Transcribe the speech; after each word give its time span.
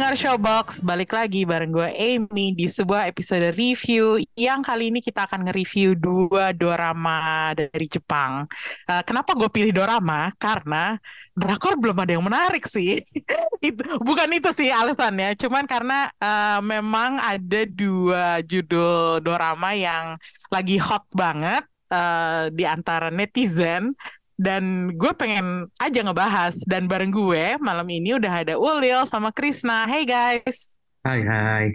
Pendengar 0.00 0.16
Showbox, 0.16 0.80
balik 0.80 1.12
lagi 1.12 1.44
bareng 1.44 1.76
gue 1.76 1.84
Amy 1.92 2.56
di 2.56 2.72
sebuah 2.72 3.04
episode 3.04 3.52
review 3.52 4.16
yang 4.32 4.64
kali 4.64 4.88
ini 4.88 5.04
kita 5.04 5.28
akan 5.28 5.44
nge-review 5.44 5.92
dua 5.92 6.56
dorama 6.56 7.52
dari 7.52 7.84
Jepang. 7.84 8.48
Eh, 8.88 9.04
kenapa 9.04 9.36
gue 9.36 9.52
pilih 9.52 9.76
dorama? 9.76 10.32
Karena 10.40 10.96
drakor 11.36 11.76
belum 11.76 12.00
ada 12.00 12.16
yang 12.16 12.24
menarik 12.24 12.64
sih. 12.64 13.04
bukan 14.08 14.28
itu 14.32 14.48
sih 14.56 14.72
alasannya, 14.72 15.36
cuman 15.36 15.68
karena 15.68 16.08
eh, 16.16 16.60
memang 16.64 17.20
ada 17.20 17.60
dua 17.68 18.40
judul 18.40 19.20
dorama 19.20 19.76
yang 19.76 20.16
lagi 20.48 20.80
hot 20.80 21.04
banget 21.12 21.68
eh, 21.92 22.48
di 22.56 22.64
antara 22.64 23.12
netizen 23.12 23.92
dan 24.40 24.96
gue 24.96 25.12
pengen 25.12 25.68
aja 25.76 26.00
ngebahas 26.00 26.56
dan 26.64 26.88
bareng 26.88 27.12
gue 27.12 27.60
malam 27.60 27.84
ini 27.92 28.16
udah 28.16 28.40
ada 28.40 28.54
Ulil 28.56 29.04
sama 29.04 29.28
Krisna. 29.36 29.84
Hey 29.84 30.08
guys, 30.08 30.80
Hai 31.04 31.20
hai. 31.28 31.66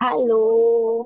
Halo. 0.00 1.04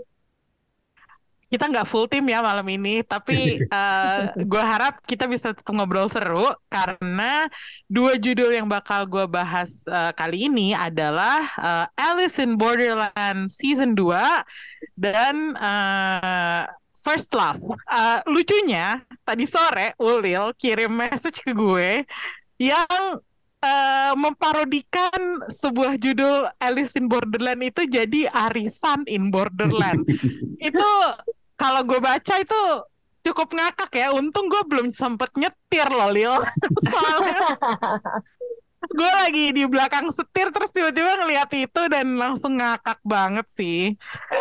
kita 1.53 1.69
nggak 1.69 1.85
full 1.85 2.09
tim 2.09 2.25
ya 2.33 2.41
malam 2.41 2.65
ini, 2.65 3.05
tapi 3.05 3.61
eh, 3.77 4.21
gue 4.41 4.63
harap 4.63 5.05
kita 5.05 5.29
bisa 5.29 5.53
tetap 5.53 5.69
ngobrol 5.69 6.09
seru 6.09 6.49
karena 6.73 7.45
dua 7.93 8.17
judul 8.17 8.57
yang 8.57 8.65
bakal 8.65 9.05
gue 9.05 9.29
bahas 9.29 9.85
eh, 9.85 10.13
kali 10.17 10.49
ini 10.49 10.73
adalah 10.73 11.45
eh, 11.61 11.87
Alice 12.09 12.41
in 12.41 12.57
Borderland 12.57 13.53
Season 13.53 13.93
2 13.93 14.97
dan 14.97 15.53
eh, 15.61 16.63
First 17.03 17.35
Love. 17.35 17.61
Eh, 17.91 18.21
lucunya 18.31 19.03
tadi 19.27 19.45
sore 19.45 19.99
Ulil 19.99 20.55
kirim 20.55 20.95
message 20.95 21.43
ke 21.43 21.51
gue 21.51 22.07
yang 22.63 23.03
eh, 23.59 24.13
memparodikan 24.15 25.43
sebuah 25.51 25.99
judul 25.99 26.47
Alice 26.63 26.95
in 26.95 27.11
Borderland 27.11 27.61
itu 27.67 27.83
jadi 27.91 28.31
Arisan 28.31 29.03
in 29.11 29.35
Borderland. 29.35 30.07
itu 30.71 30.89
kalau 31.59 31.83
gue 31.83 31.99
baca 31.99 32.35
itu 32.39 32.63
cukup 33.27 33.51
ngakak 33.55 33.91
ya. 33.95 34.15
Untung 34.15 34.47
gue 34.47 34.63
belum 34.67 34.95
sempet 34.95 35.31
nyetir 35.35 35.91
loh, 35.91 36.11
Lil. 36.11 36.35
Soalnya 36.91 37.59
gue 38.91 39.13
lagi 39.15 39.55
di 39.55 39.63
belakang 39.71 40.11
setir 40.11 40.51
terus 40.51 40.75
tiba-tiba 40.75 41.15
ngeliat 41.23 41.47
itu 41.55 41.83
dan 41.87 42.19
langsung 42.19 42.59
ngakak 42.59 42.99
banget 43.07 43.47
sih. 43.55 43.95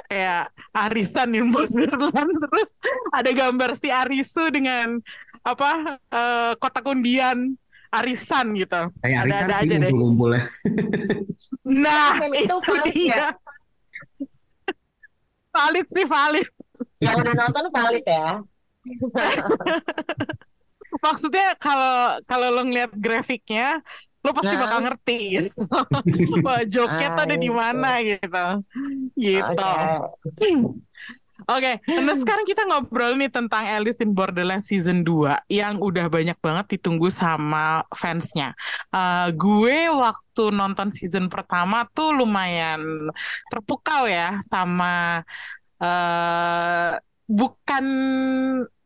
Kayak 0.10 0.50
Arisan 0.74 1.38
in 1.38 1.54
Borderland 1.54 2.34
terus 2.50 2.74
ada 3.14 3.30
gambar 3.30 3.78
si 3.78 3.94
Arisu 3.94 4.50
dengan 4.50 4.98
apa 5.42 5.98
eh, 5.98 6.54
kotak 6.58 6.86
undian 6.90 7.54
arisan 7.92 8.56
gitu. 8.56 8.88
Kayak 9.04 9.20
arisan 9.28 9.46
Ada-ada 9.52 9.62
sih 9.62 9.68
aja 9.68 9.76
deh. 9.78 9.92
ngumpul-ngumpulnya. 9.92 10.44
Nah, 11.62 12.20
itu 12.36 12.56
valid 12.68 12.98
ya? 13.00 13.32
Valid 15.56 15.88
sih, 15.88 16.04
valid. 16.04 16.48
Yang 17.00 17.16
udah 17.24 17.34
nonton 17.38 17.66
valid 17.72 18.04
ya. 18.04 18.44
Maksudnya 21.06 21.56
kalau 21.56 22.20
kalau 22.28 22.48
lo 22.52 22.68
ngeliat 22.68 22.92
grafiknya, 22.92 23.80
lo 24.22 24.32
pasti 24.32 24.54
Nah. 24.54 24.62
bakal 24.66 24.80
ngerti 24.86 25.18
gitu. 25.34 25.50
Wah, 26.46 26.62
joke-nya 26.64 27.08
tuh 27.14 27.24
ada 27.26 27.36
di 27.36 27.50
Ah, 27.50 27.56
mana 27.58 27.92
gitu. 28.06 28.46
Gitu. 29.18 29.72
Oke. 30.38 30.50
Oke, 31.50 31.82
nah 31.90 32.14
sekarang 32.14 32.46
kita 32.46 32.70
ngobrol 32.70 33.18
nih 33.18 33.34
tentang 33.34 33.66
Alice 33.66 33.98
in 33.98 34.14
Borderland 34.14 34.62
Season 34.62 35.02
2 35.02 35.50
yang 35.50 35.82
udah 35.82 36.06
banyak 36.06 36.38
banget 36.38 36.78
ditunggu 36.78 37.10
sama 37.10 37.82
fansnya. 37.98 38.54
Eh, 38.94 39.34
gue 39.34 39.90
waktu 39.90 40.54
nonton 40.54 40.94
season 40.94 41.34
pertama 41.34 41.90
tuh 41.90 42.14
lumayan 42.14 43.10
terpukau 43.50 44.06
ya 44.06 44.38
sama 44.46 45.26
eh 45.82 46.94
bukan 47.26 47.86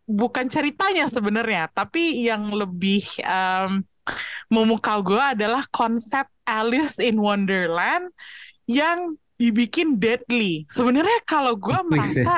bukan 0.07 0.45
ceritanya 0.47 1.11
sebenarnya, 1.11 1.67
tapi 1.75 2.23
yang 2.23 2.55
lebih 2.55 3.03
em, 3.19 3.83
memukau 4.49 5.01
gue 5.01 5.21
adalah 5.21 5.65
konsep 5.69 6.25
Alice 6.45 7.01
in 7.01 7.17
Wonderland 7.17 8.09
yang 8.69 9.17
dibikin 9.35 9.99
deadly. 9.99 10.63
Sebenarnya 10.71 11.19
kalau 11.27 11.59
gue 11.59 11.75
Twist 11.75 12.21
ya. 12.21 12.23
merasa, 12.23 12.33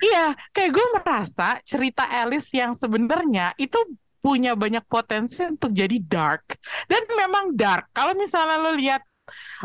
iya, 0.00 0.26
kayak 0.54 0.70
gue 0.72 0.86
merasa 0.96 1.48
cerita 1.62 2.04
Alice 2.08 2.50
yang 2.56 2.72
sebenarnya 2.72 3.52
itu 3.60 3.76
punya 4.24 4.56
banyak 4.56 4.80
potensi 4.88 5.44
untuk 5.44 5.76
jadi 5.76 6.00
dark. 6.00 6.56
Dan 6.88 7.04
memang 7.12 7.52
dark. 7.52 7.92
Kalau 7.92 8.16
misalnya 8.16 8.56
lo 8.56 8.72
lihat 8.72 9.04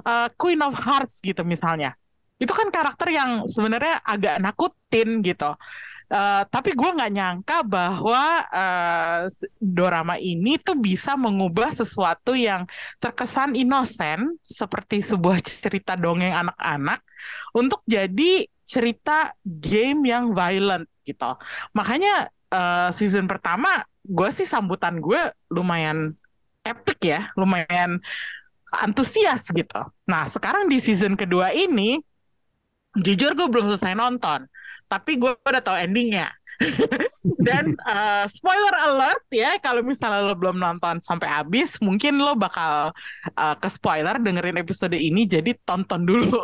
uh, 0.03 0.27
Queen 0.35 0.59
of 0.59 0.75
Hearts 0.75 1.23
gitu 1.23 1.47
misalnya, 1.47 1.95
itu 2.35 2.51
kan 2.51 2.67
karakter 2.67 3.07
yang 3.07 3.47
sebenarnya 3.47 4.03
agak 4.03 4.35
nakutin 4.43 5.23
gitu. 5.23 5.55
Uh, 6.09 6.41
tapi 6.49 6.73
gue 6.73 6.89
nggak 6.89 7.13
nyangka 7.13 7.61
bahwa 7.61 8.41
uh, 8.49 9.29
dorama 9.61 10.17
ini 10.17 10.57
tuh 10.57 10.73
bisa 10.73 11.13
mengubah 11.13 11.69
sesuatu 11.69 12.33
yang 12.33 12.65
terkesan 12.97 13.53
inosen 13.53 14.33
seperti 14.41 15.05
sebuah 15.05 15.37
cerita 15.45 15.93
dongeng 15.93 16.33
anak-anak 16.33 17.05
untuk 17.53 17.85
jadi 17.85 18.49
cerita 18.65 19.37
game 19.45 20.09
yang 20.09 20.33
violent 20.33 20.89
gitu. 21.05 21.37
Makanya 21.77 22.33
uh, 22.49 22.89
season 22.89 23.29
pertama 23.29 23.85
gue 24.01 24.29
sih 24.33 24.49
sambutan 24.49 24.97
gue 24.97 25.29
lumayan 25.53 26.17
epic 26.65 27.05
ya, 27.05 27.29
lumayan 27.37 28.01
antusias 28.81 29.45
gitu. 29.53 29.81
Nah 30.09 30.25
sekarang 30.25 30.65
di 30.65 30.81
season 30.81 31.13
kedua 31.13 31.53
ini 31.53 32.01
jujur 32.97 33.37
gue 33.37 33.45
belum 33.45 33.69
selesai 33.69 33.93
nonton, 33.93 34.49
tapi 34.89 35.21
gue 35.21 35.37
udah 35.37 35.61
tahu 35.61 35.77
endingnya. 35.77 36.33
Dan 37.47 37.71
uh, 37.87 38.27
spoiler 38.27 38.75
alert 38.83 39.23
ya, 39.31 39.55
kalau 39.63 39.79
misalnya 39.79 40.27
lo 40.27 40.35
belum 40.35 40.59
nonton 40.59 40.99
sampai 40.99 41.31
habis, 41.31 41.79
mungkin 41.79 42.19
lo 42.19 42.35
bakal 42.35 42.91
uh, 43.39 43.55
ke 43.55 43.69
spoiler 43.71 44.19
dengerin 44.19 44.59
episode 44.59 44.95
ini, 44.95 45.23
jadi 45.23 45.55
tonton 45.63 46.03
dulu 46.03 46.43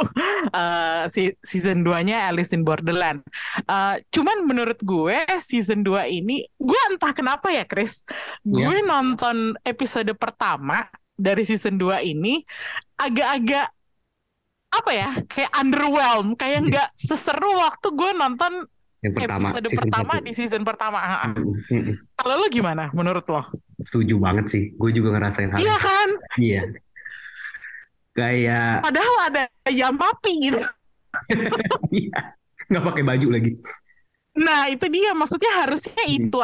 uh, 0.56 1.04
si 1.14 1.36
season 1.44 1.84
2-nya 1.84 2.32
Alice 2.32 2.56
in 2.56 2.64
Borderland. 2.64 3.28
Uh, 3.68 4.00
cuman 4.16 4.48
menurut 4.48 4.80
gue 4.80 5.20
season 5.44 5.84
2 5.84 6.08
ini, 6.08 6.48
gue 6.64 6.80
entah 6.96 7.12
kenapa 7.12 7.52
ya 7.52 7.68
Chris, 7.68 8.08
gue 8.48 8.88
nonton 8.88 9.60
episode 9.68 10.16
pertama 10.16 10.88
dari 11.16 11.44
season 11.44 11.76
2 11.76 12.08
ini 12.08 12.44
agak-agak 12.96 13.75
apa 14.76 14.92
ya 14.92 15.10
kayak 15.26 15.52
underwhelm 15.54 16.28
kayak 16.34 16.60
nggak 16.64 16.88
seseru 16.94 17.52
waktu 17.56 17.88
gue 17.90 18.12
nonton 18.14 18.54
Yang 19.00 19.14
pertama, 19.16 19.46
episode 19.46 19.66
season 19.66 19.80
pertama 19.84 20.12
satu. 20.12 20.24
di 20.24 20.32
season 20.34 20.64
pertama 20.64 20.98
Ah, 20.98 21.12
ah. 21.22 21.32
Mm, 21.32 21.46
mm, 21.46 21.82
mm. 21.82 21.96
kalau 22.16 22.34
lo 22.36 22.48
gimana 22.48 22.84
menurut 22.92 23.26
lo 23.26 23.44
Setuju 23.78 24.18
banget 24.18 24.46
sih. 24.48 24.64
Gue 24.74 24.90
juga 24.90 25.14
ngerasain 25.14 25.48
hal 25.48 25.60
iya 25.60 25.76
kan 25.78 26.10
Iya. 26.36 26.64
Kayak 28.12 28.80
padahal 28.82 29.16
ada 29.26 29.44
Yamapi 29.68 30.32
gitu 30.42 30.60
iya. 31.96 32.12
nggak 32.66 32.84
pakai 32.84 33.04
baju 33.04 33.28
lagi. 33.30 33.52
nah 34.34 34.68
itu 34.68 34.84
dia 34.90 35.12
maksudnya 35.12 35.52
harusnya 35.58 35.96
Hmm. 36.02 36.18
itu 36.18 36.40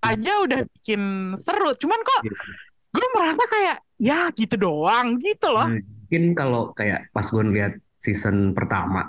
aja 0.00 0.32
udah 0.40 0.60
bikin 0.70 1.00
seru 1.34 1.72
cuman 1.74 1.98
kok 1.98 2.20
Iya. 2.22 2.36
gue 2.90 3.06
merasa 3.10 3.42
kayak 3.44 3.76
ya 3.96 4.20
gitu 4.32 4.54
doang 4.56 5.16
gitu 5.18 5.48
loh 5.48 5.66
Nah, 5.66 5.80
Mungkin 6.14 6.38
kalau 6.38 6.70
kayak 6.70 7.10
pas 7.10 7.26
gue 7.26 7.42
ngeliat 7.42 7.74
season 7.98 8.54
pertama, 8.54 9.02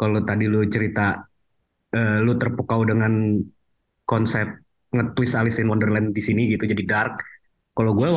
kalau 0.00 0.24
tadi 0.24 0.48
lu 0.48 0.64
cerita 0.64 1.28
eh, 1.92 2.24
lu 2.24 2.40
terpukau 2.40 2.88
dengan 2.88 3.36
konsep 4.08 4.48
nge-twist 4.96 5.36
Alice 5.36 5.60
in 5.60 5.68
Wonderland 5.68 6.16
di 6.16 6.24
sini 6.24 6.48
gitu 6.48 6.64
jadi 6.64 6.80
dark. 6.88 7.20
Kalau 7.76 7.92
gue 7.92 8.08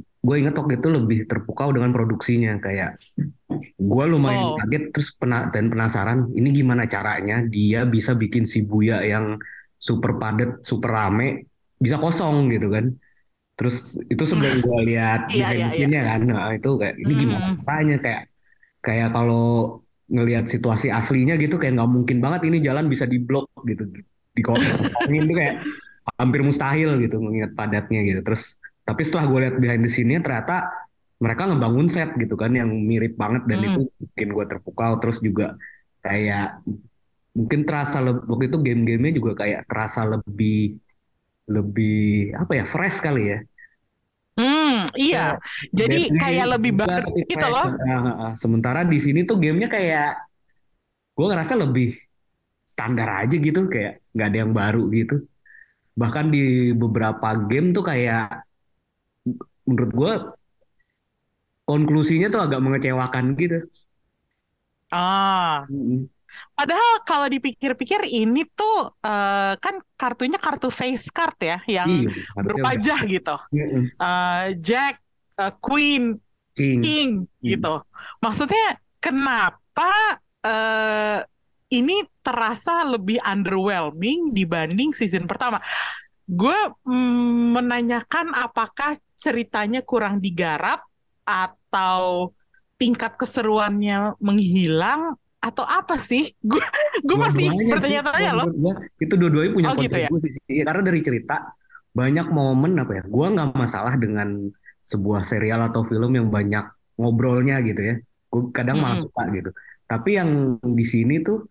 gue 0.00 0.36
inget 0.40 0.56
waktu 0.56 0.80
itu 0.80 0.88
lebih 0.88 1.28
terpukau 1.28 1.68
dengan 1.68 1.92
produksinya 1.92 2.56
kayak 2.64 2.96
gue 3.76 4.04
lumayan 4.08 4.40
Oh. 4.40 4.56
kaget 4.56 4.96
terus 4.96 5.12
pena 5.20 5.52
dan 5.52 5.68
penasaran 5.68 6.32
ini 6.32 6.56
gimana 6.56 6.88
caranya 6.88 7.44
dia 7.44 7.84
bisa 7.84 8.16
bikin 8.16 8.48
Shibuya 8.48 9.04
yang 9.04 9.36
super 9.76 10.16
padat, 10.16 10.64
super 10.64 10.96
rame 10.96 11.44
bisa 11.76 12.00
kosong 12.00 12.48
gitu 12.56 12.72
kan. 12.72 12.88
Terus 13.60 13.76
itu 14.08 14.24
sebelum 14.24 14.64
gue 14.64 14.78
lihat 14.88 15.28
Iya, 15.28 15.36
iya, 15.36 15.44
behind 15.44 15.60
the 15.60 15.76
scene-nya 15.76 16.02
kan, 16.08 16.20
nah 16.24 16.48
itu 16.50 16.70
kayak 16.80 16.96
ini 16.96 17.12
gimana 17.12 17.44
Hmm. 17.44 17.56
caranya 17.60 17.96
kayak 18.00 18.22
kayak 18.80 19.08
kalau 19.12 19.44
ngelihat 20.08 20.48
situasi 20.48 20.88
aslinya 20.88 21.36
gitu 21.36 21.60
kayak 21.60 21.76
nggak 21.76 21.90
mungkin 21.92 22.18
banget 22.18 22.48
ini 22.48 22.58
jalan 22.58 22.88
bisa 22.88 23.04
diblok 23.04 23.52
gitu 23.62 23.84
di 24.32 24.40
kosongin 24.42 25.28
tuh 25.28 25.36
kayak 25.36 25.54
hampir 26.16 26.40
mustahil 26.40 26.96
gitu 26.98 27.20
mengingat 27.20 27.52
padatnya 27.52 28.00
gitu. 28.00 28.24
Terus 28.24 28.56
tapi 28.82 29.04
setelah 29.04 29.28
gue 29.28 29.38
lihat 29.44 29.56
behind 29.60 29.84
the 29.84 29.92
scene-nya 29.92 30.24
ternyata 30.24 30.72
mereka 31.20 31.44
ngebangun 31.44 31.86
set 31.86 32.16
gitu 32.16 32.32
kan 32.32 32.56
yang 32.56 32.72
mirip 32.72 33.12
banget 33.14 33.44
dan 33.44 33.60
Hmm. 33.60 33.68
itu 33.68 33.80
bikin 34.08 34.32
gue 34.32 34.44
terpukau 34.48 34.96
terus 34.96 35.20
juga 35.20 35.60
kayak 36.00 36.64
mungkin 37.30 37.60
terasa 37.62 38.00
lebih 38.00 38.24
waktu 38.24 38.44
itu 38.48 38.58
game-gamenya 38.58 39.12
juga 39.14 39.32
kayak 39.36 39.68
terasa 39.68 40.02
lebih 40.02 40.80
lebih 41.50 42.30
apa 42.38 42.52
ya 42.58 42.64
fresh 42.64 42.98
kali 43.02 43.22
ya 43.34 43.38
Hmm, 44.40 44.88
iya. 44.96 45.36
Jadi 45.68 46.08
Deadly 46.08 46.16
kayak 46.16 46.46
lebih 46.56 46.72
baru 46.80 47.08
tapi 47.12 47.28
gitu 47.28 47.44
loh. 47.44 47.66
Ah, 47.84 47.92
ah, 47.92 48.14
ah. 48.24 48.32
sementara 48.40 48.80
di 48.88 48.96
sini 48.96 49.20
tuh 49.28 49.36
gamenya 49.36 49.68
kayak 49.68 50.10
gue 51.16 51.26
ngerasa 51.28 51.54
lebih 51.60 51.88
standar 52.64 53.08
aja 53.26 53.36
gitu 53.36 53.66
kayak 53.68 54.00
nggak 54.14 54.26
ada 54.30 54.38
yang 54.42 54.52
baru 54.54 54.82
gitu 54.94 55.14
bahkan 56.00 56.26
di 56.34 56.72
beberapa 56.72 57.28
game 57.50 57.74
tuh 57.76 57.84
kayak 57.90 58.46
menurut 59.68 59.90
gue 59.94 60.12
konklusinya 61.68 62.26
tuh 62.34 62.40
agak 62.44 62.60
mengecewakan 62.64 63.24
gitu 63.40 63.58
Ah, 64.92 65.66
Mm-mm. 65.70 66.10
Padahal 66.54 67.02
kalau 67.06 67.26
dipikir-pikir 67.26 68.06
ini 68.06 68.46
tuh 68.52 68.92
eh, 69.02 69.54
kan 69.58 69.74
kartunya 69.96 70.38
kartu 70.40 70.68
face 70.72 71.10
card 71.10 71.36
ya, 71.40 71.58
yang 71.68 71.88
Iya, 71.88 72.10
udah. 72.10 72.44
berwajah 72.44 73.00
gitu. 73.06 73.36
Eh, 73.52 74.46
Jack, 74.60 75.00
eh, 75.36 75.52
Queen, 75.58 76.16
King. 76.56 76.80
King 76.82 77.10
gitu. 77.40 77.82
Maksudnya 78.20 78.78
kenapa 78.98 80.20
eh, 80.44 81.20
ini 81.70 82.02
terasa 82.20 82.82
lebih 82.82 83.22
underwhelming 83.22 84.34
dibanding 84.34 84.90
season 84.90 85.30
pertama? 85.30 85.62
Gue 86.26 86.56
mm, 86.86 87.58
menanyakan 87.58 88.34
apakah 88.34 88.94
ceritanya 89.14 89.82
kurang 89.82 90.18
digarap 90.22 90.82
atau 91.26 92.34
tingkat 92.74 93.14
keseruannya 93.20 94.16
menghilang 94.18 95.14
atau 95.40 95.64
apa 95.64 95.96
sih? 95.96 96.22
Gue 96.50 96.60
gue 97.04 97.16
masih 97.16 97.46
bertanya-tanya 97.68 98.32
loh. 98.36 98.46
gua, 98.62 98.74
itu 99.00 99.14
dua-duanya 99.16 99.50
punya 99.56 99.70
Oh, 99.72 99.76
gitu 99.80 99.96
ya? 99.96 100.08
kontribusi 100.08 100.28
sih. 100.36 100.62
Karena 100.64 100.82
dari 100.84 101.00
cerita 101.00 101.34
banyak 101.90 102.26
momen 102.30 102.72
apa 102.78 102.92
ya? 103.00 103.02
Gua 103.08 103.26
nggak 103.34 103.48
masalah 103.56 103.94
dengan 103.98 104.28
sebuah 104.80 105.22
serial 105.26 105.60
atau 105.68 105.82
film 105.84 106.12
yang 106.16 106.28
banyak 106.28 106.64
ngobrolnya 107.00 107.60
gitu 107.64 107.80
ya. 107.84 107.94
Gue 108.30 108.42
kadang 108.54 108.78
malah 108.80 108.96
Mm-mm. 109.00 109.06
suka 109.10 109.22
gitu. 109.34 109.50
Tapi 109.90 110.10
yang 110.20 110.30
di 110.62 110.84
sini 110.86 111.14
tuh 111.24 111.44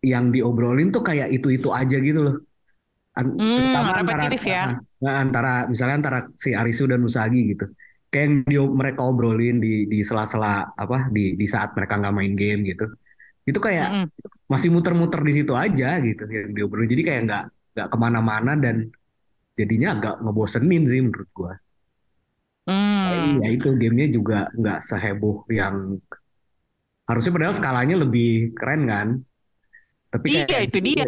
yang 0.00 0.32
diobrolin 0.32 0.88
tuh 0.94 1.04
kayak 1.04 1.28
itu-itu 1.32 1.68
aja 1.72 1.96
gitu 2.00 2.20
loh. 2.24 2.36
An- 3.18 3.36
Hmm, 3.36 3.56
terutama 3.58 3.92
antara 4.00 4.22
ya. 4.46 4.64
nah, 5.02 5.14
antara 5.24 5.52
misalnya 5.68 5.96
antara 6.00 6.18
si 6.38 6.54
Arisu 6.54 6.86
dan 6.88 7.02
Usagi 7.04 7.56
gitu. 7.56 7.66
Kayak 8.10 8.24
yang 8.26 8.34
di- 8.46 8.74
mereka 8.80 9.00
obrolin 9.06 9.58
di 9.62 9.86
di 9.90 9.98
sela-sela 10.06 10.72
apa 10.74 11.10
di 11.14 11.34
di 11.38 11.46
saat 11.46 11.74
mereka 11.76 11.98
nggak 12.00 12.14
main 12.16 12.34
game 12.38 12.60
gitu. 12.70 12.86
Itu 13.48 13.58
kayak 13.66 13.88
Mm-mm. 13.90 14.10
masih 14.52 14.68
muter-muter 14.74 15.20
di 15.28 15.32
situ 15.38 15.52
aja 15.54 15.86
gitu 16.02 16.22
yang 16.28 16.50
diobrolin 16.56 16.90
jadi 16.90 17.02
kayak 17.08 17.20
nggak 17.26 17.42
nggak 17.74 17.88
ke 17.92 17.96
mana-mana 18.04 18.52
dan 18.58 18.76
jadinya 19.58 19.88
agak 19.96 20.14
ngebosenin 20.24 20.82
sih 20.90 21.00
menurut 21.04 21.30
gua. 21.36 21.52
Hmm. 22.68 23.40
ya 23.42 23.48
itu 23.56 23.68
gamenya 23.80 24.06
juga 24.16 24.36
nggak 24.58 24.78
seheboh 24.88 25.36
yang 25.50 25.98
harusnya 27.08 27.32
padahal 27.34 27.54
skalanya 27.58 27.96
lebih 28.04 28.54
keren 28.58 28.82
kan. 28.92 29.08
Tapi 30.12 30.28
Iya 30.28 30.42
kayak 30.48 30.64
itu 30.68 30.78
dia. 30.86 31.04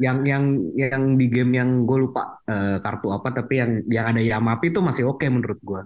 yang 0.00 0.24
yang 0.24 0.44
yang 0.74 1.02
di 1.20 1.26
game 1.28 1.52
yang 1.60 1.70
gue 1.88 1.98
lupa 2.08 2.40
eh, 2.48 2.80
kartu 2.84 3.12
apa 3.12 3.28
tapi 3.38 3.60
yang 3.60 3.70
yang 3.92 4.06
ada 4.10 4.22
Yamapi 4.24 4.72
itu 4.72 4.80
masih 4.80 5.04
oke 5.12 5.24
menurut 5.28 5.60
gua 5.62 5.80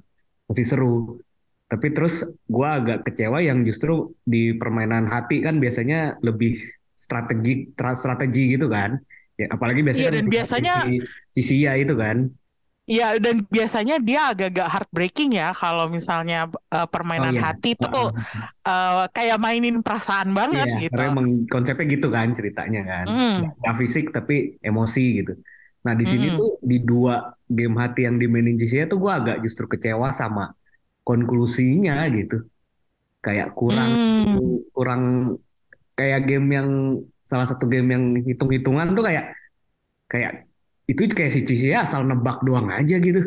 masih 0.49 0.65
seru. 0.67 1.19
Tapi 1.67 1.91
terus 1.91 2.23
gua 2.47 2.79
agak 2.79 3.03
kecewa 3.03 3.43
yang 3.43 3.67
justru 3.67 4.15
di 4.23 4.55
permainan 4.55 5.11
hati 5.11 5.43
kan 5.43 5.59
biasanya 5.59 6.15
lebih 6.23 6.55
strategi 6.95 7.75
tra- 7.75 7.99
strategi 7.99 8.55
gitu 8.55 8.71
kan. 8.71 8.95
Ya, 9.37 9.51
apalagi 9.53 9.83
biasanya 9.85 10.09
Iya, 10.09 10.17
dan 10.17 10.27
biasanya- 10.31 10.79
si, 10.87 10.95
si 11.35 11.43
Sia 11.43 11.75
itu 11.77 11.93
kan. 11.93 12.31
Iya, 12.87 13.19
dan 13.19 13.43
biasanya 13.51 13.99
dia 13.99 14.31
agak-agak 14.31 14.69
heartbreaking 14.71 15.35
ya 15.35 15.51
kalau 15.51 15.91
misalnya 15.91 16.47
eh, 16.71 16.87
permainan 16.87 17.35
Oh, 17.35 17.37
iya. 17.37 17.43
hati 17.51 17.75
tuh 17.75 17.91
Heeh. 18.15 18.47
eh, 18.63 19.05
kayak 19.11 19.39
mainin 19.43 19.83
perasaan 19.83 20.31
banget 20.31 20.71
Iya, 20.71 20.87
gitu. 20.87 20.95
karena 20.95 21.11
emang 21.11 21.51
konsepnya 21.51 21.87
gitu 21.91 22.09
kan 22.15 22.31
ceritanya 22.31 22.81
kan. 22.87 23.07
Hmm. 23.11 23.39
Nggak 23.59 23.77
fisik 23.77 24.15
tapi 24.15 24.55
emosi 24.63 25.05
gitu. 25.19 25.35
Nah 25.83 25.99
di 25.99 26.07
sini 26.07 26.31
Mm-mm. 26.31 26.39
tuh 26.39 26.51
di 26.63 26.79
dua 26.79 27.27
game 27.45 27.75
hati 27.75 28.07
yang 28.07 28.23
dimainin 28.23 28.55
Cia 28.55 28.87
tuh 28.87 29.03
gue 29.03 29.11
agak 29.11 29.43
justru 29.43 29.67
kecewa 29.67 30.15
sama 30.15 30.55
konklusinya 31.09 31.95
gitu. 32.17 32.37
Kayak 33.25 33.49
kurang 33.59 33.93
Hmm. 33.97 34.63
kurang 34.77 35.03
kayak 35.99 36.21
game 36.29 36.49
yang 36.59 36.69
salah 37.31 37.47
satu 37.51 37.65
game 37.73 37.89
yang 37.95 38.05
hitung-hitungan 38.29 38.95
tuh 38.97 39.05
kayak 39.09 39.25
kayak 40.13 40.33
itu 40.91 41.03
kayak 41.19 41.33
si 41.35 41.41
Cia 41.49 41.83
asal 41.87 42.03
nebak 42.07 42.39
doang 42.47 42.69
aja 42.71 42.97
gitu. 43.03 43.21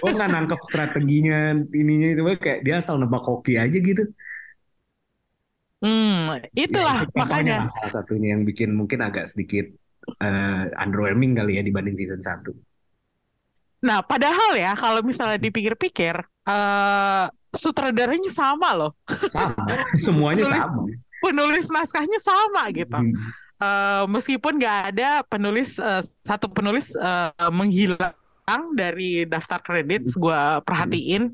Gue 0.00 0.10
nggak 0.16 0.30
nangkep 0.34 0.60
strateginya 0.68 1.56
ininya 1.80 2.08
itu 2.14 2.22
kayak 2.44 2.60
dia 2.66 2.74
asal 2.82 2.96
nebak 3.00 3.22
hoki 3.28 3.52
aja 3.64 3.78
gitu. 3.88 4.02
Hmm, 5.82 6.40
itulah 6.56 6.98
Ya, 6.98 7.04
itu 7.04 7.12
contohnya 7.16 7.52
makanya. 7.52 7.56
lah 7.60 7.68
salah 7.74 7.92
satunya 7.96 8.28
yang 8.34 8.42
bikin 8.48 8.70
mungkin 8.78 9.00
agak 9.06 9.24
sedikit 9.30 9.66
eh, 10.24 10.62
underwhelming 10.82 11.32
kali 11.38 11.58
ya 11.58 11.62
dibanding 11.68 11.96
season 12.00 12.20
1. 12.22 12.50
Nah, 13.86 14.02
padahal 14.02 14.58
ya 14.58 14.74
kalau 14.74 15.00
misalnya 15.00 15.38
dipikir-pikir, 15.38 16.18
eh 16.44 17.24
sutradaranya 17.54 18.28
sama 18.28 18.74
loh, 18.74 18.92
Sama, 19.32 19.64
semuanya 20.04 20.42
Penulis- 20.44 20.66
sama. 20.66 20.82
penulis 21.22 21.66
naskahnya 21.70 22.18
sama 22.20 22.62
gitu. 22.74 22.98
Hmm. 22.98 23.14
Eh, 23.56 24.04
meskipun 24.10 24.60
nggak 24.60 24.78
ada 24.92 25.22
penulis 25.24 25.78
eh, 25.78 26.02
satu 26.20 26.50
penulis 26.50 26.92
eh, 26.92 27.30
menghilang 27.48 28.12
dari 28.74 29.24
daftar 29.24 29.62
kredit, 29.62 30.10
gue 30.12 30.40
perhatiin, 30.66 31.32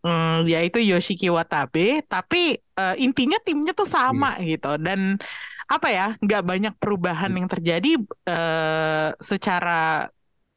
Hmm, 0.00 0.48
yaitu 0.48 0.80
Yoshiki 0.80 1.28
Watabe. 1.28 2.00
Tapi 2.08 2.56
eh, 2.56 2.94
intinya 2.96 3.36
timnya 3.44 3.76
tuh 3.76 3.84
sama 3.84 4.32
gitu 4.40 4.80
dan 4.80 5.20
apa 5.68 5.88
ya, 5.92 6.06
nggak 6.16 6.42
banyak 6.42 6.74
perubahan 6.80 7.28
yang 7.30 7.44
terjadi 7.46 8.00
eh, 8.24 9.08
secara 9.20 10.08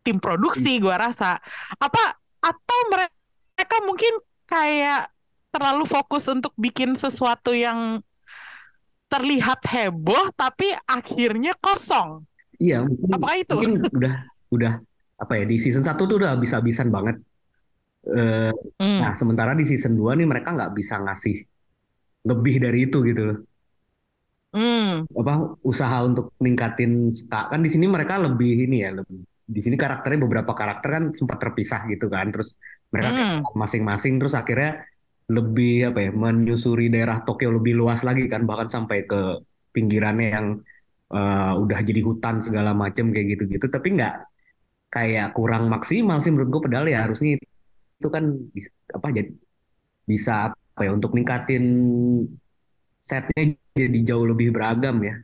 tim 0.03 0.19
produksi, 0.19 0.77
gue 0.77 0.91
rasa. 0.93 1.39
Apa 1.79 2.19
atau 2.43 2.79
mereka 2.91 3.77
mungkin 3.87 4.13
kayak 4.45 5.07
terlalu 5.49 5.87
fokus 5.87 6.27
untuk 6.27 6.51
bikin 6.59 6.99
sesuatu 6.99 7.55
yang 7.55 8.03
terlihat 9.07 9.61
heboh 9.69 10.33
tapi 10.33 10.73
akhirnya 10.83 11.53
kosong. 11.61 12.25
Iya, 12.57 12.83
mungkin, 12.83 13.09
Apakah 13.13 13.35
itu? 13.37 13.53
mungkin 13.55 13.73
udah 13.93 14.15
udah 14.53 14.73
apa 15.21 15.33
ya 15.39 15.43
di 15.47 15.57
season 15.61 15.85
1 15.85 15.93
tuh 15.95 16.17
udah 16.19 16.35
habis-habisan 16.35 16.89
banget. 16.89 17.17
Eh, 18.03 18.51
Hmm. 18.83 18.99
Nah, 18.99 19.13
sementara 19.15 19.55
di 19.55 19.63
season 19.63 19.95
2 19.95 20.17
nih 20.19 20.27
mereka 20.27 20.51
nggak 20.51 20.75
bisa 20.75 20.99
ngasih 20.99 21.39
lebih 22.27 22.55
dari 22.59 22.89
itu 22.89 22.99
gitu 23.05 23.21
loh. 23.23 23.39
Hmm. 24.53 25.07
Apa 25.09 25.55
usaha 25.63 26.03
untuk 26.03 26.35
ningkatin 26.37 27.09
kan 27.29 27.61
di 27.63 27.69
sini 27.71 27.87
mereka 27.87 28.19
lebih 28.19 28.67
ini 28.67 28.83
ya, 28.83 28.91
lebih 28.91 29.23
di 29.45 29.59
sini 29.63 29.75
karakternya 29.79 30.19
beberapa 30.25 30.51
karakter 30.55 30.89
kan 30.95 31.03
sempat 31.19 31.37
terpisah 31.43 31.81
gitu 31.91 32.07
kan. 32.11 32.31
Terus 32.33 32.55
mereka 32.93 33.09
Hmm. 33.11 33.43
masing-masing 33.57 34.13
terus 34.21 34.33
akhirnya 34.37 34.83
lebih 35.31 35.91
apa 35.93 35.99
ya, 36.05 36.11
menyusuri 36.13 36.91
daerah 36.93 37.23
Tokyo 37.25 37.49
lebih 37.57 37.73
luas 37.79 38.03
lagi 38.07 38.27
kan 38.27 38.43
bahkan 38.49 38.67
sampai 38.71 38.97
ke 39.09 39.17
pinggirannya 39.75 40.27
yang 40.35 40.47
eh, 41.15 41.51
udah 41.63 41.79
jadi 41.87 42.01
hutan 42.09 42.35
segala 42.45 42.71
macam 42.83 43.05
kayak 43.13 43.27
gitu-gitu 43.37 43.65
tapi 43.71 43.87
nggak 43.97 44.13
kayak 44.93 45.27
kurang 45.37 45.63
maksimal 45.73 46.17
sih 46.21 46.29
menurut 46.33 46.49
gue 46.53 46.61
padahal 46.69 46.87
ya 46.93 46.99
harusnya 47.05 47.29
itu 47.99 48.09
kan 48.15 48.23
bisa, 48.55 48.71
apa 48.97 49.07
jadi 49.17 49.29
bisa 50.11 50.31
apa 50.53 50.81
ya 50.85 50.91
untuk 50.97 51.11
ningkatin 51.17 51.63
setnya 53.03 53.43
jadi 53.75 53.99
jauh 54.09 54.25
lebih 54.31 54.49
beragam 54.55 54.95
ya 55.03 55.15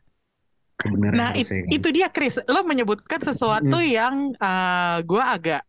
sebenarnya 0.80 1.18
Nah, 1.18 1.30
it- 1.36 1.48
kan. 1.48 1.64
itu 1.68 1.88
dia 1.92 2.08
Chris. 2.08 2.40
Lo 2.48 2.64
menyebutkan 2.64 3.20
sesuatu 3.20 3.76
Mm-mm. 3.78 3.94
yang 3.94 4.14
eh, 4.34 4.96
gue 5.04 5.22
agak 5.22 5.62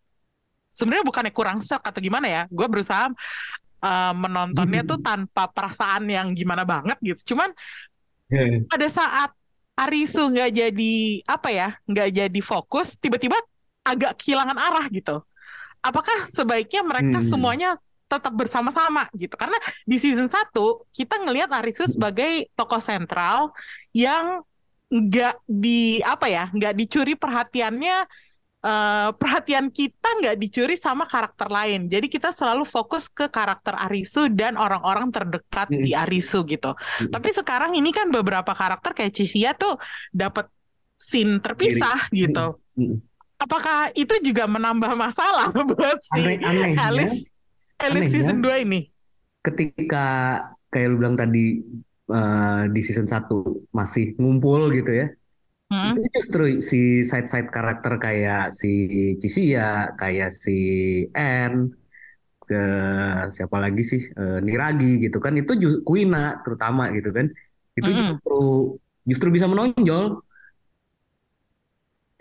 sebenarnya 0.72 1.06
bukannya 1.06 1.34
kurang 1.36 1.60
shock 1.60 1.84
atau 1.84 2.00
gimana 2.00 2.28
ya. 2.28 2.42
Gue 2.48 2.68
berusaha 2.72 3.12
eh, 3.82 4.14
menontonnya 4.16 4.82
tuh 4.86 5.00
tanpa 5.02 5.50
perasaan 5.52 6.08
yang 6.08 6.32
gimana 6.32 6.64
banget 6.64 6.98
gitu. 7.02 7.36
Cuman 7.36 7.52
Ya, 8.32 8.64
pada 8.64 8.88
saat 8.88 9.30
Arisu 9.76 10.32
nggak 10.32 10.52
jadi 10.56 10.94
apa 11.28 11.50
ya, 11.52 11.76
nggak 11.84 12.10
jadi 12.16 12.40
fokus, 12.40 12.96
tiba-tiba 12.96 13.36
agak 13.84 14.16
kehilangan 14.24 14.56
arah 14.56 14.86
gitu. 14.88 15.20
Apakah 15.84 16.30
sebaiknya 16.32 16.80
mereka 16.86 17.20
Hmm. 17.20 17.28
semuanya 17.28 17.70
tetap 18.08 18.32
bersama-sama 18.32 19.10
gitu? 19.18 19.36
Karena 19.36 19.58
di 19.84 19.98
season 20.00 20.32
1 20.32 20.88
kita 20.96 21.20
ngelihat 21.20 21.52
Arisu 21.52 21.90
sebagai 21.92 22.48
tokoh 22.56 22.80
sentral 22.80 23.52
yang 23.92 24.46
nggak 24.92 25.48
di 25.48 26.04
apa 26.04 26.28
ya 26.28 26.52
nggak 26.52 26.74
dicuri 26.76 27.16
perhatiannya 27.16 27.98
eh, 28.62 29.10
perhatian 29.16 29.72
kita 29.72 30.10
nggak 30.20 30.36
dicuri 30.38 30.76
sama 30.76 31.08
karakter 31.08 31.48
lain. 31.48 31.88
Jadi 31.88 32.06
kita 32.06 32.30
selalu 32.30 32.68
fokus 32.68 33.08
ke 33.08 33.26
karakter 33.26 33.74
Arisu 33.74 34.28
dan 34.30 34.60
orang-orang 34.60 35.10
terdekat 35.10 35.72
Mm. 35.72 35.82
di 35.82 35.92
Arisu 35.96 36.44
gitu. 36.46 36.76
Tapi 37.08 37.30
sekarang 37.32 37.74
ini 37.74 37.90
kan 37.90 38.12
beberapa 38.12 38.52
karakter 38.52 38.92
kayak 38.94 39.16
Chisia 39.16 39.56
tuh 39.56 39.80
dapat 40.12 40.46
scene 40.94 41.40
terpisah 41.40 42.12
gitu. 42.14 42.60
Mm. 42.78 43.00
apakah 43.42 43.90
itu 43.98 44.14
juga 44.22 44.46
menambah 44.46 44.94
masalah 44.94 45.50
buat 45.74 45.98
si 45.98 46.22
Aneh-anehnya, 46.22 46.94
Alice? 46.94 47.26
Alice 47.82 48.14
season 48.14 48.38
2 48.38 48.70
ini? 48.70 48.86
ketika 49.42 50.06
kayak 50.70 50.88
lu 50.94 51.02
bilang 51.02 51.18
tadi 51.18 51.58
eh, 52.18 52.64
di 52.74 52.80
season 52.88 53.08
1 53.14 53.36
masih 53.80 54.04
ngumpul 54.20 54.62
gitu 54.78 54.92
ya. 55.02 55.06
Hmm. 55.70 55.94
Itu 55.94 56.00
justru 56.16 56.42
si 56.70 56.78
side-side 57.12 57.50
karakter 57.56 57.94
kayak 58.06 58.42
si 58.60 58.68
Chisia, 59.22 59.62
kayak 60.00 60.30
si 60.44 60.52
Anne, 61.18 61.60
se- 62.48 63.26
siapa 63.36 63.58
lagi 63.66 63.82
sih 63.92 64.02
Eh, 64.20 64.38
Niragi 64.48 64.88
gitu 65.04 65.18
kan 65.26 65.34
itu 65.42 65.52
justru 65.64 65.82
Kuina 65.88 66.20
terutama 66.44 66.84
gitu 66.98 67.10
kan. 67.18 67.28
Itu 67.80 67.90
Mm-mm. 67.90 68.00
justru 68.00 68.34
justru 69.10 69.28
bisa 69.36 69.48
menonjol. 69.52 70.06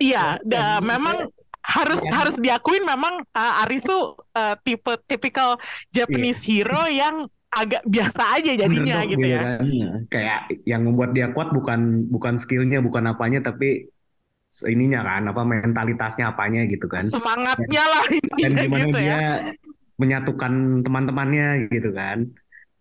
Iya, 0.00 0.40
Ya, 0.50 0.50
da- 0.50 0.80
memang 0.80 1.16
harus 1.61 2.00
ya. 2.04 2.11
harus 2.16 2.35
diakuin 2.40 2.82
memang 2.88 3.20
uh, 3.37 3.62
Aris 3.62 3.85
tuh 3.85 4.16
uh, 4.32 4.56
tipe 4.64 4.92
typical 5.04 5.61
Japanese 5.92 6.40
hero 6.49 6.88
yang 6.88 7.28
agak 7.50 7.83
biasa 7.83 8.23
aja 8.38 8.52
jadinya 8.54 9.02
underdog 9.02 9.11
gitu 9.19 9.26
ya. 9.26 9.40
kan. 9.42 9.59
Nah, 9.66 9.99
Kayak 10.07 10.40
yang 10.62 10.83
membuat 10.87 11.11
dia 11.12 11.26
kuat 11.35 11.50
bukan 11.50 12.07
bukan 12.07 12.35
skillnya, 12.38 12.78
bukan 12.78 13.11
apanya, 13.11 13.42
tapi 13.42 13.90
ininya 14.66 15.07
kan 15.07 15.23
apa 15.30 15.42
mentalitasnya 15.47 16.30
apanya 16.30 16.66
gitu 16.66 16.87
kan. 16.87 17.02
Semangatnya 17.07 17.85
lah 17.87 18.04
dan 18.07 18.19
intinya 18.19 18.62
gimana 18.66 18.87
gitu 18.87 18.99
dia 18.99 19.07
ya. 19.11 19.21
menyatukan 19.99 20.52
teman-temannya 20.83 21.49
gitu 21.71 21.90
kan. 21.90 22.19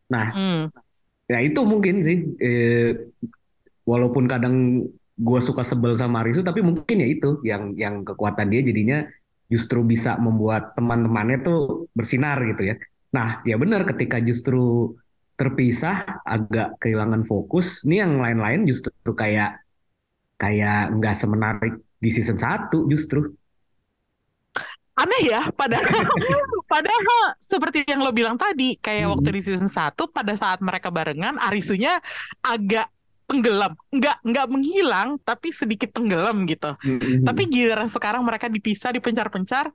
Nah, 0.10 0.28
Hmm. 0.34 0.64
ya 1.30 1.38
itu 1.46 1.62
mungkin 1.62 2.02
sih, 2.02 2.26
eh, 2.42 3.10
walaupun 3.86 4.26
kadang 4.26 4.86
gue 5.20 5.40
suka 5.44 5.62
sebel 5.62 5.94
sama 5.94 6.24
Arisu, 6.24 6.42
tapi 6.42 6.64
mungkin 6.64 7.02
ya 7.02 7.08
itu 7.10 7.42
yang 7.44 7.76
yang 7.76 8.02
kekuatan 8.02 8.50
dia 8.50 8.62
jadinya 8.64 9.06
justru 9.50 9.82
bisa 9.82 10.16
membuat 10.22 10.74
teman-temannya 10.78 11.42
tuh 11.42 11.90
bersinar 11.94 12.38
gitu 12.46 12.70
ya. 12.70 12.76
Nah, 13.10 13.42
ya 13.42 13.58
benar 13.58 13.86
ketika 13.89 14.22
justru 14.22 14.94
terpisah 15.39 16.22
agak 16.28 16.78
kehilangan 16.84 17.24
fokus, 17.24 17.88
ini 17.88 18.04
yang 18.04 18.20
lain-lain 18.20 18.68
justru 18.68 18.92
kayak 19.16 19.63
kayak 20.36 20.92
nggak 20.96 21.16
semenarik 21.16 21.75
di 22.00 22.10
season 22.12 22.39
1 22.39 22.88
justru. 22.92 23.34
Aneh 25.00 25.32
ya, 25.32 25.48
padahal 25.56 25.88
padahal 26.72 27.20
seperti 27.39 27.88
yang 27.88 28.04
lo 28.04 28.12
bilang 28.12 28.36
tadi, 28.36 28.75
kayak 28.75 29.08
Mm-mm. 29.08 29.13
waktu 29.16 29.30
di 29.39 29.42
season 29.42 29.72
1 29.72 29.96
pada 30.12 30.36
saat 30.36 30.60
mereka 30.60 30.92
barengan 30.92 31.39
Arisunya 31.39 32.04
agak 32.44 32.92
tenggelam, 33.30 33.78
nggak 33.94 34.18
nggak 34.25 34.48
menghilang 34.50 35.22
tapi 35.24 35.56
sedikit 35.56 35.96
tenggelam 35.96 36.44
gitu. 36.50 36.75
Tapi 37.24 37.42
giliran 37.48 37.88
sekarang 37.88 38.25
mereka 38.28 38.51
dipisah, 38.51 38.92
dipencar-pencar, 38.92 39.72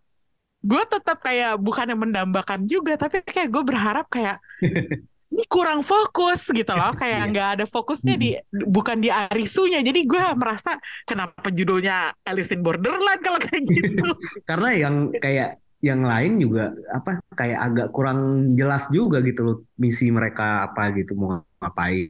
gue 0.64 0.82
tetap 0.88 1.20
kayak 1.20 1.60
bukannya 1.60 1.92
mendambakan 1.94 2.64
juga, 2.64 2.96
tapi 2.96 3.20
kayak 3.20 3.52
gue 3.52 3.62
berharap 3.62 4.08
kayak 4.08 4.40
ini 5.34 5.44
kurang 5.50 5.82
fokus 5.82 6.46
gitu 6.48 6.72
loh, 6.72 6.94
kayak 6.94 7.26
Iya. 7.26 7.30
nggak 7.30 7.48
ada 7.58 7.64
fokusnya 7.66 8.14
di 8.14 8.38
bukan 8.50 9.02
di 9.02 9.10
Arisunya. 9.10 9.82
Jadi 9.82 10.06
gue 10.06 10.24
merasa 10.38 10.78
kenapa 11.04 11.50
judulnya 11.50 12.14
Alice 12.22 12.54
in 12.54 12.62
Borderland 12.62 13.20
kalau 13.20 13.38
kayak 13.38 13.62
gitu. 13.74 14.14
karena 14.46 14.68
yang 14.72 14.94
kayak 15.18 15.58
yang 15.84 16.00
lain 16.00 16.40
juga 16.40 16.72
apa 16.88 17.20
kayak 17.36 17.58
agak 17.60 17.88
kurang 17.92 18.20
jelas 18.56 18.88
juga 18.88 19.20
gitu 19.20 19.40
loh 19.44 19.56
misi 19.76 20.08
mereka 20.08 20.64
apa 20.64 20.88
gitu 20.96 21.12
mau 21.12 21.44
ngapain 21.60 22.08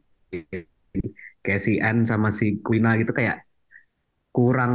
kayak 1.42 1.60
si 1.60 1.82
Anne 1.82 2.06
sama 2.06 2.30
si 2.30 2.62
Quina 2.62 2.94
gitu 2.96 3.10
kayak 3.10 3.42
kurang 4.34 4.74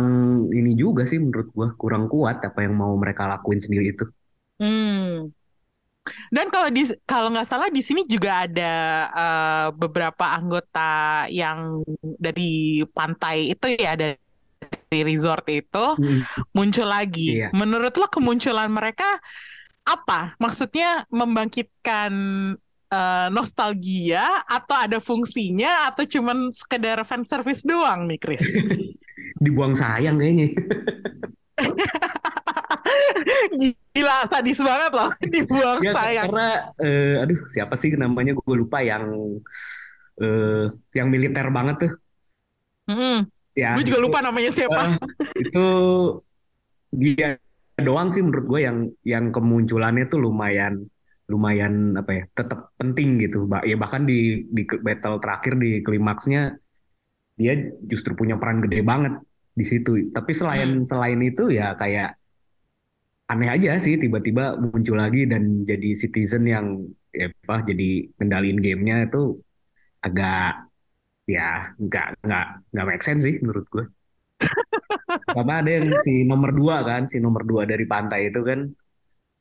ini 0.56 0.72
juga 0.80 1.04
sih 1.04 1.20
menurut 1.20 1.52
gua 1.52 1.68
kurang 1.76 2.08
kuat 2.08 2.40
apa 2.40 2.64
yang 2.64 2.80
mau 2.80 2.96
mereka 2.96 3.28
lakuin 3.28 3.60
sendiri 3.60 3.92
itu 3.92 4.08
Hmm. 4.60 5.32
Dan 6.34 6.52
kalau 6.52 6.70
di 6.74 6.84
kalau 7.08 7.32
nggak 7.32 7.48
salah 7.48 7.70
di 7.72 7.80
sini 7.80 8.04
juga 8.04 8.46
ada 8.46 8.74
eh, 9.08 9.68
beberapa 9.74 10.26
anggota 10.36 11.26
yang 11.32 11.84
dari 12.02 12.84
pantai 12.92 13.56
itu 13.56 13.66
ya 13.78 13.96
dari 13.96 15.00
resort 15.06 15.48
itu 15.48 15.86
muncul 16.56 16.88
lagi. 16.90 17.40
Iya. 17.40 17.56
Menurut 17.56 17.96
lo 17.96 18.08
kemunculan 18.12 18.68
mereka 18.68 19.08
apa? 19.86 20.36
Maksudnya 20.42 21.06
membangkitkan 21.14 22.12
eh, 22.90 23.28
nostalgia 23.30 24.44
atau 24.50 24.76
ada 24.76 24.98
fungsinya 24.98 25.94
atau 25.94 26.04
cuman 26.10 26.50
sekedar 26.52 27.00
fan 27.06 27.24
service 27.24 27.62
doang 27.64 28.10
nih, 28.10 28.20
Chris? 28.20 28.44
dibuang 29.38 29.74
sayang 29.74 30.18
kayaknya 30.18 30.48
Gila, 33.94 34.18
sadis 34.32 34.60
banget 34.62 34.92
loh 34.96 35.10
dibuang 35.34 35.80
ya 35.84 35.92
sayang. 35.92 36.26
karena 36.32 36.48
eh, 36.80 37.14
aduh 37.20 37.40
siapa 37.50 37.76
sih 37.76 37.94
namanya 37.96 38.32
gue 38.36 38.56
lupa 38.56 38.80
yang 38.80 39.04
eh, 40.18 40.66
yang 40.96 41.08
militer 41.12 41.46
banget 41.52 41.76
tuh 41.88 41.92
Mm-mm. 42.90 43.28
ya 43.54 43.76
Gue 43.76 43.86
juga 43.86 44.00
itu- 44.00 44.06
lupa 44.08 44.20
namanya 44.24 44.50
siapa. 44.50 44.98
Eh, 45.36 45.46
itu 45.46 45.68
dia 46.90 47.38
doang 47.78 48.10
sih 48.10 48.24
menurut 48.24 48.46
gue 48.48 48.60
yang 48.66 48.78
yang 49.06 49.26
kemunculannya 49.30 50.10
tuh 50.10 50.20
lumayan 50.20 50.88
lumayan 51.30 51.94
apa 51.94 52.12
ya 52.12 52.24
tetap 52.34 52.74
penting 52.76 53.22
gitu 53.22 53.46
Ba- 53.46 53.62
ya 53.62 53.78
bahkan 53.78 54.04
di 54.04 54.50
di 54.50 54.66
battle 54.66 55.22
terakhir 55.22 55.54
di 55.62 55.86
klimaksnya 55.86 56.58
dia 57.40 57.54
justru 57.92 58.12
punya 58.20 58.36
peran 58.42 58.60
gede 58.66 58.80
banget 58.92 59.14
di 59.60 59.66
situ 59.72 59.92
tapi 60.16 60.32
selain 60.40 60.70
selain 60.90 61.20
itu 61.30 61.44
ya 61.60 61.66
kayak 61.82 62.08
aneh 63.32 63.50
aja 63.56 63.70
sih 63.86 63.94
tiba-tiba 64.04 64.44
muncul 64.74 64.96
lagi 65.04 65.20
dan 65.32 65.44
jadi 65.70 65.90
citizen 66.02 66.44
yang 66.54 66.66
ya 67.20 67.26
apa 67.46 67.56
jadi 67.70 67.84
kendaliin 68.18 68.58
gamenya 68.66 68.96
itu 69.06 69.18
agak 70.06 70.70
ya 71.36 71.42
nggak 71.86 72.06
nggak 72.26 72.46
nggak 72.74 72.86
make 72.90 73.04
sense 73.08 73.24
sih 73.28 73.36
menurut 73.44 73.66
gue 73.74 73.86
karena 75.34 75.54
ada 75.62 75.70
yang 75.78 75.88
si 76.04 76.12
nomor 76.30 76.50
dua 76.60 76.76
kan, 76.90 77.02
si 77.12 77.18
nomor 77.26 77.44
dua 77.50 77.64
dari 77.72 77.86
pantai 77.94 78.20
itu 78.34 78.40
kan 78.50 78.60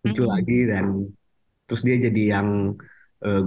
muncul 0.04 0.26
Mm-mm. 0.26 0.32
lagi 0.34 0.58
dan 0.72 0.86
terus 1.66 1.82
dia 1.86 1.96
jadi 2.06 2.22
yang 2.38 2.48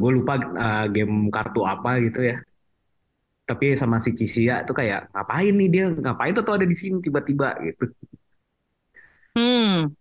gue 0.01 0.12
lupa 0.17 0.34
eh, 0.65 0.86
game 0.96 1.15
kartu 1.36 1.62
apa 1.74 1.89
gitu 2.05 2.20
ya. 2.29 2.36
Tapi 3.51 3.75
sama 3.75 4.00
si 4.00 4.15
Cisia 4.15 4.63
tuh 4.63 4.72
kayak 4.79 5.12
ngapain 5.12 5.51
nih 5.51 5.67
dia 5.67 5.84
ngapain 5.91 6.31
tuh, 6.31 6.43
tuh 6.48 6.55
ada 6.55 6.63
di 6.63 6.75
sini 6.77 7.03
tiba-tiba 7.03 7.51
gitu. 7.67 7.84
Hmm. 9.36 9.91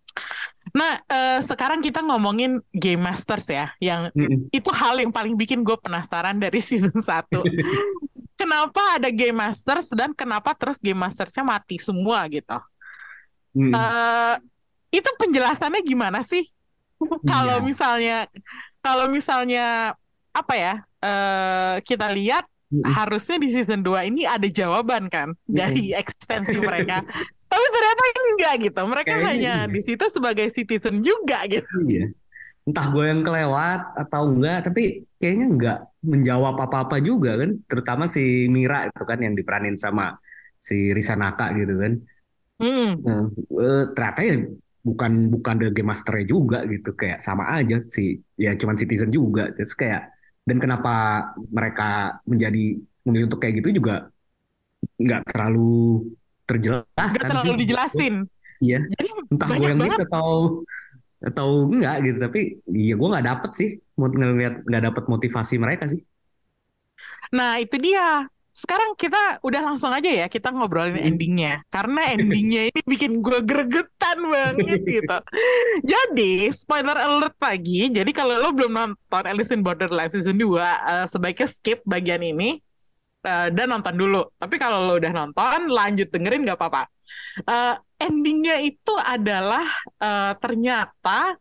Nah, 0.71 0.93
eh, 1.03 1.39
sekarang 1.43 1.83
kita 1.83 1.99
ngomongin 1.99 2.63
Game 2.71 3.03
Masters 3.03 3.47
ya, 3.51 3.75
yang 3.83 4.07
Mm-mm. 4.15 4.47
itu 4.55 4.69
hal 4.71 5.03
yang 5.03 5.11
paling 5.11 5.35
bikin 5.35 5.67
gue 5.67 5.75
penasaran 5.75 6.39
dari 6.39 6.63
season 6.67 6.95
1. 6.95 7.43
Kenapa 8.39 8.97
ada 8.97 9.09
Game 9.11 9.35
Masters 9.37 9.91
dan 9.91 10.15
kenapa 10.15 10.55
terus 10.55 10.79
Game 10.79 10.97
Mastersnya 10.97 11.43
mati 11.43 11.75
semua 11.77 12.23
gitu? 12.31 12.55
Mm. 13.51 13.75
eh 13.75 14.35
itu 14.95 15.09
penjelasannya 15.19 15.81
gimana 15.83 16.23
sih? 16.23 16.47
Kalau 17.27 17.59
Iya. 17.59 17.65
misalnya, 17.65 18.17
kalau 18.79 19.11
misalnya 19.11 19.95
apa 20.31 20.53
ya? 20.55 20.73
eh 21.01 21.75
kita 21.81 22.13
lihat 22.13 22.45
Harusnya 22.87 23.35
di 23.35 23.51
season 23.51 23.83
2 23.83 24.07
ini 24.07 24.23
ada 24.23 24.47
jawaban 24.47 25.11
kan 25.11 25.35
dari 25.43 25.91
ekstensi 25.91 26.55
mereka. 26.55 27.03
Tapi 27.51 27.65
ternyata 27.67 28.01
enggak 28.31 28.53
gitu. 28.63 28.81
Mereka 28.87 29.11
Kayaknya 29.11 29.27
hanya 29.27 29.55
iya. 29.67 29.71
di 29.71 29.81
situ 29.83 30.05
sebagai 30.07 30.47
citizen 30.55 31.03
juga 31.03 31.43
gitu. 31.51 31.75
Iya. 31.83 32.15
Entah 32.63 32.87
gue 32.93 33.03
yang 33.03 33.21
kelewat 33.27 33.81
atau 33.97 34.31
enggak, 34.31 34.69
tapi 34.69 35.03
kayaknya 35.19 35.45
enggak 35.49 35.77
menjawab 35.99 36.55
apa-apa 36.55 37.03
juga 37.03 37.35
kan. 37.35 37.59
Terutama 37.67 38.07
si 38.07 38.47
Mira 38.47 38.87
itu 38.87 39.03
kan 39.03 39.19
yang 39.19 39.35
diperanin 39.35 39.75
sama 39.75 40.15
si 40.63 40.95
Risanaka 40.95 41.51
gitu 41.59 41.75
kan. 41.75 41.93
Hmm. 42.61 42.91
Nah, 43.03 43.25
eh, 43.35 43.83
ternyata 43.91 44.21
ya 44.23 44.35
bukan 44.81 45.29
bukan 45.29 45.55
the 45.61 45.69
game 45.69 45.89
masternya 45.89 46.25
juga 46.25 46.65
gitu 46.65 46.97
kayak 46.97 47.21
sama 47.21 47.53
aja 47.53 47.77
sih 47.77 48.17
ya 48.33 48.57
cuman 48.57 48.73
citizen 48.73 49.13
juga 49.13 49.53
terus 49.53 49.77
kayak 49.77 50.09
dan 50.51 50.59
kenapa 50.59 50.93
mereka 51.47 52.19
menjadi 52.27 52.75
memilih 53.07 53.31
untuk 53.31 53.39
kayak 53.39 53.63
gitu 53.63 53.79
juga 53.79 54.11
nggak 54.99 55.31
terlalu 55.31 56.11
terjelas 56.43 56.83
Gak 57.15 57.23
kan 57.23 57.29
terlalu 57.31 57.53
sih. 57.55 57.59
dijelasin. 57.63 58.15
Iya. 58.59 58.79
Jadi 58.83 59.09
entah 59.31 59.47
gue 59.47 59.63
yang 59.63 59.79
banget. 59.79 59.95
gitu 59.95 60.03
atau 60.11 60.29
atau 61.21 61.49
enggak 61.71 61.95
gitu 62.03 62.17
tapi 62.19 62.39
iya 62.67 62.93
gue 62.99 63.07
nggak 63.13 63.25
dapet 63.31 63.51
sih 63.55 63.69
mau 63.95 64.09
ngeliat 64.09 64.65
nggak 64.67 64.83
dapet 64.91 65.03
motivasi 65.07 65.55
mereka 65.55 65.85
sih 65.87 66.01
Nah, 67.31 67.63
itu 67.63 67.79
dia. 67.79 68.27
Sekarang 68.61 68.93
kita 68.93 69.41
udah 69.41 69.61
langsung 69.65 69.89
aja 69.89 70.05
ya 70.21 70.25
kita 70.29 70.53
ngobrolin 70.53 70.93
Hmm. 70.93 71.07
endingnya 71.09 71.65
karena 71.73 72.01
endingnya 72.13 72.61
ini 72.69 72.79
bikin 72.85 73.11
gue 73.25 73.39
gregetan 73.41 74.17
banget 74.29 74.79
gitu. 74.85 75.17
Jadi 75.81 76.31
spoiler 76.53 76.97
alert 76.97 77.37
lagi. 77.41 77.89
Jadi 77.89 78.11
kalau 78.13 78.37
lo 78.37 78.49
belum 78.53 78.71
nonton 78.73 79.23
Alice 79.25 79.51
in 79.55 79.61
Borderland 79.65 80.11
season 80.13 80.37
2 80.37 80.61
eh, 80.61 81.05
sebaiknya 81.09 81.47
skip 81.49 81.79
bagian 81.83 82.21
ini 82.21 82.61
eh, 83.25 83.47
dan 83.55 83.67
nonton 83.73 83.95
dulu. 83.97 84.21
Tapi 84.37 84.55
kalau 84.61 84.85
lo 84.87 84.93
udah 85.01 85.11
nonton 85.13 85.59
lanjut 85.69 86.07
dengerin 86.13 86.41
nggak 86.45 86.57
apa-apa. 86.59 86.83
Eh, 87.45 87.75
endingnya 88.01 88.61
itu 88.61 88.93
adalah 89.01 89.65
eh, 90.01 90.33
ternyata 90.41 91.35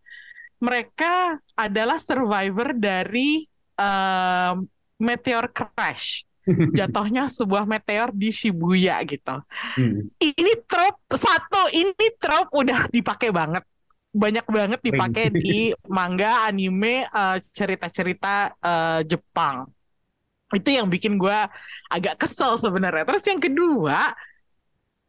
mereka 0.60 1.40
adalah 1.56 1.96
survivor 2.00 2.76
dari 2.76 3.44
eh, 3.80 4.52
meteor 5.00 5.46
crash 5.52 6.28
jatuhnya 6.48 7.28
sebuah 7.28 7.68
meteor 7.68 8.10
di 8.14 8.32
Shibuya 8.32 9.00
gitu. 9.04 9.40
Hmm. 9.76 10.08
Ini 10.16 10.52
trope 10.64 11.14
satu, 11.14 11.68
ini 11.72 12.06
trope 12.16 12.50
udah 12.54 12.88
dipakai 12.88 13.30
banget. 13.30 13.64
Banyak 14.10 14.46
banget 14.50 14.80
dipakai 14.82 15.30
di 15.30 15.70
manga, 15.96 16.48
anime, 16.48 17.06
eh, 17.06 17.38
cerita-cerita 17.52 18.56
eh, 18.58 19.00
Jepang. 19.06 19.68
Itu 20.50 20.68
yang 20.74 20.90
bikin 20.90 21.14
gue 21.14 21.38
agak 21.86 22.18
kesel 22.18 22.58
sebenarnya. 22.58 23.06
Terus 23.06 23.22
yang 23.22 23.38
kedua, 23.38 24.10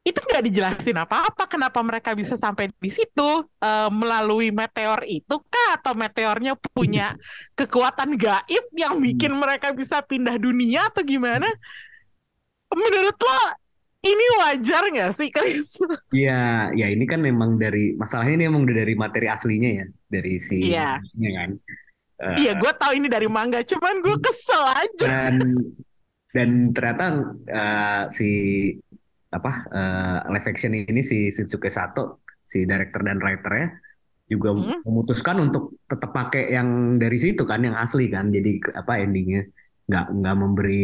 itu 0.02 0.18
nggak 0.18 0.44
dijelasin 0.50 0.98
apa-apa 0.98 1.46
kenapa 1.46 1.78
mereka 1.86 2.18
bisa 2.18 2.34
sampai 2.34 2.74
di 2.74 2.90
situ 2.90 3.46
eh, 3.62 3.90
melalui 3.94 4.50
meteor 4.50 5.06
itu 5.06 5.38
kah 5.46 5.78
atau 5.78 5.94
meteornya 5.94 6.58
punya 6.74 7.14
kekuatan 7.60 8.18
gaib 8.18 8.66
yang 8.74 8.98
bikin 8.98 9.38
mereka 9.38 9.70
bisa 9.70 10.02
pindah 10.02 10.42
dunia 10.42 10.90
atau 10.90 11.06
gimana? 11.06 11.46
Menurut 12.74 13.14
lo 13.14 13.40
ini 14.02 14.26
wajar 14.42 14.90
nggak 14.90 15.12
sih, 15.14 15.30
Chris? 15.30 15.78
Iya, 16.18 16.74
ya 16.74 16.88
ini 16.90 17.06
kan 17.06 17.22
memang 17.22 17.62
dari 17.62 17.94
masalahnya 17.94 18.42
ini 18.42 18.46
emang 18.50 18.66
udah 18.66 18.78
dari 18.82 18.94
materi 18.98 19.30
aslinya 19.30 19.70
ya, 19.70 19.86
dari 20.10 20.34
si 20.42 20.74
ya 20.74 20.98
kan. 21.38 21.50
Eh, 22.18 22.36
Iya, 22.42 22.58
gue 22.58 22.72
tahu 22.74 22.98
ini 22.98 23.06
dari 23.06 23.30
manga, 23.30 23.62
cuman 23.62 24.02
gue 24.02 24.18
kesel 24.26 24.64
aja. 24.74 25.06
dan 25.06 25.38
dan 26.34 26.50
ternyata 26.74 27.06
eh, 27.46 28.04
si 28.10 28.30
apa 29.38 29.52
eh, 29.78 30.18
live 30.34 30.48
action 30.52 30.72
ini 30.76 31.02
si 31.12 31.16
Shinsuke 31.36 31.70
Sato, 31.72 32.02
si 32.52 32.58
director 32.70 33.02
dan 33.08 33.18
writernya 33.24 33.68
juga 34.32 34.50
Hmm. 34.56 34.82
memutuskan 34.88 35.38
untuk 35.46 35.64
tetap 35.92 36.12
pakai 36.18 36.44
yang 36.56 36.70
dari 37.04 37.18
situ 37.20 37.44
kan, 37.52 37.62
yang 37.68 37.76
asli 37.78 38.08
kan. 38.16 38.26
Jadi 38.36 38.50
apa 38.82 38.94
endingnya 39.04 39.42
nggak 39.88 40.06
nggak 40.20 40.36
memberi 40.42 40.76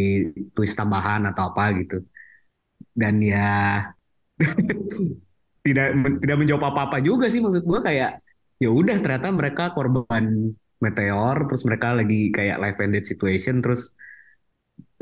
twist 0.55 0.75
tambahan 0.79 1.21
atau 1.31 1.43
apa 1.51 1.63
gitu. 1.79 1.95
Dan 3.01 3.21
ya 3.23 3.37
tidak 5.65 5.87
men- 5.97 6.19
tidak 6.23 6.37
menjawab 6.39 6.63
apa-apa 6.73 6.97
juga 7.03 7.25
sih 7.31 7.41
maksud 7.43 7.63
gua 7.67 7.79
kayak 7.83 8.21
ya 8.61 8.69
udah 8.71 8.97
ternyata 9.03 9.29
mereka 9.33 9.63
korban 9.75 10.53
meteor 10.81 11.35
terus 11.49 11.63
mereka 11.67 11.93
lagi 11.97 12.29
kayak 12.35 12.57
life 12.61 12.79
death 12.93 13.07
situation 13.09 13.61
terus 13.63 13.93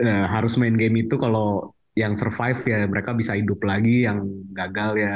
eh, 0.02 0.24
harus 0.34 0.54
main 0.62 0.75
game 0.82 0.96
itu 1.04 1.16
kalau 1.24 1.75
yang 1.96 2.14
survive 2.14 2.60
ya 2.68 2.84
mereka 2.86 3.16
bisa 3.16 3.34
hidup 3.34 3.64
lagi 3.64 4.04
yang 4.04 4.28
gagal 4.52 5.00
ya. 5.00 5.16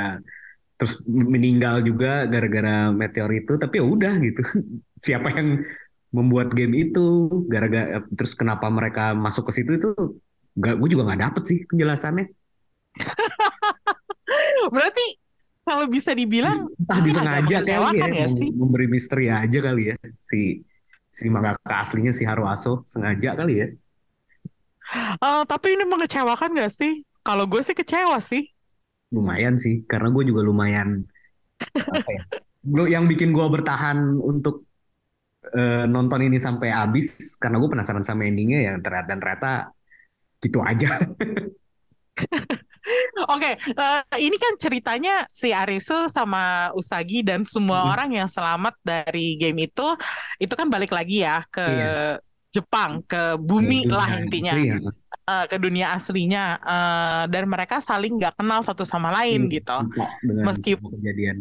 Terus 0.80 1.04
meninggal 1.06 1.84
juga 1.84 2.24
gara-gara 2.24 2.88
meteor 2.96 3.28
itu 3.36 3.60
tapi 3.60 3.84
ya 3.84 3.86
udah 3.86 4.14
gitu. 4.24 4.42
Siapa 5.06 5.28
yang 5.36 5.60
membuat 6.16 6.56
game 6.56 6.88
itu? 6.88 7.28
Gara-gara 7.52 8.00
terus 8.16 8.32
kenapa 8.32 8.72
mereka 8.72 9.12
masuk 9.12 9.52
ke 9.52 9.60
situ 9.60 9.76
itu 9.76 9.92
gak, 10.56 10.80
gue 10.80 10.90
juga 10.96 11.12
nggak 11.12 11.22
dapet 11.30 11.44
sih 11.46 11.60
penjelasannya. 11.68 12.26
Berarti 14.74 15.06
kalau 15.68 15.86
bisa 15.92 16.16
dibilang 16.16 16.56
entah 16.80 17.00
disengaja 17.04 17.62
kali 17.62 18.00
ya 18.00 18.08
ya 18.10 18.28
sih? 18.32 18.50
memberi 18.56 18.88
misteri 18.88 19.28
aja 19.28 19.60
kali 19.60 19.92
ya. 19.92 19.96
Si 20.24 20.64
si 21.12 21.28
mangaka 21.28 21.84
aslinya 21.84 22.16
si 22.16 22.24
Haruaso 22.24 22.88
sengaja 22.88 23.36
kali 23.36 23.54
ya 23.60 23.68
Eh, 24.96 25.44
tapi 25.46 25.78
ini 25.78 25.86
mengecewakan 25.86 26.58
gak 26.58 26.72
sih? 26.74 27.06
Kalau 27.26 27.46
gue 27.46 27.62
sih 27.62 27.76
kecewa 27.78 28.18
sih. 28.22 28.44
lumayan 29.10 29.58
sih 29.58 29.82
karena 29.90 30.14
gue 30.14 30.22
juga 30.30 30.46
lumayan 30.46 31.02
apa 31.90 32.10
ya 32.18 32.24
yang 32.96 33.06
bikin 33.10 33.34
gue 33.34 33.46
bertahan 33.50 33.98
untuk 34.22 34.66
eh, 35.56 35.86
nonton 35.90 36.22
ini 36.28 36.38
sampai 36.38 36.70
habis 36.74 37.36
karena 37.42 37.58
gue 37.62 37.70
penasaran 37.74 38.06
sama 38.06 38.28
endingnya 38.30 38.60
ya 38.68 38.72
ternyata 38.84 39.08
dan 39.10 39.18
ternyata 39.22 39.52
gitu 40.44 40.60
aja 40.64 40.90
Oke, 43.30 43.52
eh, 43.60 44.02
ini 44.24 44.36
kan 44.40 44.54
ceritanya 44.60 45.28
si 45.30 45.52
Arisu 45.54 46.10
sama 46.10 46.72
Usagi 46.76 47.22
dan 47.22 47.44
semua 47.46 47.86
Mm. 47.86 47.90
orang 47.94 48.10
yang 48.24 48.30
selamat 48.30 48.76
dari 48.82 49.36
game 49.40 49.68
itu, 49.70 49.88
itu 50.42 50.54
kan 50.56 50.68
balik 50.72 50.90
lagi 50.96 51.22
ya 51.24 51.44
ke 51.52 51.62
Iya. 51.62 51.92
Jepang, 52.50 53.06
ke 53.06 53.38
bumi 53.38 53.86
Dunia 53.86 53.94
lah 53.94 54.08
intinya, 54.26 54.54
asli 54.58 54.66
ya. 54.74 54.78
Eh, 55.30 55.46
ke 55.46 55.58
dunia 55.62 55.88
aslinya, 55.94 56.46
Eh, 56.58 57.24
dan 57.30 57.44
mereka 57.46 57.78
saling 57.78 58.18
nggak 58.18 58.34
kenal 58.42 58.66
satu 58.66 58.82
sama 58.84 59.14
lain 59.14 59.46
Iya, 59.46 59.62
gitu. 59.62 59.78
dengan 60.26 60.46
Meskipun- 60.50 60.92
kejadian 60.98 61.38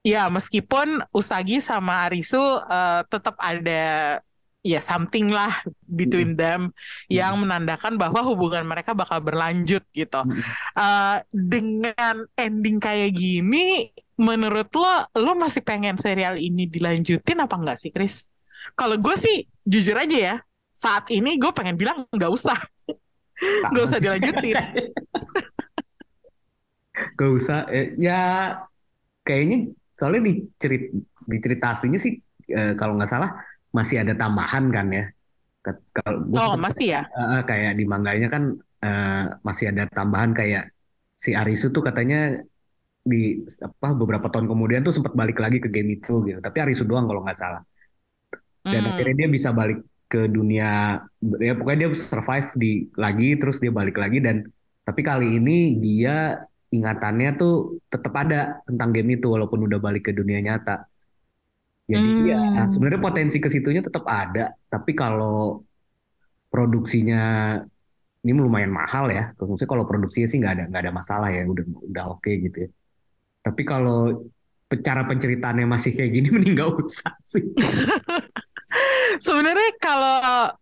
Ya, 0.00 0.32
meskipun 0.32 1.04
Usagi 1.12 1.60
sama 1.60 2.08
Arisu 2.08 2.40
eh, 2.68 3.04
tetap 3.08 3.36
ada 3.36 4.20
ya 4.60 4.80
something 4.80 5.32
lah 5.32 5.64
between 5.88 6.36
them 6.36 6.72
yang 7.08 7.36
menandakan 7.40 7.96
bahwa 7.96 8.20
hubungan 8.20 8.64
mereka 8.64 8.92
bakal 8.92 9.20
berlanjut 9.24 9.84
gitu. 9.92 10.20
Mm. 10.20 10.40
Eh, 10.76 11.16
dengan 11.32 12.16
ending 12.36 12.76
kayak 12.76 13.12
gini, 13.12 13.88
menurut 14.16 14.68
lo, 14.72 15.08
lo 15.16 15.32
masih 15.32 15.64
pengen 15.64 15.96
serial 15.96 16.36
ini 16.36 16.64
dilanjutin 16.64 17.40
apa 17.40 17.56
enggak 17.56 17.80
sih, 17.80 17.88
Chris? 17.88 18.28
Kalau 18.78 18.96
gue 18.98 19.16
sih 19.16 19.36
jujur 19.66 19.96
aja 19.96 20.16
ya, 20.16 20.34
saat 20.74 21.08
ini 21.12 21.36
gue 21.36 21.50
pengen 21.52 21.76
bilang 21.76 22.04
nggak 22.10 22.30
usah, 22.32 22.56
nggak 23.70 23.84
usah 23.84 23.98
dilanjutin. 24.00 24.58
Gak 27.18 27.30
usah. 27.38 27.58
Eh, 27.70 27.94
ya 28.02 28.18
kayaknya 29.26 29.56
soalnya 29.96 30.20
di 30.28 30.32
cerit 30.60 30.82
di 31.30 31.36
cerita 31.44 31.64
aslinya 31.76 32.00
sih 32.00 32.12
eh, 32.50 32.72
kalau 32.78 32.96
nggak 32.96 33.10
salah 33.10 33.30
masih 33.76 34.02
ada 34.02 34.14
tambahan 34.16 34.64
kan 34.72 34.86
ya. 34.90 35.04
Kalau 35.96 36.18
Oh, 36.34 36.54
masih 36.56 36.86
ya? 36.98 37.02
eh, 37.06 37.42
kayak 37.48 37.72
di 37.78 37.84
manganya 37.86 38.28
kan 38.34 38.42
eh, 38.84 39.22
masih 39.46 39.64
ada 39.72 39.82
tambahan 39.92 40.32
kayak 40.38 40.62
si 41.20 41.30
Arisu 41.36 41.68
tuh 41.74 41.82
katanya 41.84 42.40
di 43.10 43.40
apa 43.64 43.88
beberapa 43.96 44.28
tahun 44.32 44.46
kemudian 44.52 44.80
tuh 44.86 44.92
sempat 44.96 45.12
balik 45.16 45.38
lagi 45.40 45.58
ke 45.64 45.68
game 45.72 45.96
itu 46.00 46.24
gitu. 46.28 46.38
Tapi 46.40 46.58
Arisu 46.64 46.84
doang 46.88 47.06
kalau 47.08 47.22
nggak 47.24 47.38
salah 47.38 47.62
dan 48.72 48.82
Hmm. 48.82 48.90
akhirnya 48.90 49.14
dia 49.24 49.28
bisa 49.36 49.50
balik 49.60 49.78
ke 50.10 50.20
dunia 50.36 50.98
ya 51.46 51.52
pokoknya 51.58 51.78
dia 51.86 51.90
survive 51.94 52.48
di 52.62 52.68
lagi 52.98 53.26
terus 53.40 53.56
dia 53.62 53.72
balik 53.80 53.96
lagi 54.02 54.18
dan 54.26 54.36
tapi 54.86 55.00
kali 55.08 55.26
ini 55.38 55.78
dia 55.84 56.10
ingatannya 56.74 57.28
tuh 57.40 57.52
tetap 57.92 58.12
ada 58.22 58.36
tentang 58.68 58.90
game 58.94 59.10
itu 59.18 59.26
walaupun 59.34 59.60
udah 59.66 59.78
balik 59.86 60.02
ke 60.10 60.12
dunia 60.18 60.38
nyata 60.46 60.72
jadi 61.90 62.08
ya 62.30 62.38
Hmm. 62.54 62.70
sebenarnya 62.72 63.00
potensi 63.06 63.36
ke 63.42 63.48
situnya 63.50 63.82
tetap 63.82 64.04
ada 64.06 64.54
tapi 64.70 64.90
kalau 64.94 65.60
produksinya 66.50 67.18
ini 68.24 68.32
lumayan 68.36 68.72
mahal 68.80 69.08
ya 69.08 69.32
maksudnya 69.36 69.70
kalau 69.72 69.84
produksinya 69.88 70.28
sih 70.28 70.38
nggak 70.40 70.52
ada 70.56 70.64
nggak 70.70 70.82
ada 70.84 70.92
masalah 71.00 71.28
ya 71.32 71.40
udah 71.48 71.64
udah 71.90 72.04
oke 72.12 72.30
gitu 72.44 72.56
ya 72.64 72.68
tapi 73.46 73.62
kalau 73.70 73.94
cara 74.86 75.02
penceritaannya 75.10 75.66
masih 75.68 75.92
kayak 75.96 76.10
gini 76.16 76.28
mending 76.34 76.54
nggak 76.58 76.70
usah 76.82 77.12
sih 77.24 77.44
Sebenarnya 79.18 79.70
kalau 79.82 80.18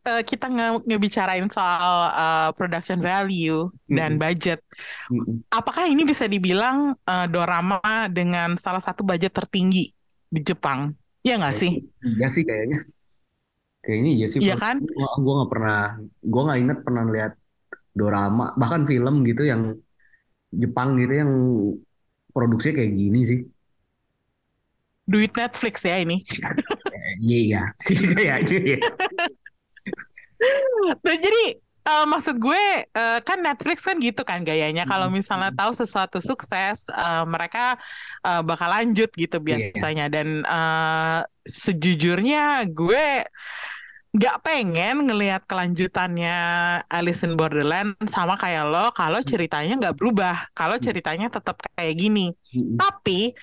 eh, 0.08 0.22
kita 0.24 0.46
nge- 0.48 0.82
ngebicarain 0.88 1.46
soal 1.52 1.92
eh, 2.14 2.48
production 2.56 2.98
value 3.04 3.68
dan 3.84 4.16
budget, 4.16 4.64
apakah 5.52 5.84
ini 5.90 6.06
bisa 6.08 6.24
dibilang 6.24 6.96
eh, 7.04 7.26
dorama 7.28 8.08
dengan 8.08 8.56
salah 8.56 8.80
satu 8.80 9.04
budget 9.04 9.34
tertinggi 9.36 9.92
di 10.32 10.40
Jepang? 10.40 10.96
Ya 11.20 11.36
nggak 11.36 11.54
sih? 11.56 11.72
Iya 12.16 12.28
sih 12.32 12.44
kayaknya. 12.48 12.88
Kayaknya 13.84 14.10
iya 14.16 14.26
sih. 14.32 14.40
Iya 14.40 14.54
kan? 14.56 14.76
Gua 15.24 15.32
nggak 15.38 15.50
pernah, 15.52 15.76
gua 16.22 16.40
nggak 16.46 16.58
inget 16.62 16.78
pernah 16.86 17.02
lihat 17.14 17.32
dorama, 17.96 18.44
bahkan 18.60 18.82
film 18.90 19.14
gitu 19.28 19.42
yang 19.44 19.62
Jepang 20.52 20.96
gitu 21.00 21.12
yang 21.22 21.32
produksinya 22.32 22.74
kayak 22.80 22.92
gini 22.96 23.20
sih. 23.24 23.40
Duit 25.08 25.32
Netflix 25.36 25.82
ya 25.88 25.98
ini. 26.04 26.24
Iya 27.18 27.36
iya 27.46 27.62
sih 27.84 27.96
kayaknya 28.14 28.58
ya. 28.72 28.78
Nah, 31.04 31.16
jadi 31.18 31.42
eh, 31.88 32.04
maksud 32.06 32.36
gue 32.38 32.62
eh, 32.86 33.18
kan 33.26 33.38
Netflix 33.42 33.82
kan 33.82 33.96
gitu 33.98 34.22
kan 34.22 34.42
gayanya. 34.46 34.84
Kalau 34.86 35.10
Mm-mm. 35.10 35.18
misalnya 35.18 35.50
tahu 35.54 35.72
sesuatu 35.74 36.18
sukses, 36.22 36.86
eh, 36.92 37.24
mereka 37.26 37.78
eh, 38.26 38.42
bakal 38.46 38.68
lanjut 38.70 39.10
gitu 39.18 39.36
Iya. 39.50 39.74
biasanya. 39.74 40.04
Dan 40.12 40.28
eh, 40.46 41.20
sejujurnya 41.48 42.68
gue 42.70 43.24
nggak 44.08 44.36
pengen 44.40 45.04
ngelihat 45.04 45.44
kelanjutannya 45.44 46.32
Alice 46.88 47.20
in 47.28 47.36
Borderland 47.36 47.92
sama 48.08 48.40
kayak 48.40 48.64
lo 48.72 48.88
kalau 48.96 49.20
ceritanya 49.20 49.76
nggak 49.76 49.96
berubah, 50.00 50.48
kalau 50.56 50.80
ceritanya 50.80 51.28
tetap 51.28 51.60
kayak 51.76 51.94
gini. 51.98 52.32
Mm-mm. 52.56 52.80
Tapi 52.80 53.36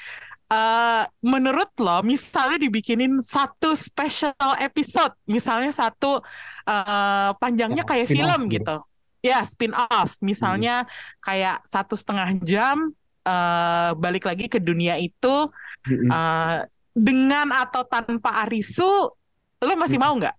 eh 0.55 1.03
menurut 1.33 1.69
lo, 1.85 1.99
misalnya 2.11 2.57
dibikinin 2.65 3.13
satu 3.33 3.69
special 3.75 4.51
episode, 4.67 5.13
misalnya 5.35 5.71
satu 5.81 6.07
eh 6.69 7.29
panjangnya 7.41 7.83
Ya, 7.83 7.89
kayak 7.89 8.07
film 8.15 8.39
gitu. 8.49 8.55
gitu, 8.55 8.75
ya 9.27 9.37
spin 9.51 9.73
off, 9.75 10.11
misalnya 10.29 10.71
kayak 11.25 11.55
satu 11.73 11.93
setengah 12.01 12.29
jam 12.49 12.77
eh 13.27 13.91
balik 14.03 14.23
lagi 14.29 14.45
ke 14.53 14.59
dunia 14.67 14.95
itu 15.01 15.51
Mm-mm. 15.87 16.15
eh 16.15 16.57
dengan 16.95 17.47
atau 17.63 17.83
tanpa 17.93 18.29
Arisu, 18.47 18.83
lo 19.65 19.73
masih 19.83 19.99
mau 20.03 20.13
nggak? 20.19 20.35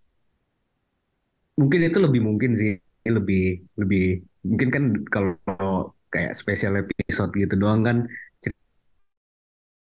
Mungkin 1.61 1.81
itu 1.89 1.99
lebih 2.05 2.21
mungkin 2.29 2.53
sih, 2.61 2.77
lebih 3.09 3.65
lebih 3.81 4.21
mungkin 4.45 4.69
kan 4.75 4.85
kalau 5.09 5.97
kayak 6.13 6.37
special 6.37 6.75
episode 6.81 7.33
gitu 7.35 7.55
doang 7.59 7.81
kan 7.89 7.99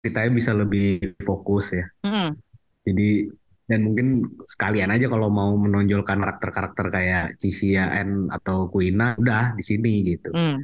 ceritanya 0.04 0.32
bisa 0.36 0.52
lebih 0.52 1.16
fokus 1.24 1.72
ya. 1.72 1.88
Mm-mm. 2.04 2.36
Jadi 2.84 3.10
dan 3.63 3.80
mungkin 3.88 4.28
sekalian 4.44 4.92
aja 4.92 5.08
kalau 5.08 5.32
mau 5.32 5.56
menonjolkan 5.56 6.20
karakter-karakter 6.20 6.86
kayak 6.92 7.26
Cisia 7.39 7.88
N 7.96 8.28
atau 8.28 8.68
Kuina 8.68 9.16
udah 9.16 9.56
di 9.56 9.63
sini 9.63 10.04
gitu. 10.04 10.36
Mm. 10.36 10.58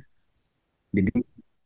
Jadi 0.91 1.11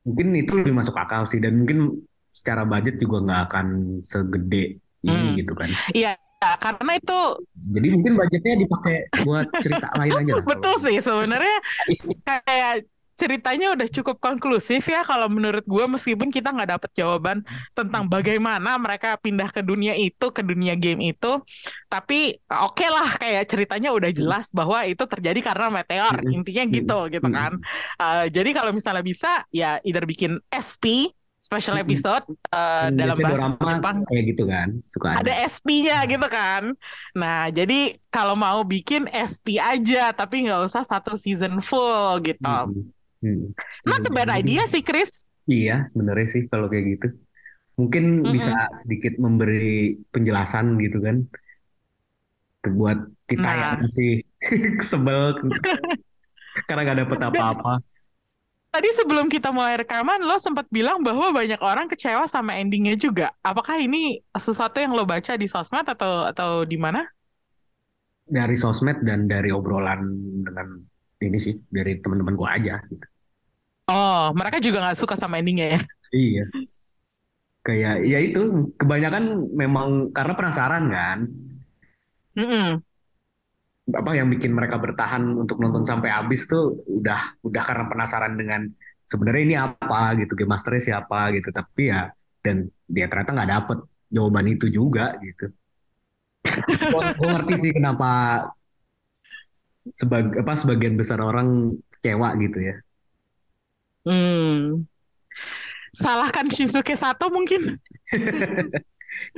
mungkin 0.06 0.28
itu 0.38 0.52
lebih 0.62 0.78
masuk 0.78 0.94
akal 0.94 1.26
sih 1.26 1.42
dan 1.42 1.58
mungkin 1.58 2.06
secara 2.30 2.70
budget 2.70 3.02
juga 3.02 3.26
nggak 3.26 3.42
akan 3.50 3.68
segede 4.06 4.78
ini 5.04 5.28
Hmm. 5.34 5.36
gitu 5.36 5.54
kan. 5.58 5.70
Iya, 5.92 6.14
karena 6.60 6.94
itu 7.00 7.20
Jadi 7.56 7.88
mungkin 7.92 8.14
budgetnya 8.20 8.56
dipakai 8.62 8.96
buat 9.24 9.48
cerita 9.64 9.88
lain 9.96 10.14
aja 10.22 10.34
betul 10.52 10.76
sih 10.80 10.98
sebenarnya 11.00 11.58
kayak 12.28 12.88
ceritanya 13.24 13.72
udah 13.72 13.88
cukup 13.88 14.20
konklusif 14.20 14.84
ya 14.92 15.08
kalau 15.08 15.32
menurut 15.32 15.64
gue 15.64 15.86
meskipun 15.88 16.28
kita 16.28 16.52
nggak 16.52 16.70
dapet 16.76 16.92
jawaban 17.00 17.40
tentang 17.72 18.12
bagaimana 18.12 18.76
mereka 18.76 19.16
pindah 19.16 19.48
ke 19.48 19.64
dunia 19.64 19.96
itu 19.96 20.28
ke 20.36 20.44
dunia 20.44 20.76
game 20.76 21.16
itu 21.16 21.40
tapi 21.88 22.36
oke 22.52 22.86
lah 22.92 23.16
kayak 23.16 23.48
ceritanya 23.48 23.96
udah 23.96 24.12
jelas 24.12 24.52
bahwa 24.52 24.84
itu 24.84 25.04
terjadi 25.08 25.40
karena 25.40 25.72
meteor 25.72 26.20
intinya 26.28 26.64
gitu 26.68 27.00
gitu 27.08 27.30
kan 27.32 27.56
Eh, 28.04 28.26
jadi 28.34 28.50
kalau 28.52 28.72
misalnya 28.74 29.04
bisa 29.06 29.46
ya 29.54 29.80
either 29.86 30.04
bikin 30.04 30.42
SP 30.50 31.14
special 31.38 31.76
episode 31.76 32.24
Kan 32.48 32.96
dalam 32.96 33.20
bahasa 33.20 33.52
Jepang 33.52 33.98
kayak 34.08 34.24
gitu 34.32 34.44
kan, 34.48 34.80
suka 34.88 35.20
ada 35.20 35.28
ada. 35.28 35.34
SP-nya 35.44 36.08
gitu 36.08 36.28
kan. 36.32 36.72
Nah, 37.12 37.52
jadi 37.52 38.00
kalau 38.08 38.40
mau 38.40 38.64
bikin 38.64 39.12
SP 39.12 39.60
aja, 39.60 40.16
tapi 40.16 40.48
nggak 40.48 40.64
usah 40.64 40.88
satu 40.88 41.20
season 41.20 41.60
full 41.60 42.24
gitu. 42.24 42.48
Hmm. 42.48 42.88
Hmm. 43.24 43.56
Not 43.88 44.04
a 44.04 44.12
bad 44.12 44.28
idea 44.28 44.68
sih, 44.68 44.84
Chris. 44.84 45.32
Iya, 45.48 45.88
sebenarnya 45.92 46.28
sih 46.34 46.42
kalau 46.52 46.68
kayak 46.72 46.86
gitu. 47.00 47.08
Mungkin 47.80 48.04
Mm-mm. 48.24 48.34
bisa 48.36 48.54
sedikit 48.84 49.14
memberi 49.18 49.98
penjelasan 50.14 50.78
gitu 50.84 51.00
kan. 51.00 51.18
Buat 52.64 53.00
kita 53.28 53.44
Nah. 53.44 53.56
yang 53.60 53.74
masih 53.84 54.12
sebel 54.92 55.36
karena 56.68 56.82
nggak 56.86 57.00
dapet 57.08 57.20
apa-apa. 57.20 57.74
Tadi 58.74 58.90
sebelum 58.90 59.30
kita 59.30 59.54
mulai 59.54 59.78
rekaman, 59.78 60.26
lo 60.26 60.34
sempat 60.42 60.66
bilang 60.74 61.06
bahwa 61.06 61.30
banyak 61.30 61.62
orang 61.62 61.86
kecewa 61.86 62.26
sama 62.26 62.58
endingnya 62.58 62.98
juga. 62.98 63.30
Apakah 63.46 63.78
ini 63.78 64.18
sesuatu 64.34 64.82
yang 64.82 64.98
lo 64.98 65.06
baca 65.06 65.38
di 65.38 65.46
sosmed 65.46 65.86
atau 65.86 66.26
atau 66.26 66.66
di 66.66 66.74
mana? 66.82 67.06
Dari 68.24 68.56
sosmed 68.56 69.04
dan 69.08 69.28
dari 69.28 69.52
obrolan 69.52 70.02
dengan 70.48 70.68
ini 71.24 71.38
sih, 71.40 71.56
dari 71.68 72.00
teman-teman 72.04 72.36
gua 72.40 72.50
aja 72.60 72.80
gitu. 72.92 73.06
Oh, 73.88 74.32
mereka 74.32 74.64
juga 74.64 74.80
nggak 74.80 75.00
suka 75.00 75.16
sama 75.20 75.44
endingnya 75.44 75.76
ya? 75.76 75.80
Iya. 76.14 76.46
Kayak 77.64 77.96
ya 78.04 78.20
itu 78.20 78.72
kebanyakan 78.76 79.24
memang 79.56 80.12
karena 80.12 80.34
penasaran 80.36 80.84
kan. 80.92 81.20
Mm-mm. 82.36 82.80
Apa 83.96 84.12
yang 84.16 84.28
bikin 84.32 84.52
mereka 84.56 84.80
bertahan 84.80 85.24
untuk 85.36 85.60
nonton 85.60 85.84
sampai 85.84 86.12
habis 86.12 86.48
tuh 86.48 86.84
udah 86.88 87.40
udah 87.44 87.64
karena 87.64 87.88
penasaran 87.88 88.36
dengan 88.36 88.68
sebenarnya 89.08 89.44
ini 89.44 89.56
apa 89.56 90.16
gitu, 90.20 90.36
game 90.36 90.52
masternya 90.52 90.84
siapa 90.84 91.32
gitu. 91.36 91.52
Tapi 91.56 91.84
ya 91.88 92.12
dan 92.44 92.68
dia 92.88 93.08
ternyata 93.08 93.32
nggak 93.32 93.52
dapet 93.52 93.80
jawaban 94.12 94.48
itu 94.52 94.68
juga 94.68 95.16
gitu. 95.24 95.52
Gua 96.92 97.40
ngerti 97.40 97.56
sih 97.56 97.72
kenapa 97.72 98.44
sebag 99.96 100.36
apa 100.36 100.52
sebagian 100.60 101.00
besar 101.00 101.24
orang 101.24 101.80
kecewa 101.96 102.36
gitu 102.44 102.60
ya. 102.60 102.76
Hmm. 104.04 104.84
Salahkan 105.94 106.50
Shinsuke 106.50 106.96
Sato 106.96 107.28
mungkin? 107.30 107.80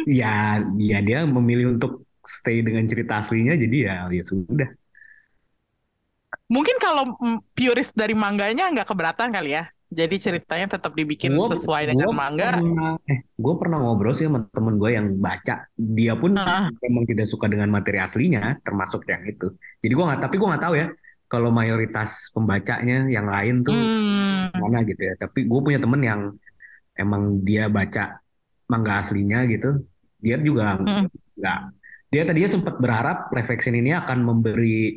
Ya, 0.07 0.63
ya 0.79 1.03
dia 1.03 1.27
memilih 1.27 1.75
untuk 1.75 2.07
stay 2.23 2.63
dengan 2.63 2.87
cerita 2.87 3.19
aslinya 3.19 3.59
jadi 3.59 3.77
ya 3.91 3.95
ya 4.07 4.23
sudah. 4.23 4.71
Mungkin 6.47 6.79
kalau 6.79 7.11
purist 7.51 7.91
dari 7.91 8.15
mangganya 8.15 8.71
nggak 8.71 8.87
keberatan 8.87 9.35
kali 9.35 9.51
ya. 9.51 9.67
Jadi 9.91 10.15
ceritanya 10.15 10.79
tetap 10.79 10.95
dibikin 10.95 11.35
Gua- 11.35 11.51
sesuai 11.51 11.91
dengan 11.91 12.07
gua 12.07 12.15
manga. 12.15 12.55
Pernah, 12.55 12.95
eh, 13.03 13.19
gue 13.35 13.53
pernah 13.59 13.77
ngobrol 13.83 14.15
sih 14.15 14.25
sama 14.31 14.47
temen 14.47 14.79
gue 14.79 14.89
yang 14.95 15.07
baca. 15.19 15.67
Dia 15.75 16.15
pun 16.15 16.39
Ah. 16.39 16.71
memang 16.79 17.03
tidak 17.03 17.27
suka 17.27 17.51
dengan 17.51 17.67
materi 17.67 17.99
aslinya, 17.99 18.55
termasuk 18.63 19.03
yang 19.11 19.27
itu. 19.27 19.53
Jadi 19.83 19.91
gue 19.91 20.05
nggak, 20.07 20.19
tapi 20.23 20.35
gue 20.39 20.47
nggak 20.55 20.63
tahu 20.63 20.75
ya 20.79 20.87
kalau 21.31 21.49
mayoritas 21.49 22.29
pembacanya 22.35 23.09
yang 23.15 23.27
lain 23.27 23.55
tuh 23.65 23.75
Hmm. 23.75 24.53
mana 24.61 24.77
gitu 24.89 25.01
ya. 25.09 25.13
Tapi 25.19 25.39
gue 25.49 25.59
punya 25.65 25.79
temen 25.83 26.01
yang 26.05 26.21
emang 26.95 27.23
dia 27.47 27.67
baca 27.67 28.21
manga 28.71 28.93
aslinya 29.01 29.43
gitu. 29.51 29.67
Dia 30.23 30.35
juga 30.41 30.77
Hmm. 30.79 31.05
nggak. 31.39 31.59
Dia 32.13 32.21
tadinya 32.27 32.49
sempat 32.55 32.75
berharap 32.79 33.17
live 33.35 33.49
action 33.51 33.75
ini 33.75 33.91
akan 33.91 34.19
memberi 34.23 34.95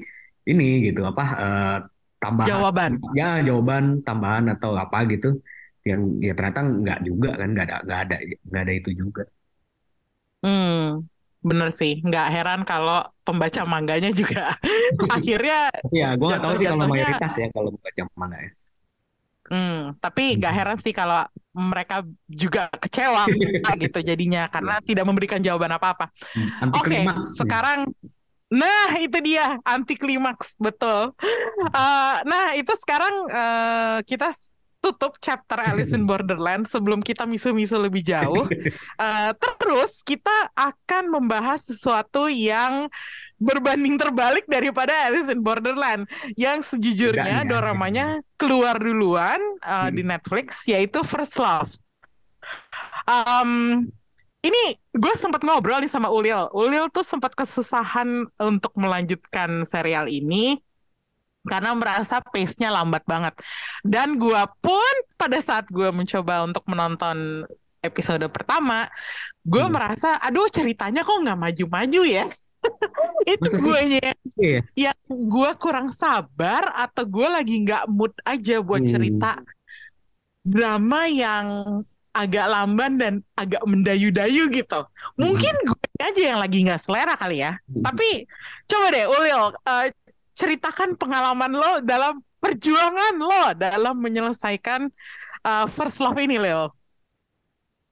ini 0.48 0.68
gitu 0.86 1.00
apa 1.04 1.24
eh, 1.44 1.76
tambahan 2.22 2.50
Jawaban. 2.50 2.92
ya 3.14 3.28
jawaban 3.46 3.84
tambahan 4.06 4.44
atau 4.54 4.74
apa 4.74 5.06
gitu 5.12 5.38
yang 5.86 6.18
ya 6.20 6.32
ternyata 6.36 6.60
nggak 6.66 6.98
juga 7.08 7.30
kan 7.40 7.48
nggak 7.54 7.66
ada 7.68 7.76
nggak 7.86 8.00
ada 8.04 8.16
nggak 8.48 8.62
ada 8.64 8.72
itu 8.74 8.90
juga 9.02 9.22
Hmm. 10.42 11.08
Bener 11.38 11.68
sih. 11.70 12.02
Nggak 12.02 12.26
heran 12.34 12.60
kalau 12.66 13.06
pembaca 13.22 13.62
mangganya 13.68 14.10
juga 14.10 14.56
akhirnya 15.14 15.68
tapi 15.68 16.00
ya 16.00 16.16
gue 16.16 16.26
nggak 16.26 16.42
tahu 16.42 16.54
sih 16.56 16.66
kalau 16.66 16.86
mayoritas 16.88 17.32
ya 17.36 17.46
kalau 17.52 17.68
membaca 17.76 18.02
manga 18.16 18.38
ya 18.40 18.50
Hmm, 19.48 19.96
tapi 19.96 20.36
nggak 20.36 20.52
heran 20.52 20.76
sih 20.76 20.92
kalau 20.92 21.24
mereka 21.56 22.04
juga 22.28 22.68
kecewa 22.68 23.24
gitu 23.82 23.98
jadinya 24.04 24.44
karena 24.52 24.76
tidak 24.84 25.08
memberikan 25.08 25.40
jawaban 25.40 25.72
apa-apa. 25.72 26.12
anti 26.60 26.76
Oke, 26.76 26.92
klimaks 26.92 27.40
sekarang 27.40 27.88
nah 28.48 28.92
itu 29.00 29.16
dia 29.24 29.56
anti 29.64 29.96
klimaks 29.96 30.52
betul. 30.60 31.16
Eh, 31.64 32.14
nah 32.28 32.52
itu 32.60 32.72
sekarang 32.76 33.14
eh, 33.32 33.98
kita 34.04 34.36
tutup 34.78 35.18
chapter 35.18 35.58
Alice 35.58 35.90
in 35.90 36.06
Borderland 36.10 36.66
sebelum 36.66 37.02
kita 37.02 37.26
misu-misu 37.26 37.78
lebih 37.78 38.02
jauh. 38.02 38.46
Eh, 38.98 39.30
terus 39.38 40.02
kita 40.02 40.50
akan 40.58 41.14
membahas 41.14 41.62
sesuatu 41.62 42.26
yang 42.26 42.90
berbanding 43.38 43.94
terbalik 43.94 44.42
daripada 44.50 44.90
Alice 45.06 45.30
in 45.30 45.38
Borderland 45.38 46.10
yang 46.34 46.58
sejujurnya 46.58 47.46
Bedanya. 47.46 47.50
doramanya 47.50 48.06
keluar 48.34 48.74
duluan 48.74 49.38
di 49.94 50.02
Hmm. 50.02 50.10
Netflix 50.10 50.66
yaitu 50.66 51.06
First 51.06 51.38
Love. 51.38 51.70
Em, 53.06 53.86
ini 54.40 54.62
gue 54.94 55.14
sempat 55.14 55.42
ngobrol 55.42 55.82
nih 55.82 55.90
sama 55.90 56.10
Ulil. 56.10 56.50
Ulil 56.54 56.86
tuh 56.90 57.02
sempat 57.02 57.34
kesusahan 57.34 58.26
untuk 58.38 58.72
melanjutkan 58.74 59.62
serial 59.62 60.06
ini 60.06 60.58
karena 61.48 61.72
merasa 61.72 62.20
pace-nya 62.20 62.68
lambat 62.68 63.02
banget. 63.02 63.34
Dan 63.80 64.20
gue 64.20 64.42
pun 64.60 64.94
pada 65.16 65.40
saat 65.40 65.66
gue 65.68 65.88
mencoba 65.88 66.44
untuk 66.44 66.62
menonton 66.68 67.48
episode 67.80 68.26
pertama, 68.28 68.86
gue 69.42 69.64
Hmm. 69.64 69.72
merasa, 69.72 70.18
aduh 70.18 70.46
ceritanya 70.50 71.02
kok 71.02 71.18
nggak 71.18 71.38
maju-maju 71.38 72.02
ya. 72.04 72.26
Itu 73.32 73.48
gue 73.54 74.02
Iya. 74.38 74.60
yang 74.74 74.98
gue 75.08 75.50
kurang 75.56 75.94
sabar 75.94 76.74
atau 76.74 77.06
gue 77.06 77.26
lagi 77.26 77.62
nggak 77.62 77.86
mood 77.86 78.12
aja 78.22 78.58
buat 78.60 78.82
Hmm. 78.82 78.90
cerita 78.90 79.40
drama 80.42 81.06
yang 81.06 81.46
agak 82.10 82.46
lamban 82.50 82.92
dan 82.98 83.14
agak 83.38 83.62
mendayu-dayu 83.62 84.50
gitu. 84.50 84.80
Mungkin 85.14 85.54
gue 85.62 85.86
aja 86.02 86.22
yang 86.34 86.40
lagi 86.42 86.66
nggak 86.66 86.82
selera 86.82 87.14
kali 87.14 87.46
ya. 87.46 87.54
Hmm. 87.70 87.84
Tapi 87.84 88.26
coba 88.66 88.86
deh 88.90 89.06
Ulil, 89.06 89.42
eh, 89.54 89.86
ceritakan 90.38 90.94
pengalaman 90.94 91.50
lo 91.50 91.72
dalam 91.82 92.14
perjuangan 92.38 93.14
lo 93.18 93.42
dalam 93.58 93.98
menyelesaikan 93.98 94.86
eh, 95.42 95.66
First 95.66 95.98
Love 95.98 96.22
ini, 96.22 96.38
Leo. 96.38 96.70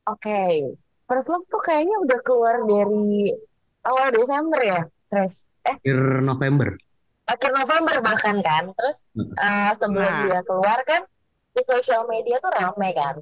Oke, 0.06 0.62
First 1.04 1.26
Love 1.26 1.42
tuh 1.50 1.58
kayaknya 1.58 1.96
udah 2.06 2.18
keluar 2.22 2.56
dari 2.62 3.34
awal 3.82 4.08
Desember 4.14 4.60
ya, 4.62 4.80
Tres. 5.10 5.50
akhir 5.66 6.22
November. 6.22 6.78
akhir 7.26 7.50
November 7.50 7.98
bahkan 7.98 8.38
kan. 8.38 8.70
Terus 8.78 9.02
Hmm. 9.18 9.34
eh, 9.34 9.70
sebelum 9.74 10.12
Nah. 10.14 10.22
dia 10.30 10.40
keluar 10.46 10.78
kan 10.86 11.02
di 11.50 11.62
sosial 11.66 12.06
media 12.06 12.38
tuh 12.38 12.54
rame 12.54 12.94
kan. 12.94 13.18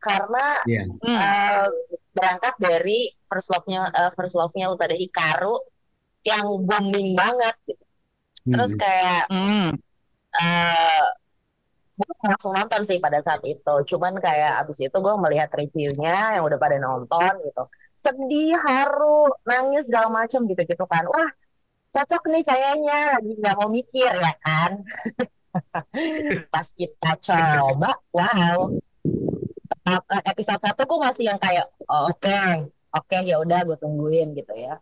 Karena 0.00 0.44
Iya. 0.64 0.88
Hmm. 0.88 1.18
eh, 1.20 1.66
berangkat 2.16 2.54
dari 2.56 3.12
first 3.28 3.52
love-nya 3.52 3.92
eh, 3.92 4.08
first 4.16 4.32
love-nya 4.32 4.72
Utada 4.72 4.96
Hikaru 4.96 5.52
yang 6.24 6.48
booming 6.64 7.12
banget. 7.12 7.52
gitu. 7.68 7.81
Terus 8.48 8.72
Hmm. 8.74 8.80
kayak 8.82 9.22
Hmm. 9.30 9.68
eh 10.42 11.04
gue 11.98 12.08
langsung 12.24 12.52
nonton 12.56 12.82
sih 12.88 12.98
pada 13.04 13.18
saat 13.26 13.42
itu. 13.44 13.74
Cuman 13.90 14.16
kayak 14.18 14.64
abis 14.64 14.78
itu 14.88 14.96
gue 14.96 15.14
melihat 15.24 15.48
reviewnya 15.52 16.40
yang 16.40 16.44
udah 16.48 16.58
pada 16.58 16.76
nonton 16.80 17.32
gitu. 17.46 17.62
Sedih, 17.94 18.56
haru, 18.66 19.28
nangis 19.44 19.86
segala 19.88 20.08
macem 20.10 20.40
gitu-gitu 20.50 20.84
kan. 20.88 21.04
Wah, 21.12 21.30
cocok 21.94 22.22
nih 22.32 22.44
kayaknya. 22.46 22.98
Lagi 23.20 23.32
nggak 23.40 23.56
mau 23.60 23.70
mikir 23.70 24.12
ya 24.12 24.32
kan. 24.44 24.72
Pas 26.52 26.68
kita 26.72 27.10
coba, 27.20 27.90
wow. 28.12 28.58
Ep- 29.82 30.24
Episode 30.32 30.62
satu 30.62 30.82
gue 30.86 30.98
masih 31.02 31.24
yang 31.30 31.40
kayak, 31.42 31.66
oh, 31.90 32.06
oke, 32.10 32.40
oke 32.94 33.16
ya 33.26 33.36
udah 33.42 33.60
gue 33.66 33.76
tungguin 33.82 34.28
gitu 34.38 34.52
ya. 34.54 34.78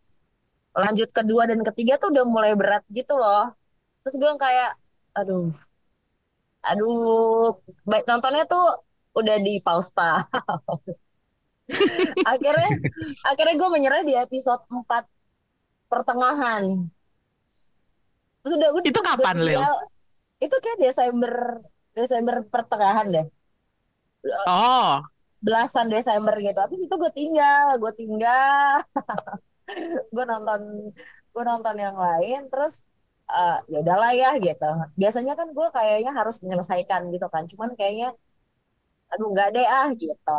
Lanjut 0.81 1.09
kedua 1.13 1.43
dan 1.51 1.61
ketiga 1.61 2.01
tuh 2.01 2.09
udah 2.13 2.25
mulai 2.25 2.53
berat 2.57 2.83
gitu 2.91 3.15
loh. 3.17 3.53
Terus 4.03 4.15
gue 4.17 4.33
kayak, 4.41 4.71
aduh, 5.13 5.53
aduh, 6.65 7.57
baik 7.85 8.05
nontonnya 8.09 8.45
tuh 8.49 8.65
udah 9.17 9.37
di 9.41 9.61
pause 9.61 9.91
pa. 9.93 10.25
akhirnya, 12.31 12.71
akhirnya 13.25 13.55
gue 13.61 13.69
menyerah 13.71 14.03
di 14.03 14.15
episode 14.17 14.63
4 14.71 15.05
pertengahan. 15.91 16.65
Terus 18.41 18.53
udah 18.57 18.69
udah 18.73 18.89
Itu 18.89 19.01
kapan, 19.05 19.37
udah 19.37 19.47
Lil? 19.47 19.61
Itu 20.41 20.57
kayak 20.57 20.79
Desember 20.81 21.61
Desember 21.93 22.37
pertengahan 22.49 23.07
deh. 23.13 23.27
Oh, 24.49 25.05
Belasan 25.41 25.89
Desember 25.89 26.37
gitu. 26.37 26.59
Habis 26.61 26.81
itu 26.85 26.95
gue 26.95 27.13
tinggal, 27.13 27.77
gue 27.81 27.93
tinggal. 27.97 28.85
gue 30.15 30.25
nonton 30.33 30.61
gue 31.33 31.43
nonton 31.51 31.77
yang 31.85 31.97
lain 32.07 32.39
terus 32.51 32.75
eh, 33.31 33.57
ya 33.73 33.77
udahlah 33.85 34.11
ya 34.23 34.29
gitu. 34.47 34.65
Biasanya 35.01 35.33
kan 35.39 35.49
gue 35.57 35.67
kayaknya 35.77 36.11
harus 36.19 36.37
menyelesaikan 36.43 37.03
gitu 37.15 37.27
kan. 37.35 37.43
Cuman 37.51 37.71
kayaknya 37.79 38.07
aduh 39.13 39.27
nggak 39.33 39.49
deh 39.55 39.67
ah 39.79 39.89
gitu. 40.03 40.31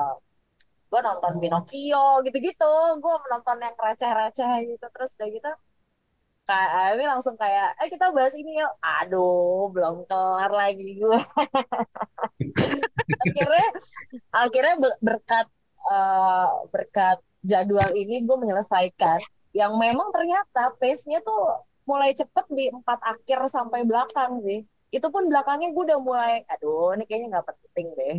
Gue 0.91 0.99
nonton 1.07 1.33
Pinocchio 1.41 2.03
gitu-gitu. 2.25 2.65
Gue 3.03 3.13
menonton 3.25 3.57
yang 3.65 3.75
receh-receh 3.85 4.51
gitu 4.71 4.85
terus 4.95 5.11
udah 5.17 5.29
gitu 5.37 5.51
kayak 6.49 6.99
ini 6.99 7.05
langsung 7.11 7.35
kayak 7.41 7.67
eh 7.79 7.87
kita 7.93 8.05
bahas 8.15 8.33
ini 8.35 8.51
yuk. 8.59 8.71
Aduh, 8.83 9.71
belum 9.73 9.95
kelar 10.09 10.51
lagi 10.61 10.85
gue. 10.99 11.19
akhirnya 13.23 13.65
akhirnya 14.33 14.73
ber- 14.83 15.01
berkat 15.07 15.47
eh, 15.91 16.47
berkat 16.73 17.17
jadwal 17.49 17.91
ini 18.01 18.13
gue 18.27 18.37
menyelesaikan. 18.43 19.19
Yang 19.59 19.73
memang 19.83 20.07
ternyata 20.15 20.71
pace-nya 20.79 21.19
tuh 21.27 21.41
mulai 21.89 22.11
cepet 22.15 22.45
di 22.57 22.63
empat 22.71 22.99
akhir 23.03 23.39
sampai 23.55 23.79
belakang 23.89 24.31
sih. 24.45 24.59
Itu 24.95 25.07
pun 25.13 25.23
belakangnya 25.31 25.67
gue 25.75 25.83
udah 25.89 25.99
mulai 25.99 26.33
aduh 26.51 26.95
ini 26.95 27.03
kayaknya 27.07 27.27
nggak 27.39 27.47
penting 27.49 27.87
deh. 27.99 28.15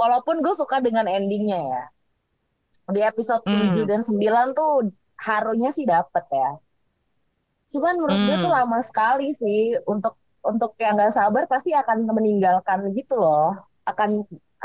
Walaupun 0.00 0.36
gue 0.44 0.54
suka 0.60 0.76
dengan 0.86 1.06
endingnya 1.16 1.58
ya. 1.72 1.82
Di 2.94 3.00
episode 3.10 3.44
Hmm. 3.46 3.70
7 3.72 3.84
dan 3.90 4.00
9 4.08 4.46
tuh 4.58 4.70
harunya 5.26 5.70
sih 5.76 5.86
dapet 5.86 6.24
ya. 6.32 6.48
Cuman 7.72 7.94
menurut 8.02 8.20
gue 8.26 8.36
Hmm. 8.36 8.44
tuh 8.44 8.50
lama 8.56 8.78
sekali 8.88 9.24
sih 9.40 9.58
untuk 9.92 10.14
untuk 10.50 10.70
yang 10.82 10.92
nggak 10.96 11.12
sabar 11.18 11.44
pasti 11.52 11.70
akan 11.82 11.98
meninggalkan 12.16 12.78
gitu 12.98 13.14
loh. 13.22 13.54
Akan 13.90 14.10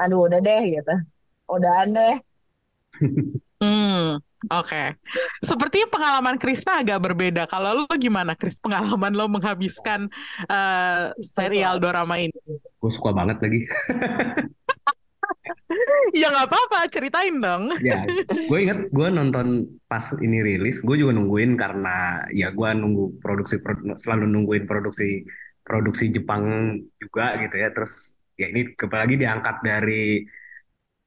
aduh 0.01 0.19
udah 0.27 0.39
deh 0.47 0.61
gitu. 0.75 0.93
Udah 1.53 1.75
deh 1.95 2.13
hmm, 3.63 4.19
oke. 4.51 4.83
Sepertinya 5.43 5.87
pengalaman 5.91 6.35
Krisna 6.39 6.81
agak 6.81 6.99
berbeda. 7.03 7.47
Kalau 7.47 7.85
lo 7.85 7.93
gimana, 7.95 8.33
Kris? 8.35 8.59
Pengalaman 8.59 9.13
lo 9.15 9.25
menghabiskan 9.31 10.07
eh, 10.47 11.11
serial 11.19 11.79
dorama 11.79 12.19
ini? 12.19 12.35
Gue 12.79 12.91
suka 12.91 13.11
banget 13.15 13.39
lagi. 13.43 13.61
Ya 16.15 16.31
nggak 16.31 16.47
apa-apa, 16.47 16.87
ceritain 16.87 17.35
dong. 17.41 17.75
Ya, 17.83 18.07
gue 18.29 18.59
inget 18.61 18.87
gue 18.93 19.07
nonton 19.11 19.67
pas 19.89 20.03
ini 20.21 20.39
rilis, 20.39 20.79
gue 20.79 20.95
juga 20.95 21.11
nungguin 21.11 21.59
karena 21.59 22.23
ya 22.31 22.53
gue 22.55 22.69
nunggu 22.71 23.19
produksi 23.19 23.59
pro- 23.59 23.99
selalu 23.99 24.25
nungguin 24.31 24.63
produksi 24.63 25.27
produksi 25.65 26.13
Jepang 26.13 26.43
juga 26.95 27.35
gitu 27.43 27.55
ya. 27.59 27.69
Terus 27.75 28.15
ya 28.39 28.47
ini 28.47 28.71
apalagi 28.77 29.15
diangkat 29.19 29.55
dari 29.65 30.23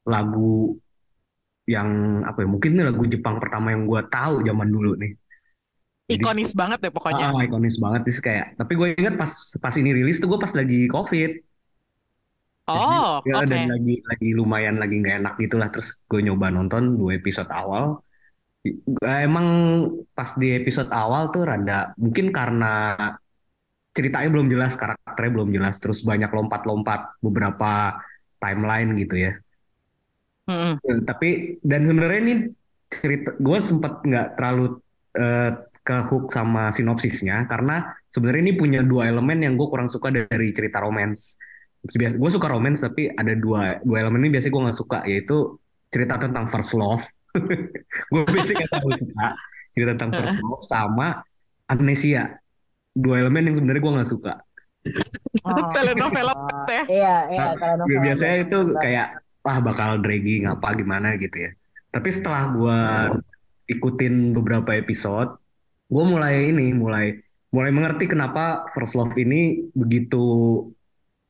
lagu 0.05 0.77
yang 1.69 1.89
apa 2.25 2.43
ya? 2.43 2.49
Mungkin 2.49 2.71
ini 2.73 2.83
lagu 2.89 3.05
Jepang 3.05 3.37
pertama 3.37 3.77
yang 3.77 3.85
gue 3.85 4.01
tahu 4.09 4.41
zaman 4.41 4.69
dulu 4.73 4.97
nih. 4.97 5.13
Jadi 6.09 6.25
Ikonis 6.25 6.57
banget 6.57 6.89
ya 6.89 6.91
pokoknya. 6.91 7.25
ah, 7.29 7.45
ikonis 7.45 7.77
banget 7.77 8.01
sih 8.09 8.25
kayak. 8.25 8.57
Tapi 8.57 8.73
gue 8.73 8.89
inget 8.97 9.15
pas 9.21 9.29
pas 9.61 9.75
ini 9.77 9.93
rilis 9.93 10.17
tuh 10.17 10.33
gue 10.33 10.41
pas 10.41 10.49
lagi 10.57 10.89
COVID. 10.89 11.33
Oh, 12.69 13.25
ya 13.25 13.41
oke. 13.41 13.49
dan 13.49 13.69
lagi 13.69 14.01
lagi 14.05 14.29
lumayan 14.37 14.77
lagi 14.81 15.05
nggak 15.05 15.21
enak 15.21 15.35
gitulah. 15.37 15.69
Terus 15.69 16.01
gue 16.09 16.21
nyoba 16.25 16.49
nonton 16.49 16.97
dua 16.97 17.21
episode 17.21 17.53
awal. 17.53 18.01
Emang 19.05 19.47
pas 20.17 20.33
di 20.41 20.57
episode 20.57 20.89
awal 20.89 21.29
tuh 21.29 21.45
rada 21.45 21.93
mungkin 22.01 22.33
karena 22.33 22.97
ceritanya 23.93 24.29
belum 24.31 24.49
jelas, 24.49 24.79
karakternya 24.81 25.33
belum 25.35 25.51
jelas, 25.51 25.77
terus 25.83 26.07
banyak 26.07 26.31
lompat-lompat 26.31 27.21
beberapa 27.21 27.99
timeline 28.39 28.95
gitu 28.95 29.17
ya. 29.19 29.33
Eh, 30.49 31.01
Tapi 31.05 31.61
dan 31.61 31.85
sebenarnya 31.85 32.21
ini 32.25 32.35
cerita 32.89 33.37
gue 33.37 33.59
sempat 33.61 34.01
nggak 34.01 34.41
terlalu 34.41 34.81
eh, 35.13 35.53
ke 35.85 35.97
hook 36.09 36.33
sama 36.33 36.69
sinopsisnya 36.69 37.49
karena 37.49 37.97
sebenarnya 38.13 38.43
ini 38.49 38.55
punya 38.57 38.81
dua 38.85 39.09
elemen 39.09 39.41
yang 39.41 39.55
gue 39.57 39.69
kurang 39.69 39.89
suka 39.89 40.09
dari 40.13 40.53
cerita 40.53 40.81
romance. 40.81 41.37
Biasa 41.85 42.21
gue 42.21 42.31
suka 42.33 42.49
romance 42.49 42.85
tapi 42.85 43.09
ada 43.13 43.33
dua 43.33 43.81
dua 43.85 44.05
elemen 44.05 44.29
ini 44.29 44.37
biasanya 44.37 44.53
gue 44.53 44.63
nggak 44.69 44.79
suka 44.85 44.99
yaitu 45.09 45.57
cerita 45.89 46.21
tentang 46.21 46.49
first 46.49 46.73
love. 46.77 47.05
gue 48.13 48.23
biasanya 48.29 48.65
nggak 48.65 48.73
terlalu 48.73 48.93
suka 49.05 49.27
cerita 49.73 49.91
tentang 49.97 50.13
first 50.17 50.37
love 50.41 50.65
sama 50.65 51.09
amnesia. 51.69 52.37
Dua 52.93 53.25
elemen 53.25 53.53
yang 53.53 53.57
sebenarnya 53.57 53.83
gue 53.85 53.95
nggak 54.01 54.11
suka. 54.11 54.35
Oh. 55.45 55.69
Telenovela 55.77 56.33
banget 56.37 56.69
ya. 56.77 56.83
Iya, 56.89 57.17
iya, 57.33 57.45
Nah, 57.45 57.55
kalau 57.57 57.75
novel 57.85 58.01
biasanya 58.05 58.37
itu 58.45 58.59
kayak 58.81 59.09
wah 59.49 59.59
bakal 59.65 59.91
dragging 60.05 60.45
apa 60.53 60.77
gimana 60.81 61.17
gitu 61.17 61.37
ya. 61.49 61.51
Tapi 61.95 62.09
setelah 62.13 62.43
gua 62.53 62.79
ikutin 63.73 64.15
beberapa 64.37 64.71
episode, 64.77 65.31
gue 65.93 66.05
mulai 66.13 66.53
ini 66.53 66.73
mulai 66.77 67.07
mulai 67.55 67.71
mengerti 67.73 68.05
kenapa 68.13 68.69
First 68.77 68.95
Love 68.97 69.17
ini 69.25 69.69
begitu 69.73 70.17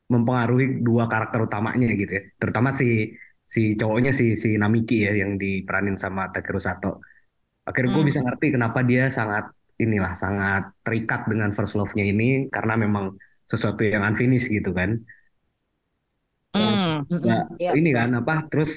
mempengaruhi 0.09 0.81
dua 0.81 1.05
karakter 1.05 1.45
utamanya 1.45 1.87
gitu 1.93 2.11
ya. 2.17 2.23
Terutama 2.41 2.69
si 2.73 3.13
si 3.45 3.77
cowoknya 3.79 4.11
si 4.13 4.33
si 4.37 4.57
Namiki 4.57 5.05
ya 5.05 5.13
yang 5.21 5.37
diperanin 5.37 5.97
sama 6.01 6.29
Takeru 6.33 6.61
Sato. 6.61 7.01
Akhirnya 7.67 7.91
gue 7.95 8.03
Hmm. 8.03 8.09
bisa 8.09 8.19
ngerti 8.25 8.47
kenapa 8.55 8.79
dia 8.85 9.09
sangat 9.13 9.53
inilah 9.79 10.13
sangat 10.17 10.63
terikat 10.85 11.29
dengan 11.31 11.53
First 11.57 11.77
Love-nya 11.79 12.05
ini 12.11 12.49
karena 12.55 12.75
memang 12.77 13.15
sesuatu 13.51 13.81
yang 13.85 14.03
unfinished 14.05 14.49
gitu 14.49 14.71
kan. 14.73 14.99
Hmm. 16.53 17.05
juga 17.09 17.31
Mm-mm, 17.31 17.39
iya. 17.61 17.73
ini 17.77 17.89
kan 17.97 18.09
apa 18.19 18.33
terus 18.49 18.71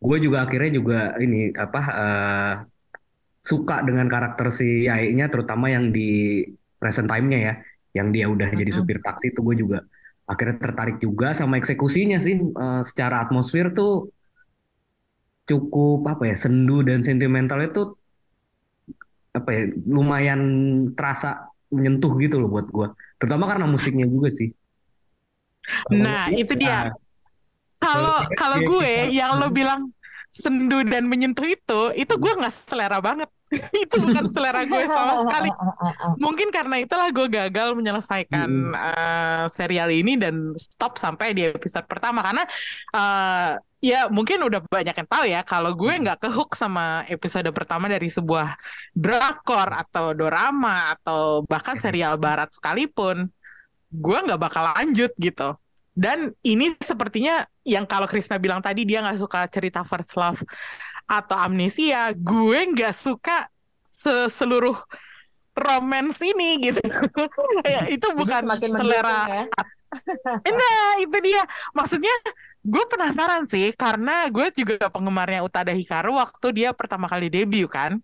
gue 0.00 0.16
juga 0.24 0.38
akhirnya 0.46 0.70
juga 0.78 0.96
ini 1.24 1.36
apa 1.64 1.80
eh, 2.00 2.52
suka 3.40 3.80
dengan 3.88 4.06
karakter 4.12 4.46
si 4.52 4.84
Yae-nya 4.88 5.26
terutama 5.32 5.66
yang 5.72 5.90
di 5.96 6.00
present 6.80 7.08
time-nya 7.08 7.38
ya 7.48 7.54
yang 7.96 8.08
dia 8.14 8.26
udah 8.30 8.48
jadi 8.52 8.70
Mm-mm. 8.72 8.76
supir 8.76 8.98
taksi 9.02 9.32
itu 9.32 9.40
gue 9.42 9.56
juga 9.62 9.78
akhirnya 10.30 10.56
tertarik 10.62 10.96
juga 11.02 11.34
sama 11.34 11.58
eksekusinya 11.60 12.18
sih 12.22 12.36
Eh, 12.40 12.82
secara 12.86 13.24
atmosfer 13.24 13.66
tuh 13.74 14.12
cukup 15.48 15.98
apa 16.12 16.22
ya 16.30 16.36
sendu 16.42 16.76
dan 16.88 17.00
sentimental 17.08 17.58
itu 17.68 17.80
apa 19.38 19.48
ya 19.56 19.62
lumayan 19.96 20.40
terasa 20.96 21.28
menyentuh 21.74 22.12
gitu 22.22 22.34
loh 22.42 22.48
buat 22.54 22.66
gue 22.76 22.86
terutama 23.18 23.44
karena 23.50 23.66
musiknya 23.70 24.06
juga 24.10 24.28
sih 24.38 24.48
Nah, 25.92 26.32
itu 26.34 26.52
dia. 26.56 26.88
Nah, 26.88 26.92
Kalau 27.80 28.16
kalau 28.36 28.58
gue 28.60 29.08
yang 29.08 29.40
lo 29.40 29.48
bilang 29.48 29.88
sendu 30.30 30.84
dan 30.86 31.08
menyentuh 31.10 31.42
itu, 31.48 31.80
itu 31.96 32.14
gue 32.20 32.32
nggak 32.38 32.54
selera 32.54 33.00
banget. 33.02 33.28
itu 33.82 33.96
bukan 33.98 34.24
selera 34.30 34.62
gue 34.62 34.82
sama 34.86 35.26
sekali. 35.26 35.50
Mungkin 36.22 36.54
karena 36.54 36.78
itulah 36.78 37.10
gue 37.10 37.26
gagal 37.26 37.74
menyelesaikan 37.74 38.46
Mm-mm. 38.46 38.78
eh, 38.78 39.44
serial 39.50 39.90
ini 39.90 40.14
dan 40.14 40.54
stop 40.54 41.00
sampai 41.02 41.34
di 41.34 41.50
episode 41.50 41.82
pertama 41.90 42.22
karena 42.22 42.44
eh, 42.94 43.52
ya 43.80 44.06
mungkin 44.12 44.44
udah 44.44 44.60
banyak 44.68 44.92
yang 44.92 45.08
tahu 45.08 45.24
ya 45.24 45.40
kalau 45.42 45.72
gue 45.72 45.92
nggak 46.04 46.20
kehook 46.20 46.52
sama 46.54 47.02
episode 47.08 47.48
pertama 47.50 47.88
dari 47.88 48.06
sebuah 48.12 48.54
drakor 48.92 49.68
atau 49.72 50.12
dorama 50.12 50.94
atau 50.94 51.42
bahkan 51.48 51.80
serial 51.80 52.20
barat 52.20 52.52
sekalipun, 52.52 53.26
gue 53.90 54.18
nggak 54.26 54.40
bakal 54.40 54.70
lanjut 54.74 55.10
gitu. 55.18 55.58
Dan 55.90 56.32
ini 56.46 56.72
sepertinya 56.80 57.44
yang 57.66 57.84
kalau 57.84 58.06
Krisna 58.06 58.38
bilang 58.40 58.62
tadi 58.62 58.86
dia 58.86 59.02
nggak 59.02 59.20
suka 59.20 59.44
cerita 59.50 59.82
first 59.84 60.14
love 60.16 60.40
atau 61.04 61.36
amnesia, 61.36 62.14
gue 62.14 62.58
nggak 62.72 62.94
suka 62.94 63.50
se- 63.90 64.30
seluruh 64.30 64.78
romance 65.58 66.22
ini 66.22 66.70
gitu. 66.70 66.80
Ya, 67.66 67.84
itu 67.90 68.06
bukan 68.16 68.46
semakin 68.46 68.70
selera. 68.78 69.20
ya. 69.28 69.42
Nah, 70.46 70.90
itu 71.04 71.16
dia. 71.20 71.42
Maksudnya 71.74 72.14
gue 72.60 72.84
penasaran 72.88 73.44
sih 73.50 73.74
karena 73.74 74.30
gue 74.30 74.46
juga 74.54 74.88
penggemarnya 74.88 75.44
Utada 75.44 75.72
Hikaru 75.74 76.16
waktu 76.16 76.46
dia 76.54 76.70
pertama 76.72 77.10
kali 77.10 77.28
debut 77.28 77.68
kan. 77.68 78.00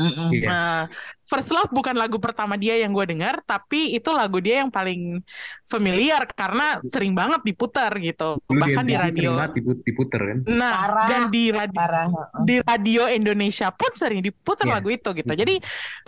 Mm-mm. 0.00 0.28
Iya. 0.32 0.48
Nah, 0.48 0.80
First 1.20 1.52
Love 1.52 1.68
bukan 1.70 1.92
lagu 1.92 2.16
pertama 2.16 2.56
dia 2.56 2.80
yang 2.80 2.90
gue 2.90 3.04
dengar, 3.04 3.44
tapi 3.44 3.92
itu 3.92 4.08
lagu 4.10 4.40
dia 4.40 4.64
yang 4.64 4.72
paling 4.72 5.20
familiar 5.62 6.24
karena 6.32 6.80
sering 6.82 7.12
banget 7.12 7.44
diputar 7.44 7.92
gitu. 8.00 8.40
Dulu 8.48 8.56
Bahkan 8.58 8.82
di 8.82 8.96
sering 8.96 9.04
radio. 9.12 9.30
dipu- 9.52 9.82
diputer 9.84 10.20
kan. 10.24 10.38
Nah, 10.48 10.72
Parah. 10.72 11.06
dan 11.06 11.22
di 11.28 11.44
radio 11.52 11.76
Parah. 11.78 12.04
di 12.40 12.56
radio 12.64 13.02
Indonesia 13.06 13.68
pun 13.70 13.92
sering 13.92 14.24
diputar 14.24 14.64
Iya. 14.64 14.74
lagu 14.80 14.88
itu 14.88 15.08
gitu. 15.12 15.32
Jadi 15.36 15.54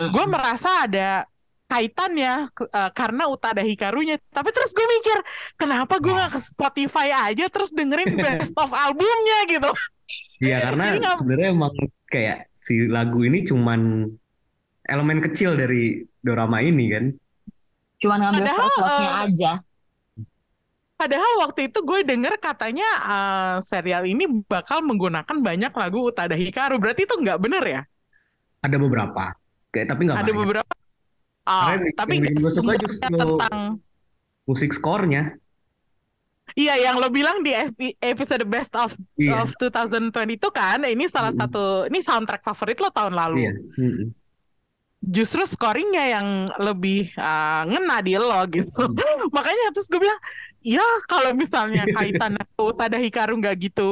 gue 0.01 0.25
merasa 0.25 0.89
ada 0.89 1.23
kaitannya 1.63 2.49
eh, 2.53 2.91
karena 2.91 3.23
Utada 3.25 3.61
Hikarunya. 3.61 4.17
Tapi 4.29 4.49
terus 4.51 4.73
gue 4.73 4.85
mikir, 4.85 5.17
kenapa 5.55 5.97
gue 5.97 6.11
nggak 6.11 6.33
ke 6.33 6.41
Spotify 6.41 7.09
aja 7.31 7.45
terus 7.47 7.69
dengerin 7.69 8.13
best 8.13 8.53
of 8.57 8.69
albumnya 8.69 9.39
gitu? 9.47 9.69
Iya 10.43 10.69
karena 10.69 10.99
sebenarnya 11.17 11.49
emang 11.55 11.73
kayak 12.13 12.53
si 12.53 12.85
lagu 12.85 13.25
ini 13.25 13.41
cuman 13.41 14.05
elemen 14.85 15.19
kecil 15.25 15.57
dari 15.57 16.05
dorama 16.21 16.61
ini 16.61 16.85
kan. 16.93 17.05
Cuman 17.97 18.17
ngambil 18.21 18.45
Padahal, 18.45 18.69
love-nya 18.77 19.09
eh, 19.09 19.25
aja. 19.25 19.51
Padahal 20.93 21.33
waktu 21.41 21.73
itu 21.73 21.79
gue 21.81 21.99
denger 22.05 22.37
katanya 22.37 22.89
eh, 23.01 23.55
serial 23.65 24.05
ini 24.05 24.29
bakal 24.45 24.85
menggunakan 24.85 25.37
banyak 25.41 25.73
lagu 25.73 26.13
Utada 26.13 26.37
Hikaru. 26.37 26.77
Berarti 26.77 27.09
itu 27.09 27.15
nggak 27.17 27.39
bener 27.41 27.63
ya? 27.65 27.81
Ada 28.61 28.77
beberapa. 28.77 29.33
Kayak 29.73 29.87
tapi 29.89 30.01
nggak 30.05 30.17
Ada 30.21 30.23
banyak. 30.29 30.41
beberapa. 30.45 30.73
Karena 31.43 31.73
yang 31.75 31.83
tapi 31.97 32.13
gue 32.23 32.51
suka 32.53 32.73
justru 32.79 33.15
tentang 33.17 33.57
Musik 34.43 34.71
skornya. 34.75 35.39
Iya, 36.53 36.73
yang 36.79 36.95
lo 37.01 37.09
bilang 37.09 37.41
di 37.41 37.51
epi- 37.51 37.97
episode 37.97 38.45
Best 38.45 38.73
of 38.77 38.93
Iya. 39.17 39.41
of 39.41 39.53
2020 39.57 40.37
itu 40.37 40.49
kan, 40.53 40.85
ini 40.85 41.09
salah 41.09 41.33
Mm-mm. 41.33 41.41
satu, 41.49 41.63
ini 41.89 41.99
soundtrack 41.99 42.45
favorit 42.45 42.77
lo 42.77 42.89
tahun 42.93 43.13
lalu. 43.17 43.37
Iya. 43.45 43.53
Mm-mm. 43.81 44.07
Justru 45.03 45.43
scoringnya 45.43 46.15
yang 46.15 46.27
lebih 46.63 47.11
uh, 47.19 47.67
ngena 47.67 47.99
di 47.99 48.15
lo 48.15 48.39
gitu. 48.47 48.87
Makanya 49.35 49.75
terus 49.75 49.91
gue 49.91 49.99
bilang, 49.99 50.15
ya 50.63 50.79
kalau 51.11 51.35
misalnya 51.35 51.83
kaitan 51.99 52.39
ke 52.39 52.63
Tada 52.79 52.95
Hikaru 52.95 53.35
nggak 53.43 53.55
gitu 53.67 53.91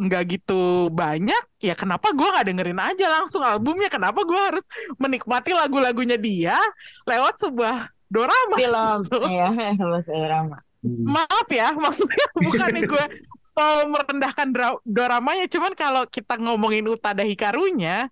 nggak 0.00 0.22
gitu 0.40 0.88
banyak, 0.88 1.42
ya 1.60 1.76
kenapa 1.76 2.16
gue 2.16 2.24
nggak 2.24 2.46
dengerin 2.48 2.80
aja 2.80 3.06
langsung 3.12 3.44
albumnya? 3.44 3.92
Kenapa 3.92 4.24
gue 4.24 4.40
harus 4.40 4.64
menikmati 4.96 5.52
lagu-lagunya 5.52 6.16
dia 6.16 6.56
lewat 7.04 7.44
sebuah 7.44 7.92
dorama? 8.08 8.56
Film. 8.56 8.98
gitu. 9.04 9.20
Iya, 9.28 9.76
bahasa 9.76 10.12
drama. 10.16 10.58
Mm. 10.88 11.04
Maaf 11.04 11.48
ya, 11.52 11.68
maksudnya 11.84 12.24
bukannya 12.32 12.82
gue 12.88 13.04
mau 13.52 13.76
merendahkan 13.90 14.48
dra- 14.54 14.82
doramanya, 14.86 15.44
cuman 15.50 15.74
kalau 15.76 16.06
kita 16.08 16.38
ngomongin 16.40 16.86
Utada 16.88 17.26
Hikarunya, 17.26 18.06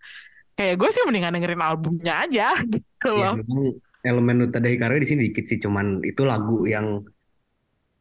kayak 0.59 0.75
gue 0.77 0.89
sih 0.93 1.03
mendingan 1.09 1.33
dengerin 1.39 1.63
albumnya 1.65 2.27
aja 2.27 2.53
gitu 2.73 3.17
Iya, 3.17 3.33
loh. 3.33 3.35
memang 3.41 3.63
elemen 4.03 4.37
Utada 4.51 4.69
Hikaru 4.69 5.01
di 5.01 5.09
sini 5.09 5.21
dikit 5.33 5.45
sih, 5.47 5.59
cuman 5.63 6.03
itu 6.05 6.23
lagu 6.27 6.67
yang 6.67 7.01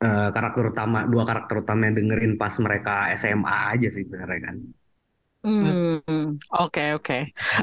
eh, 0.01 0.29
karakter 0.35 0.73
utama, 0.73 1.07
dua 1.07 1.23
karakter 1.23 1.63
utama 1.63 1.87
yang 1.87 1.95
dengerin 2.01 2.33
pas 2.35 2.51
mereka 2.59 3.09
SMA 3.15 3.55
aja 3.71 3.87
sih 3.93 4.03
sebenarnya 4.03 4.41
kan. 4.51 4.55
Hmm, 5.45 6.33
oke 6.49 6.83
oke. 6.97 7.17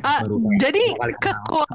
Ah, 0.06 0.22
jadi 0.62 0.78
keku- 1.18 1.66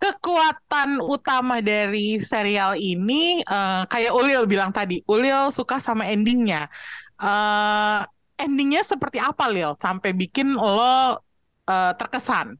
kekuatan 0.00 0.90
utama 1.04 1.60
dari 1.60 2.16
serial 2.16 2.80
ini 2.80 3.44
eh, 3.44 3.82
kayak 3.92 4.12
Ulil 4.16 4.48
bilang 4.48 4.72
tadi, 4.72 5.04
Ulil 5.04 5.52
suka 5.52 5.76
sama 5.86 6.08
endingnya. 6.08 6.72
Eh, 7.20 8.00
endingnya 8.40 8.82
seperti 8.92 9.18
apa 9.20 9.44
Lil 9.52 9.76
sampai 9.84 10.10
bikin 10.16 10.56
lo 10.56 11.20
eh, 11.68 11.92
terkesan? 12.00 12.56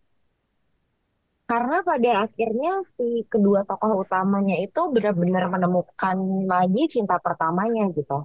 Karena 1.51 1.77
pada 1.89 2.11
akhirnya 2.25 2.71
si 2.97 3.05
kedua 3.33 3.61
tokoh 3.69 3.93
utamanya 4.05 4.57
itu 4.65 4.81
benar-benar 4.95 5.45
menemukan 5.55 6.17
lagi 6.53 6.83
cinta 6.95 7.15
pertamanya 7.21 7.83
gitu. 7.97 8.25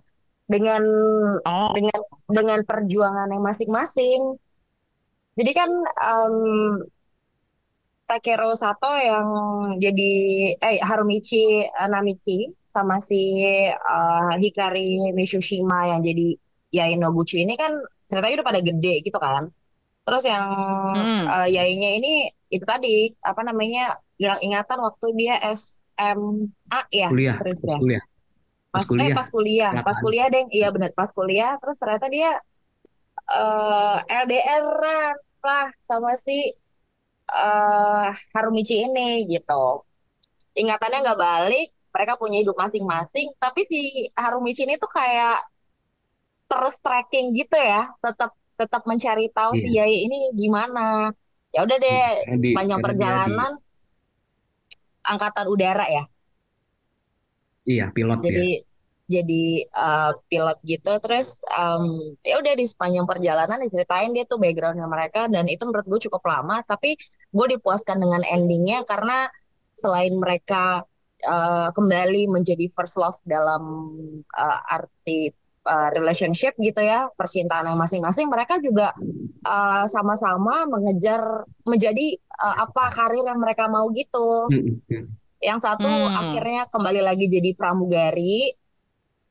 Dengan 0.52 0.82
Oh, 1.46 1.70
dengan 1.76 2.00
dengan 2.38 2.60
perjuangannya 2.70 3.40
masing-masing. 3.48 4.20
Jadi 5.40 5.52
kan 5.60 5.70
em, 6.10 6.36
Takeru 8.10 8.50
Sato 8.62 8.90
yang 9.10 9.28
jadi 9.84 10.10
eh 10.66 10.78
Harumichi 10.88 11.38
eh, 11.80 11.90
Namiki 11.94 12.38
sama 12.74 12.96
si 13.10 13.16
eh, 13.46 14.32
Hikari 14.44 15.14
Mitsushima 15.18 15.78
yang 15.94 16.02
jadi 16.08 16.24
Yai 16.78 16.94
Noguchi 17.02 17.38
ini 17.46 17.54
kan 17.62 17.72
ceritanya 18.10 18.36
udah 18.42 18.48
pada 18.50 18.62
gede 18.70 18.94
gitu 19.06 19.18
kan. 19.26 19.44
Terus 20.06 20.24
yang 20.32 20.46
Hmm. 20.94 21.28
eh, 21.34 21.48
Yainya 21.56 21.90
ini 22.00 22.10
itu 22.56 22.66
tadi 22.74 22.90
apa 23.30 23.42
namanya 23.50 23.82
hilang 24.22 24.42
ingatan 24.46 24.80
waktu 24.88 25.08
dia 25.20 25.36
SMA 25.60 26.80
ya 27.02 27.10
Kuliah, 27.10 27.38
terus 27.38 27.58
pas 27.62 27.74
ya. 27.74 27.80
kuliah, 27.80 28.04
pas 28.74 28.84
Pas, 28.84 28.88
eh 29.04 29.10
kuliah. 29.10 29.18
pas 29.18 29.28
kuliah, 29.36 29.74
pas 29.86 29.98
kuliah 30.04 30.28
deh, 30.34 30.44
iya 30.58 30.68
benar 30.76 30.92
pas 31.00 31.10
kuliah. 31.18 31.52
Terus 31.62 31.78
ternyata 31.82 32.08
dia 32.16 32.30
eh 33.30 33.98
LDR 34.24 34.66
lah 35.48 35.66
sama 35.88 36.10
si 36.26 36.32
eh 37.44 38.08
Harumichi 38.34 38.76
ini 38.86 39.02
gitu. 39.34 39.54
Ingatannya 40.62 40.98
nggak 41.04 41.22
balik, 41.26 41.66
mereka 41.94 42.14
punya 42.22 42.38
hidup 42.42 42.56
masing-masing. 42.64 43.28
Tapi 43.44 43.62
si 43.72 43.78
Harumichi 44.22 44.62
ini 44.68 44.76
tuh 44.84 44.92
kayak 44.98 45.36
terus 46.50 46.74
tracking 46.84 47.26
gitu 47.40 47.56
ya, 47.72 47.78
tetap 48.04 48.30
tetap 48.60 48.82
mencari 48.90 49.24
tahu 49.36 49.52
si 49.62 49.68
Iya. 49.68 49.78
Yai 49.78 49.94
ini 50.06 50.16
gimana. 50.42 50.80
Ya 51.54 51.60
udah 51.66 51.78
deh, 51.84 52.00
Karena 52.20 52.36
di, 52.44 52.52
panjang 52.56 52.82
dia 52.98 53.18
di, 53.26 53.34
perjalanan 53.34 53.52
angkatan 55.12 55.46
udara 55.54 55.86
ya. 55.96 56.04
iya 57.72 57.86
pilot 57.96 58.22
ya. 58.36 58.44
Jadi 59.10 59.66
uh, 59.74 60.14
pilot 60.30 60.58
gitu 60.64 60.94
terus 61.02 61.42
um, 61.50 62.14
ya 62.22 62.38
udah 62.38 62.54
di 62.54 62.66
sepanjang 62.70 63.10
perjalanan 63.10 63.58
diceritain 63.66 64.14
dia 64.14 64.30
tuh 64.30 64.38
backgroundnya 64.38 64.86
mereka 64.86 65.26
dan 65.26 65.50
itu 65.50 65.66
menurut 65.66 65.86
gue 65.90 66.00
cukup 66.06 66.22
lama 66.30 66.62
tapi 66.70 66.94
gue 67.34 67.48
dipuaskan 67.58 67.98
dengan 67.98 68.22
endingnya 68.22 68.86
karena 68.86 69.26
selain 69.74 70.14
mereka 70.14 70.86
uh, 71.26 71.70
kembali 71.74 72.30
menjadi 72.30 72.70
first 72.70 73.02
love 73.02 73.18
dalam 73.26 73.64
uh, 74.38 74.60
arti 74.70 75.34
uh, 75.66 75.90
relationship 75.98 76.54
gitu 76.62 76.80
ya 76.80 77.10
percintaan 77.18 77.66
yang 77.66 77.80
masing-masing 77.80 78.30
mereka 78.30 78.62
juga 78.62 78.94
uh, 79.44 79.86
sama-sama 79.90 80.70
mengejar 80.70 81.50
menjadi 81.66 82.16
uh, 82.40 82.70
apa 82.70 82.94
karir 82.94 83.26
yang 83.26 83.40
mereka 83.42 83.66
mau 83.68 83.90
gitu 83.92 84.48
Mm, 84.50 84.80
mm. 84.86 85.06
yang 85.40 85.60
satu 85.64 85.88
Hmm. 85.88 86.20
akhirnya 86.20 86.68
kembali 86.68 87.00
lagi 87.00 87.32
jadi 87.32 87.56
pramugari. 87.56 88.59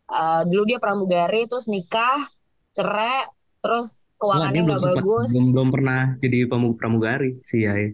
Eh, 0.09 0.42
dulu 0.49 0.64
dia 0.64 0.81
pramugari, 0.81 1.44
terus 1.44 1.68
nikah, 1.68 2.25
cerai, 2.73 3.29
terus 3.61 4.01
keuangannya 4.16 4.61
nggak 4.64 4.83
bagus. 4.83 5.31
belum 5.31 5.47
belum 5.53 5.68
pernah 5.68 6.03
jadi 6.18 6.49
pramugari 6.49 7.38
si 7.44 7.68
Yai. 7.68 7.92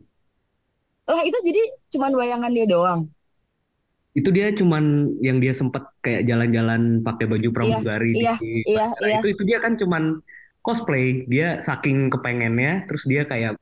Lah 1.05 1.22
itu 1.27 1.37
jadi 1.42 1.62
cuman 1.90 2.12
bayangan 2.14 2.53
dia 2.55 2.66
doang. 2.70 3.00
Itu 4.14 4.31
dia 4.31 4.55
cuman 4.55 5.11
yang 5.20 5.42
dia 5.42 5.50
sempat 5.50 5.90
kayak 6.00 6.22
jalan-jalan 6.24 7.03
pakai 7.03 7.27
baju 7.27 7.49
pramugari 7.51 8.14
iya, 8.14 8.38
di 8.38 8.62
iya, 8.62 8.86
bandara. 8.95 9.11
iya. 9.11 9.18
Itu 9.18 9.26
itu 9.34 9.43
dia 9.43 9.59
kan 9.59 9.74
cuman 9.74 10.22
cosplay. 10.62 11.26
Dia 11.26 11.59
saking 11.59 12.14
kepengennya, 12.14 12.86
terus 12.86 13.05
dia 13.11 13.26
kayak 13.26 13.59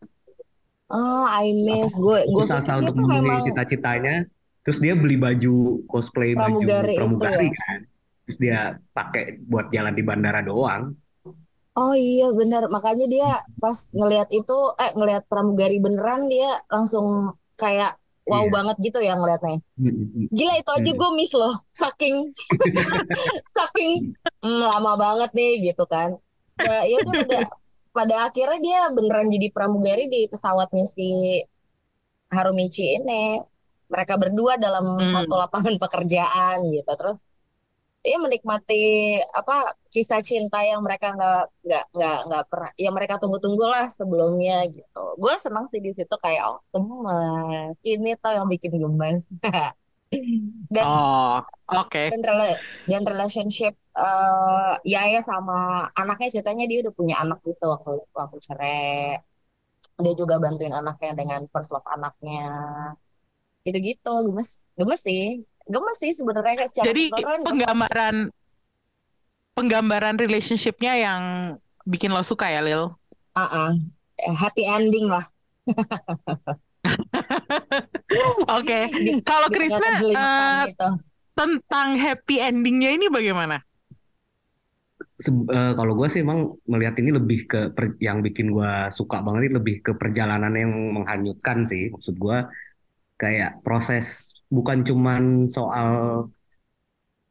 Oh, 0.92 1.24
I 1.24 1.56
miss. 1.56 1.96
Gue 1.96 2.20
gue 2.28 2.44
dia 2.44 2.76
untuk 2.76 3.00
memenuhi 3.00 3.24
memang 3.24 3.40
cita-citanya. 3.48 4.28
Terus 4.62 4.78
dia 4.78 4.92
beli 4.92 5.16
baju 5.16 5.82
cosplay 5.88 6.36
baju 6.36 6.62
Pramugari 6.62 6.94
itu 6.94 7.00
pramugari 7.00 7.48
ya? 7.48 7.76
Kan. 8.22 8.26
Terus 8.26 8.38
dia 8.44 8.58
pakai 8.96 9.22
buat 9.50 9.66
jalan 9.74 9.94
di 9.98 10.02
bandara 10.08 10.40
doang. 10.48 10.84
Oh 11.78 11.94
iya 12.06 12.24
benar, 12.38 12.62
makanya 12.74 13.04
dia 13.14 13.26
pas 13.62 13.78
ngelihat 13.98 14.28
itu, 14.38 14.52
eh 14.82 14.90
ngelihat 14.98 15.22
pramugari 15.30 15.76
beneran 15.84 16.20
dia 16.32 16.46
langsung 16.74 17.06
kayak 17.60 17.90
wow 18.30 18.44
Iya. 18.44 18.52
banget 18.56 18.76
gitu 18.86 18.98
ya 19.08 19.12
ngelihatnya. 19.18 19.56
Gila 20.38 20.54
itu 20.60 20.70
aja 20.78 20.90
Mm. 20.90 20.98
gue 21.00 21.10
miss 21.18 21.32
loh, 21.40 21.54
saking 21.82 22.14
saking 23.56 23.92
"Hmm, 24.42 24.58
lama 24.70 24.92
banget 25.04 25.30
nih 25.38 25.50
gitu 25.66 25.82
kan. 25.94 26.10
Ya, 26.62 26.70
ya 26.90 26.96
udah 27.02 27.14
pada 27.22 27.36
pada 27.96 28.14
akhirnya 28.26 28.58
dia 28.66 28.78
beneran 28.96 29.28
jadi 29.34 29.46
pramugari 29.54 30.02
di 30.12 30.18
pesawatnya 30.32 30.84
si 30.96 31.02
Harumichi 32.34 32.82
ini. 32.98 33.12
Mereka 33.92 34.14
berdua 34.22 34.52
dalam 34.64 34.84
Hmm. 34.98 35.04
satu 35.12 35.32
lapangan 35.42 35.74
pekerjaan 35.82 36.56
gitu. 36.74 36.90
Terus 36.98 37.16
ya 38.10 38.16
menikmati 38.24 38.74
apa 39.38 39.52
kisah 39.94 40.20
cinta 40.28 40.56
yang 40.70 40.80
mereka 40.86 41.06
nggak 41.16 41.36
nggak 41.66 41.82
nggak 41.94 42.14
nggak 42.26 42.42
pernah 42.50 42.70
yang 42.84 42.94
mereka 42.96 43.14
tunggu-tunggu 43.22 43.64
lah 43.74 43.84
sebelumnya 43.98 44.52
gitu. 44.74 44.98
Gue 45.22 45.32
senang 45.44 45.64
sih 45.70 45.80
di 45.86 45.90
situ 45.98 46.14
kayak 46.24 46.42
oh 46.48 46.58
gemes. 46.72 47.74
Ini 47.90 48.08
tau 48.22 48.32
yang 48.38 48.48
bikin 48.52 48.72
gemes. 48.82 49.22
Dan 50.74 50.88
Oh, 50.88 51.42
oke. 51.68 52.02
dan, 52.10 52.20
rela- 52.28 52.62
dan 52.90 53.02
relationship 53.10 53.72
eh 53.98 54.70
Yaya 54.92 55.18
sama 55.30 55.54
anaknya 56.00 56.28
ceritanya 56.34 56.64
dia 56.70 56.78
udah 56.82 56.94
punya 56.98 57.14
anak 57.22 57.38
gitu 57.48 57.64
waktu 57.72 57.90
waktu 58.18 58.38
cerai. 58.46 59.20
Dia 60.04 60.14
juga 60.20 60.34
bantuin 60.44 60.74
anaknya 60.80 61.10
dengan 61.20 61.40
first 61.52 61.70
love 61.74 61.86
anaknya. 61.96 62.40
Gitu-gitu, 63.66 64.08
gemes. 64.26 64.50
Gemes 64.78 65.00
sih. 65.06 65.20
Gemes 65.68 65.96
sih 65.98 66.12
sebenarnya 66.14 66.66
secara 66.68 66.84
Jadi 66.90 67.02
keseluruhan 67.10 67.38
gemes. 67.38 67.46
penggambaran 67.48 68.16
penggambaran 69.52 70.16
relationship-nya 70.16 70.92
yang 70.96 71.22
bikin 71.84 72.10
lo 72.10 72.22
suka 72.24 72.48
ya, 72.48 72.64
Lil? 72.64 72.88
Ah, 73.36 73.68
ah. 73.68 73.70
happy 74.32 74.64
ending 74.64 75.08
lah. 75.08 75.24
Oke. 78.58 78.80
Di, 78.92 79.10
Kalau 79.24 79.48
Krisna 79.48 80.02
gitu. 80.66 80.88
tentang 81.32 81.88
happy 81.96 82.36
endingnya 82.42 82.90
ini 82.94 83.06
bagaimana? 83.08 83.62
Se- 85.18 85.32
eh, 85.32 85.72
kalau 85.78 85.94
gue 85.94 86.08
sih 86.10 86.20
emang 86.22 86.58
melihat 86.66 86.98
ini 86.98 87.10
lebih 87.14 87.46
ke 87.46 87.60
per- 87.72 87.98
yang 88.02 88.20
bikin 88.22 88.50
gue 88.50 88.72
suka 88.90 89.22
banget 89.22 89.48
ini 89.48 89.52
lebih 89.58 89.76
ke 89.82 89.92
perjalanan 89.96 90.52
yang 90.54 90.72
menghanyutkan 90.72 91.64
sih. 91.66 91.90
Maksud 91.94 92.18
gue 92.18 92.38
kayak 93.18 93.62
proses 93.62 94.31
bukan 94.52 94.78
cuman 94.84 95.22
soal 95.48 95.90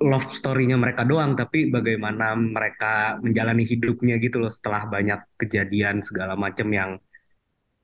love 0.02 0.28
story-nya 0.34 0.76
mereka 0.82 1.06
doang, 1.06 1.38
tapi 1.38 1.70
bagaimana 1.70 2.34
mereka 2.34 3.22
menjalani 3.22 3.64
hidupnya 3.64 4.18
gitu 4.18 4.42
loh 4.42 4.50
setelah 4.50 4.90
banyak 4.90 5.20
kejadian 5.38 6.02
segala 6.02 6.34
macam 6.34 6.68
yang 6.74 6.92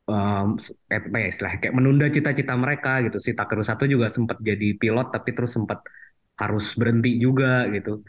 em, 0.10 0.48
eh, 0.90 1.02
ya 1.14 1.28
istilahnya 1.30 1.60
kayak 1.62 1.76
menunda 1.78 2.06
cita-cita 2.10 2.54
mereka 2.58 3.06
gitu. 3.06 3.18
Si 3.22 3.38
Takeru 3.38 3.62
Sato 3.62 3.86
juga 3.86 4.10
sempat 4.10 4.42
jadi 4.42 4.74
pilot 4.82 5.08
tapi 5.14 5.30
terus 5.38 5.54
sempat 5.54 5.86
harus 6.42 6.66
berhenti 6.74 7.22
juga 7.22 7.70
gitu. 7.70 8.02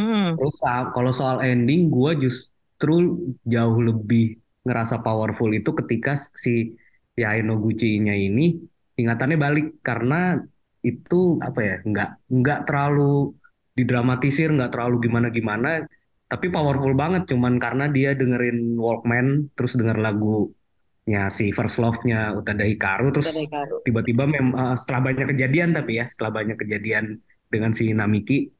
Hmm. 0.00 0.40
Terus 0.40 0.56
kalau 0.96 1.12
soal 1.12 1.44
ending, 1.44 1.92
gue 1.92 2.10
justru 2.24 3.20
jauh 3.44 3.78
lebih 3.84 4.40
ngerasa 4.64 5.04
powerful 5.04 5.52
itu 5.52 5.70
ketika 5.84 6.16
si 6.16 6.72
Yae 7.20 7.44
Noguchi-nya 7.44 8.16
ini 8.16 8.56
ingatannya 8.96 9.38
balik 9.38 9.66
karena 9.84 10.40
itu 10.80 11.36
apa 11.44 11.60
ya 11.60 11.76
nggak 11.84 12.10
nggak 12.32 12.60
terlalu 12.66 13.36
didramatisir, 13.76 14.48
nggak 14.50 14.72
terlalu 14.74 14.96
gimana-gimana, 15.06 15.84
tapi 16.26 16.46
powerful 16.50 16.92
banget. 16.96 17.28
Cuman 17.30 17.60
karena 17.60 17.86
dia 17.88 18.16
dengerin 18.16 18.76
Walkman, 18.76 19.52
terus 19.54 19.76
denger 19.78 20.00
lagunya 20.00 21.28
si 21.30 21.52
First 21.52 21.78
Love-nya 21.80 22.34
Utada 22.34 22.64
Hikaru, 22.66 23.12
terus 23.14 23.46
tiba-tiba 23.84 24.24
mem- 24.28 24.56
eh, 24.56 24.76
setelah 24.76 25.00
banyak 25.12 25.26
kejadian 25.36 25.72
tapi 25.72 26.00
ya 26.00 26.04
setelah 26.08 26.42
banyak 26.42 26.56
kejadian 26.60 27.16
dengan 27.50 27.72
si 27.72 27.90
Namiki 27.90 28.52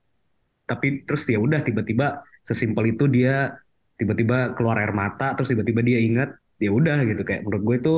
tapi 0.66 1.02
terus 1.02 1.26
ya 1.26 1.38
udah 1.42 1.66
tiba-tiba 1.66 2.22
sesimpel 2.46 2.94
itu 2.94 3.10
dia 3.10 3.58
tiba-tiba 3.98 4.54
keluar 4.54 4.78
air 4.78 4.94
mata 4.94 5.34
terus 5.34 5.50
tiba-tiba 5.50 5.82
dia 5.82 5.98
ingat 5.98 6.30
ya 6.62 6.70
udah 6.70 7.02
gitu. 7.04 7.22
Kayak 7.26 7.42
menurut 7.44 7.62
gue 7.66 7.76
itu 7.82 7.94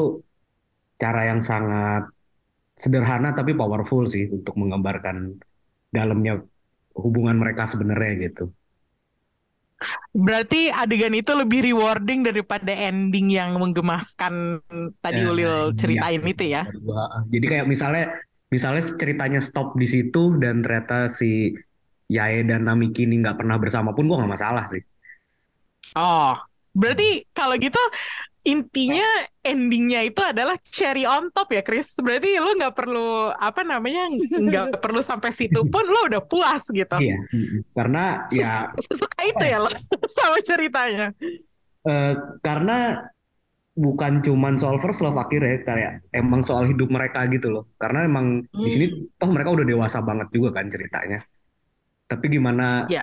cara 0.96 1.20
yang 1.30 1.40
sangat 1.42 2.08
sederhana 2.82 3.28
tapi 3.38 3.52
powerful 3.60 4.02
sih 4.14 4.24
untuk 4.36 4.54
menggambarkan 4.60 5.16
dalamnya 5.96 6.32
hubungan 7.04 7.36
mereka 7.42 7.62
sebenarnya 7.72 8.12
gitu. 8.26 8.44
Berarti 10.12 10.68
adegan 10.68 11.14
itu 11.16 11.32
lebih 11.32 11.64
rewarding 11.72 12.20
daripada 12.28 12.68
ending 12.72 13.32
yang 13.32 13.56
menggemaskan 13.56 14.60
tadi 15.00 15.20
Eh, 15.20 15.24
Ulil 15.24 15.72
iya 15.72 15.80
ceritain 15.80 16.20
sih. 16.20 16.32
itu 16.32 16.44
ya. 16.52 16.62
Gua- 16.86 17.10
Jadi 17.32 17.44
kayak 17.50 17.66
misalnya 17.72 18.04
misalnya 18.54 18.82
ceritanya 19.00 19.40
stop 19.48 19.68
di 19.80 19.86
situ 19.94 20.18
dan 20.42 20.54
ternyata 20.64 20.94
si 21.18 21.26
Yae 22.16 22.38
dan 22.50 22.60
Namiki 22.68 23.00
ini 23.08 23.14
nggak 23.22 23.36
pernah 23.40 23.56
bersama 23.62 23.90
pun 23.96 24.04
gue 24.08 24.16
nggak 24.20 24.32
masalah 24.36 24.64
sih. 24.72 24.82
Oh, 25.96 26.32
berarti 26.72 27.28
kalau 27.36 27.54
gitu 27.60 27.76
intinya 28.42 29.06
endingnya 29.42 30.02
itu 30.02 30.18
adalah 30.18 30.58
cherry 30.62 31.06
on 31.06 31.30
top 31.30 31.54
ya, 31.54 31.62
Chris. 31.62 31.94
Berarti 31.94 32.38
lu 32.42 32.58
nggak 32.58 32.74
perlu 32.74 33.30
apa 33.30 33.62
namanya 33.62 34.10
nggak 34.30 34.66
perlu 34.82 34.98
sampai 34.98 35.30
situ 35.30 35.62
pun 35.66 35.86
lo 35.86 36.10
udah 36.10 36.22
puas 36.26 36.66
gitu. 36.70 36.96
Iya, 36.98 37.18
karena 37.74 38.26
ya 38.34 38.70
Sesuka 38.78 39.20
itu 39.22 39.44
ya 39.46 39.58
lo 39.62 39.70
sama 40.18 40.38
ceritanya. 40.42 41.14
Eh, 41.82 42.14
karena 42.42 43.06
bukan 43.72 44.20
cuman 44.20 44.60
soal 44.60 44.76
first 44.84 45.00
love 45.00 45.16
akhirnya 45.16 45.64
kayak 45.64 45.92
emang 46.12 46.44
soal 46.44 46.66
hidup 46.68 46.90
mereka 46.90 47.24
gitu 47.30 47.50
loh. 47.50 47.64
Karena 47.78 48.04
emang 48.04 48.42
di 48.50 48.68
sini 48.70 48.86
toh 49.18 49.30
mereka 49.30 49.54
udah 49.54 49.66
dewasa 49.66 50.02
banget 50.02 50.28
juga 50.34 50.60
kan 50.60 50.66
ceritanya. 50.68 51.22
Tapi 52.06 52.26
gimana 52.28 52.84
Ya. 52.90 53.02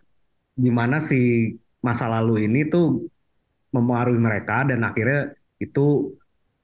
gimana 0.53 0.99
si 0.99 1.51
masa 1.79 2.11
lalu 2.11 2.43
ini 2.45 2.67
tuh 2.67 3.07
mempengaruhi 3.75 4.19
mereka 4.19 4.65
dan 4.69 4.81
akhirnya 4.85 5.33
itu 5.61 6.15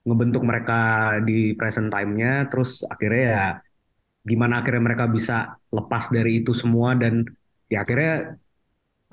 ngebentuk 0.06 0.44
mereka 0.46 0.80
di 1.26 1.54
present 1.58 1.90
time-nya. 1.90 2.48
Terus 2.50 2.86
akhirnya 2.86 3.24
ya 3.26 3.46
gimana 4.26 4.62
akhirnya 4.62 4.84
mereka 4.94 5.06
bisa 5.10 5.58
lepas 5.70 6.10
dari 6.10 6.42
itu 6.42 6.52
semua 6.54 6.98
dan 6.98 7.26
ya 7.70 7.86
akhirnya 7.86 8.38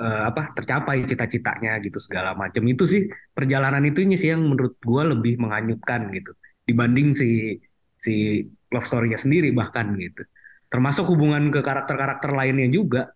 eh, 0.00 0.22
apa 0.28 0.56
tercapai 0.56 1.04
cita-citanya 1.04 1.80
gitu 1.84 1.98
segala 2.00 2.32
macam 2.32 2.64
itu 2.64 2.84
sih 2.88 3.02
perjalanan 3.36 3.84
itunya 3.84 4.16
sih 4.16 4.32
yang 4.32 4.44
menurut 4.44 4.76
gue 4.80 5.02
lebih 5.12 5.34
menghanyutkan 5.36 6.08
gitu 6.16 6.32
dibanding 6.64 7.12
si 7.12 7.60
si 8.00 8.42
love 8.72 8.86
story-nya 8.88 9.20
sendiri 9.20 9.52
bahkan 9.52 9.94
gitu. 10.00 10.24
Termasuk 10.72 11.04
hubungan 11.12 11.52
ke 11.52 11.60
karakter-karakter 11.60 12.32
lainnya 12.32 12.66
juga 12.72 13.12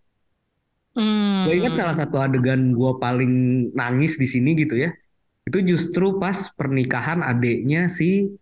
Hmm. 0.96 1.44
gue 1.44 1.54
ingat 1.60 1.74
salah 1.76 1.96
satu 1.96 2.16
adegan 2.16 2.72
gue 2.72 2.92
paling 2.96 3.32
nangis 3.76 4.16
di 4.16 4.24
sini 4.24 4.56
gitu 4.56 4.74
ya 4.80 4.90
itu 5.46 5.58
justru 5.76 6.16
pas 6.16 6.48
pernikahan 6.56 7.20
adiknya 7.20 7.86
si 7.92 8.32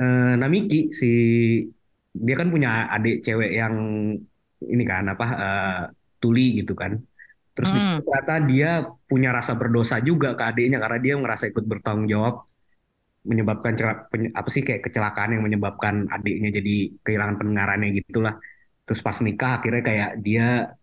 eh, 0.00 0.34
Namiki 0.40 0.90
si 0.90 1.10
dia 2.14 2.34
kan 2.40 2.48
punya 2.54 2.90
adik 2.94 3.22
cewek 3.26 3.50
yang 3.60 3.74
ini 4.74 4.82
kan 4.86 5.04
apa 5.14 5.26
eh, 5.44 5.80
tuli 6.22 6.62
gitu 6.62 6.74
kan 6.74 6.98
terus 7.54 7.70
Hmm. 7.70 8.02
ternyata 8.02 8.34
dia 8.50 8.70
punya 9.06 9.30
rasa 9.30 9.54
berdosa 9.54 10.02
juga 10.02 10.34
ke 10.34 10.42
adiknya 10.42 10.78
karena 10.82 10.98
dia 10.98 11.14
merasa 11.14 11.46
ikut 11.46 11.62
bertanggung 11.70 12.10
jawab 12.10 12.34
menyebabkan 13.24 13.72
apa 14.36 14.48
sih 14.52 14.60
kayak 14.66 14.84
kecelakaan 14.84 15.32
yang 15.38 15.42
menyebabkan 15.46 16.04
adiknya 16.12 16.60
jadi 16.60 16.74
kehilangan 17.00 17.36
pendengarannya 17.40 17.88
gitulah 18.04 18.34
terus 18.84 19.00
pas 19.00 19.16
nikah 19.24 19.62
akhirnya 19.62 19.82
kayak 19.88 20.10
dia 20.20 20.76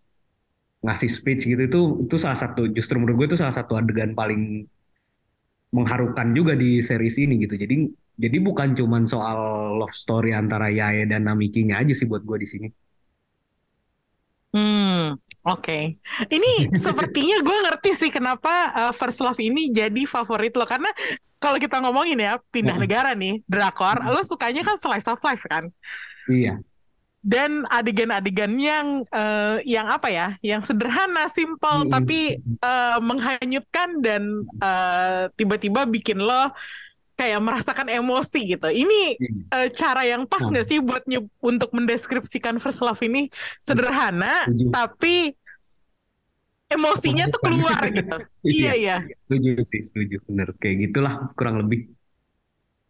ngasih 0.82 1.10
speech 1.10 1.46
gitu 1.46 1.62
itu 1.62 1.80
itu 2.06 2.16
salah 2.18 2.38
satu 2.38 2.66
justru 2.70 2.98
menurut 2.98 3.16
gue 3.22 3.26
itu 3.34 3.38
salah 3.38 3.54
satu 3.54 3.78
adegan 3.78 4.18
paling 4.18 4.66
mengharukan 5.72 6.36
juga 6.36 6.52
di 6.52 6.84
series 6.84 7.16
ini 7.16 7.48
gitu. 7.48 7.56
Jadi 7.56 7.88
jadi 8.20 8.36
bukan 8.44 8.76
cuman 8.76 9.08
soal 9.08 9.38
love 9.80 9.96
story 9.96 10.36
antara 10.36 10.68
Yae 10.68 11.08
dan 11.08 11.24
Namiki-nya 11.24 11.80
aja 11.80 11.96
sih 11.96 12.04
buat 12.04 12.20
gue 12.22 12.38
di 12.44 12.48
sini. 12.48 12.68
Hmm, 14.52 15.16
oke. 15.48 15.78
Ini 16.28 16.52
sepertinya 16.84 17.40
gue 17.40 17.56
ngerti 17.64 17.90
sih 17.96 18.10
kenapa 18.12 18.52
uh, 18.76 18.92
First 18.92 19.24
Love 19.24 19.40
ini 19.40 19.72
jadi 19.72 20.04
favorit 20.04 20.52
lo. 20.52 20.68
Karena 20.68 20.92
kalau 21.40 21.56
kita 21.56 21.80
ngomongin 21.80 22.20
ya 22.20 22.36
pindah 22.52 22.76
negara 22.76 23.16
nih 23.16 23.40
drakor, 23.48 23.96
lo 24.04 24.20
sukanya 24.28 24.60
kan 24.60 24.76
slice 24.76 25.08
of 25.08 25.18
life 25.24 25.42
kan? 25.48 25.72
iya 26.30 26.62
Dan 27.22 27.62
adegan-adegan 27.70 28.50
yang 28.58 29.06
eh, 29.06 29.62
yang 29.62 29.86
apa 29.86 30.10
ya, 30.10 30.34
yang 30.42 30.58
sederhana, 30.66 31.30
simple 31.30 31.86
Mm-mm. 31.86 31.92
tapi 31.94 32.34
eh, 32.42 32.98
menghanyutkan 32.98 34.02
dan 34.02 34.42
eh, 34.58 35.30
tiba-tiba 35.38 35.86
bikin 35.86 36.18
lo 36.18 36.50
kayak 37.14 37.38
merasakan 37.38 37.86
emosi 37.94 38.58
gitu. 38.58 38.66
Ini 38.66 39.00
Iya. 39.22 39.30
eh, 39.54 39.68
cara 39.70 40.02
yang 40.02 40.26
pas 40.26 40.42
Hmm. 40.42 40.50
nggak 40.50 40.66
sih 40.66 40.78
buat 40.82 41.06
nye- 41.06 41.30
untuk 41.38 41.70
mendeskripsikan 41.70 42.58
First 42.58 42.82
Love 42.82 42.98
ini 43.06 43.30
sederhana 43.62 44.50
Setuju. 44.50 44.66
tapi 44.74 45.14
emosinya 46.72 47.30
tuh 47.30 47.38
keluar 47.38 47.80
gitu. 47.92 48.16
Iya 48.42 48.72
iya. 48.74 48.96
Setuju 49.30 49.50
sih, 49.62 49.80
setuju. 49.86 50.16
Bener. 50.26 50.50
Kayak 50.58 50.90
gitulah 50.90 51.14
kurang 51.38 51.62
lebih. 51.62 51.86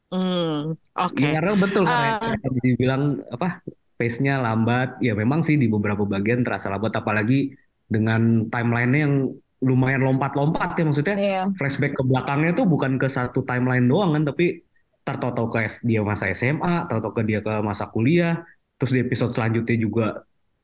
Hmm, 0.09 0.73
oke. 0.97 1.21
Ya, 1.25 1.41
karena 1.41 1.53
betul 1.57 1.85
karena 1.85 2.09
yang 2.21 2.41
tadi 2.41 2.59
dibilang 2.65 3.03
apa 3.29 3.61
pace-nya 4.03 4.43
lambat. 4.43 4.99
Ya 4.99 5.15
memang 5.15 5.47
sih 5.47 5.55
di 5.55 5.71
beberapa 5.71 6.03
bagian 6.03 6.43
terasa 6.43 6.67
lambat 6.75 6.99
apalagi 6.99 7.55
dengan 7.87 8.51
timeline-nya 8.51 9.07
yang 9.07 9.31
lumayan 9.63 10.03
lompat-lompat 10.03 10.75
ya 10.75 10.83
maksudnya 10.83 11.15
Iya. 11.15 11.43
flashback 11.55 11.95
ke 11.95 12.03
belakangnya 12.03 12.51
tuh 12.51 12.67
bukan 12.67 12.99
ke 12.99 13.07
satu 13.07 13.47
timeline 13.47 13.87
doang 13.87 14.11
kan 14.11 14.35
tapi 14.35 14.59
tau-tau 15.07 15.47
ke 15.55 15.71
dia 15.87 16.03
masa 16.03 16.35
SMA, 16.35 16.91
tau-tau 16.91 17.15
ke 17.15 17.23
dia 17.23 17.39
ke 17.39 17.63
masa 17.63 17.87
kuliah, 17.91 18.43
terus 18.79 18.91
di 18.91 18.99
episode 19.07 19.31
selanjutnya 19.35 19.77
juga 19.79 20.07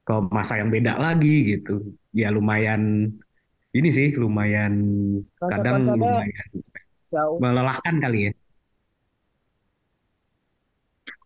ke 0.03 0.15
masa 0.35 0.59
yang 0.59 0.75
beda 0.75 0.99
lagi 0.99 1.55
gitu. 1.55 1.95
Ya 2.11 2.35
lumayan 2.35 3.15
ini 3.71 3.89
sih 3.95 4.19
lumayan 4.19 4.75
kadang 5.39 5.87
lumayan 5.87 6.51
jauh. 7.07 7.39
melelahkan 7.39 7.95
kali 8.03 8.31
ya. 8.31 8.33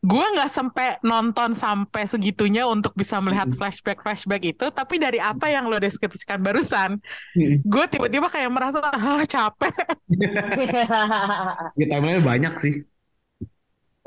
Gue 0.02 0.26
nggak 0.34 0.50
sampai 0.50 0.98
nonton 1.06 1.54
sampai 1.54 2.10
segitunya 2.10 2.66
untuk 2.66 2.90
bisa 2.98 3.22
melihat 3.22 3.46
Mm. 3.46 3.54
flashback 3.54 4.02
flashback 4.02 4.42
itu, 4.42 4.66
tapi 4.74 4.98
dari 4.98 5.22
apa 5.22 5.46
yang 5.46 5.70
lo 5.70 5.78
deskripsikan 5.78 6.42
barusan, 6.42 6.98
Mm. 7.38 7.62
gue 7.62 7.84
tiba-tiba 7.86 8.26
kayak 8.26 8.50
merasa 8.50 8.82
ah 8.82 9.22
capek. 9.22 9.70
Ya 11.78 11.86
timeline 11.86 12.26
banyak 12.26 12.54
sih. 12.58 12.74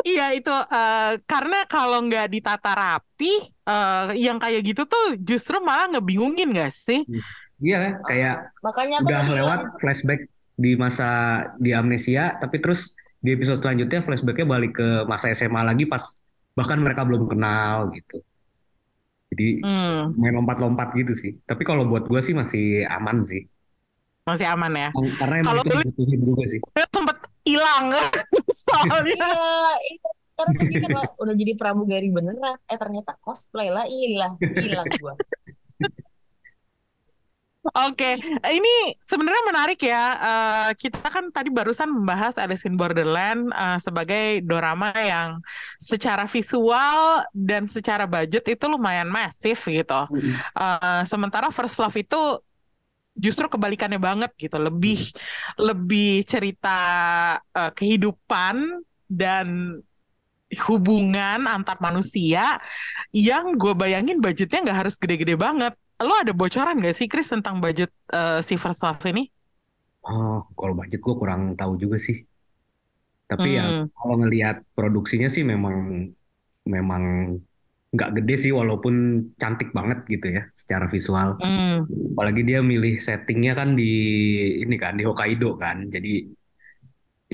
Iya 0.03 0.35
itu 0.35 0.51
eh, 0.51 1.15
karena 1.23 1.63
kalau 1.71 2.03
nggak 2.03 2.27
ditata 2.27 2.71
rapi, 2.75 3.31
eh, 3.47 4.05
yang 4.19 4.35
kayak 4.35 4.61
gitu 4.67 4.83
tuh 4.83 5.15
justru 5.23 5.63
malah 5.63 5.87
ngebingungin 5.87 6.51
gak 6.51 6.75
sih? 6.75 7.07
Iya 7.63 7.75
kan 7.79 7.93
kayak 8.03 8.35
Makanya 8.59 8.95
aku 8.99 9.07
udah 9.07 9.23
lewat 9.31 9.59
flashback 9.79 10.27
di 10.59 10.75
masa 10.75 11.07
di 11.55 11.71
amnesia 11.71 12.35
tapi 12.35 12.59
terus 12.59 12.91
di 13.25 13.29
episode 13.33 13.59
selanjutnya 13.59 13.99
flashbacknya 14.05 14.45
balik 14.45 14.71
ke 14.77 14.87
masa 15.09 15.33
SMA 15.33 15.61
lagi 15.65 15.89
pas 15.89 16.03
bahkan 16.53 16.77
mereka 16.77 17.01
belum 17.03 17.25
kenal 17.25 17.89
gitu 17.97 18.21
jadi 19.33 19.47
Hmm, 19.65 20.13
main 20.15 20.37
lompat-lompat 20.37 20.93
gitu 20.93 21.13
sih 21.17 21.31
tapi 21.49 21.65
kalau 21.65 21.89
buat 21.89 22.05
gue 22.05 22.21
sih 22.21 22.37
masih 22.37 22.85
aman 22.85 23.25
sih 23.25 23.41
masih 24.25 24.45
aman 24.53 24.71
ya. 24.73 24.89
karena 25.21 25.35
emang 25.41 25.53
Kalau 25.57 25.63
itu 25.65 25.75
dibutuhin 25.81 26.21
juga 26.21 26.43
sih 26.45 26.59
gue 26.77 26.85
sempet 26.93 27.17
hilang 27.45 27.85
soalnya. 28.65 29.13
iya, 29.13 29.73
iya. 29.93 30.09
Karena 30.35 30.99
lah, 30.99 31.07
udah 31.15 31.31
jadi 31.31 31.53
pramugari 31.55 32.11
beneran. 32.11 32.59
Eh 32.67 32.75
ternyata 32.75 33.15
cosplay 33.23 33.71
lah, 33.71 33.87
hilang, 33.87 34.35
hilang 34.59 34.83
gua. 34.99 35.15
Oke, 37.65 38.21
ini 38.53 38.73
sebenarnya 39.01 39.43
menarik 39.49 39.79
ya. 39.81 40.03
Eh, 40.21 40.69
kita 40.77 41.09
kan 41.09 41.33
tadi 41.33 41.49
barusan 41.49 41.89
membahas 41.89 42.37
Alice 42.37 42.61
in 42.69 42.77
Borderland 42.77 43.49
eh, 43.49 43.77
sebagai 43.81 44.45
dorama 44.45 44.93
yang 44.93 45.41
secara 45.81 46.29
visual 46.29 47.25
dan 47.33 47.65
secara 47.65 48.05
budget 48.05 48.45
itu 48.53 48.65
lumayan 48.69 49.09
masif 49.09 49.65
gitu. 49.65 50.01
Eh, 50.53 51.01
sementara 51.09 51.49
First 51.49 51.81
Love 51.81 51.97
itu 51.97 52.21
justru 53.17 53.49
kebalikannya 53.49 53.97
banget 53.97 54.29
gitu, 54.37 54.61
lebih 54.61 55.01
lebih 55.57 56.21
cerita 56.21 56.77
eh, 57.41 57.71
kehidupan 57.73 58.85
dan 59.09 59.79
hubungan 60.69 61.49
antar 61.49 61.81
manusia 61.81 62.61
yang 63.09 63.57
gue 63.57 63.73
bayangin 63.73 64.21
budgetnya 64.21 64.61
nggak 64.61 64.79
harus 64.85 64.95
gede-gede 65.01 65.33
banget. 65.33 65.73
Lo 66.03 66.11
ada 66.21 66.33
bocoran 66.35 66.83
gak 66.83 66.95
sih 66.97 67.07
Chris 67.11 67.27
tentang 67.33 67.55
budget 67.63 67.89
eh, 68.11 68.39
si 68.47 68.55
First 68.59 68.83
Love 68.83 69.03
ini? 69.11 69.23
oh 70.09 70.35
kalau 70.57 70.73
budget 70.79 70.99
gue 71.05 71.15
kurang 71.21 71.41
tahu 71.59 71.73
juga 71.83 71.97
sih 72.05 72.17
tapi 73.29 73.47
ya 73.57 73.63
Hmm. 73.67 73.89
kalau 73.97 74.15
ngelihat 74.21 74.55
produksinya 74.77 75.27
sih 75.35 75.43
memang 75.53 75.75
memang 76.75 77.03
nggak 77.95 78.09
gede 78.17 78.33
sih 78.43 78.51
walaupun 78.59 78.95
cantik 79.41 79.69
banget 79.77 79.99
gitu 80.13 80.27
ya 80.37 80.41
secara 80.61 80.85
visual 80.95 81.29
Hmm. 81.39 81.85
Apalagi 82.13 82.41
dia 82.49 82.59
milih 82.71 82.95
settingnya 83.07 83.53
kan 83.59 83.69
di 83.79 83.83
ini 84.63 84.75
kan 84.83 84.93
di 84.99 85.03
Hokkaido 85.09 85.47
kan, 85.63 85.77
jadi 85.95 86.09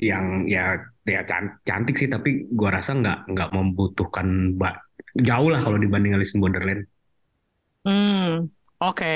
yang 0.08 0.48
ya 0.48 0.80
ya 1.04 1.20
can- 1.28 1.58
cantik 1.68 1.94
sih 2.00 2.08
tapi 2.14 2.48
gua 2.58 2.70
rasa 2.80 2.90
nggak 3.00 3.16
nggak 3.32 3.48
membutuhkan 3.56 4.28
jauh 5.28 5.48
lah 5.52 5.60
kalau 5.64 5.78
dibanding 5.84 6.12
Alice 6.16 6.32
in 6.34 6.40
Borderland. 6.44 6.82
Hmm, 7.82 8.46
oke. 8.78 9.06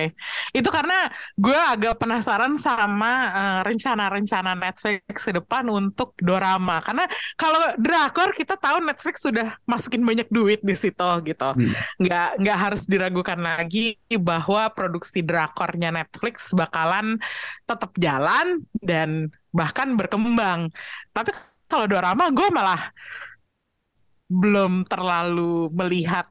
Itu 0.51 0.69
karena 0.75 1.07
gue 1.39 1.55
agak 1.55 2.03
penasaran 2.03 2.59
sama 2.59 3.11
eh, 3.31 3.61
rencana-rencana 3.63 4.59
Netflix 4.59 5.23
ke 5.23 5.33
depan 5.39 5.71
untuk 5.71 6.19
dorama. 6.19 6.83
Karena 6.83 7.07
kalau 7.39 7.79
drakor 7.79 8.35
kita 8.35 8.59
tahu 8.59 8.83
Netflix 8.83 9.23
sudah 9.23 9.55
masukin 9.71 10.03
banyak 10.03 10.27
duit 10.35 10.61
di 10.67 10.75
situ 10.75 11.09
gitu. 11.23 11.49
Hmm. 11.55 11.71
Nggak 12.03 12.29
nggak 12.43 12.59
harus 12.59 12.83
diragukan 12.91 13.39
lagi 13.39 13.95
bahwa 14.19 14.67
produksi 14.75 15.23
drakornya 15.23 15.95
Netflix 15.95 16.51
bakalan 16.51 17.23
tetap 17.71 17.95
jalan 18.03 18.67
dan 18.83 19.31
bahkan 19.55 19.95
berkembang. 19.95 20.75
Tapi 21.15 21.31
kalau 21.71 21.87
dorama 21.87 22.35
gue 22.35 22.49
malah 22.51 22.91
belum 24.27 24.83
terlalu 24.91 25.71
melihat 25.71 26.27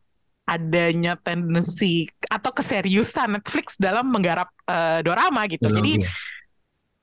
adanya 0.46 1.18
tendensi 1.18 2.06
atau 2.30 2.54
keseriusan 2.54 3.42
Netflix 3.42 3.82
dalam 3.82 4.10
menggarap 4.14 4.50
eh, 4.70 5.02
dorama 5.02 5.50
gitu. 5.50 5.68
Jadi 5.68 6.06
ya. 6.06 6.10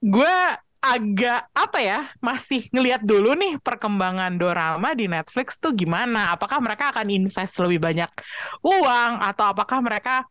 gue 0.02 0.36
agak 0.82 1.46
apa 1.54 1.78
ya 1.78 2.00
masih 2.18 2.66
ngelihat 2.74 3.06
dulu 3.06 3.38
nih 3.38 3.54
perkembangan 3.62 4.34
dorama 4.34 4.90
di 4.98 5.06
Netflix 5.06 5.58
tuh 5.58 5.70
gimana. 5.74 6.34
Apakah 6.34 6.58
mereka 6.58 6.90
akan 6.90 7.06
invest 7.06 7.54
lebih 7.62 7.78
banyak 7.78 8.10
uang 8.66 9.12
atau 9.22 9.54
apakah 9.54 9.78
mereka 9.78 10.26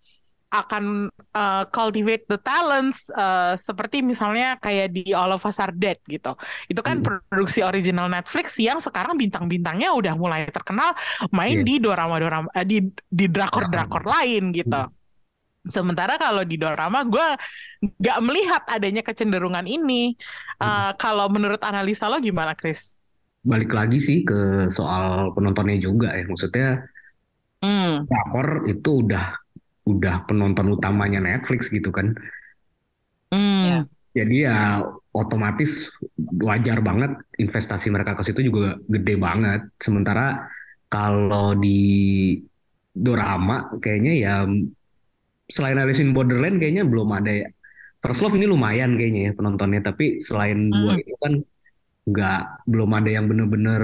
akan 0.51 1.07
eh, 1.35 1.63
cultivate 1.71 2.27
the 2.27 2.35
talents 2.43 3.07
eh, 3.11 3.55
seperti 3.55 4.03
misalnya 4.03 4.59
kayak 4.59 4.91
di 4.95 5.15
All 5.15 5.31
of 5.31 5.43
Us 5.47 5.57
Are 5.63 5.71
Dead 5.71 5.97
gitu. 6.07 6.35
Itu 6.67 6.81
kan 6.83 6.99
Hmm. 6.99 7.05
produksi 7.05 7.63
original 7.63 8.11
Netflix 8.11 8.59
yang 8.59 8.77
sekarang 8.83 9.15
bintang-bintangnya 9.15 9.95
udah 9.95 10.13
mulai 10.19 10.47
terkenal 10.51 10.91
main 11.31 11.57
Iya. 11.57 11.65
di 11.67 11.73
dorama-dorama 11.79 12.47
eh, 12.51 12.65
di 12.67 12.77
di 13.07 13.25
drakor-drakor 13.31 14.03
lain 14.03 14.51
gitu. 14.51 14.75
Hmm. 14.75 14.91
Sementara 15.61 16.17
kalau 16.17 16.41
di 16.41 16.57
dorama 16.57 17.05
gue 17.05 17.27
nggak 18.01 18.17
melihat 18.25 18.61
adanya 18.65 19.01
kecenderungan 19.05 19.65
ini. 19.69 20.17
Hmm. 20.61 20.85
Eh, 20.87 20.91
kalau 20.97 21.29
menurut 21.29 21.61
analisa 21.61 22.09
lo 22.09 22.17
gimana, 22.19 22.53
Chris? 22.57 22.97
Balik 23.51 23.71
lagi 23.73 23.97
sih 24.07 24.17
ke 24.29 24.69
soal 24.77 25.33
penontonnya 25.33 25.77
juga 25.81 26.07
ya, 26.17 26.23
maksudnya 26.29 26.67
Hmm, 27.61 28.09
drakor 28.09 28.47
itu 28.69 28.89
udah 29.05 29.25
udah 29.87 30.25
penonton 30.29 30.67
utamanya 30.77 31.19
Netflix 31.23 31.69
gitu 31.73 31.89
kan. 31.93 32.13
hmm, 33.31 33.85
Jadi 34.11 34.43
ya 34.43 34.83
otomatis 35.15 35.87
wajar 36.43 36.83
banget 36.83 37.15
investasi 37.39 37.87
mereka 37.95 38.11
ke 38.19 38.23
situ 38.27 38.43
juga 38.51 38.75
gede 38.91 39.15
banget. 39.15 39.59
Sementara 39.79 40.51
kalau 40.91 41.55
di 41.55 41.71
dorama 43.05 43.55
kayaknya 43.81 44.13
ya 44.23 44.33
selain 45.55 45.77
Alice 45.81 46.01
in 46.03 46.11
Borderland 46.15 46.55
kayaknya 46.61 46.83
belum 46.87 47.09
ada 47.17 47.31
ya. 47.43 47.47
First 48.01 48.21
Love 48.25 48.35
ini 48.39 48.47
lumayan 48.49 48.97
kayaknya 48.97 49.21
ya 49.29 49.33
penontonnya, 49.37 49.79
tapi 49.87 50.17
selain 50.27 50.59
dua 50.75 50.93
Hmm. 50.93 51.01
itu 51.01 51.13
kan 51.23 51.33
nggak 52.09 52.37
belum 52.71 52.89
ada 52.97 53.09
yang 53.15 53.25
bener-bener 53.31 53.83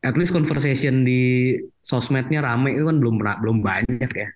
at 0.00 0.16
least 0.16 0.32
conversation 0.32 1.04
di 1.04 1.54
sosmednya 1.78 2.40
rame 2.40 2.72
itu 2.72 2.84
kan 2.84 2.96
belum 2.96 3.14
pernah- 3.16 3.38
belum 3.38 3.58
banyak 3.60 4.10
ya. 4.10 4.28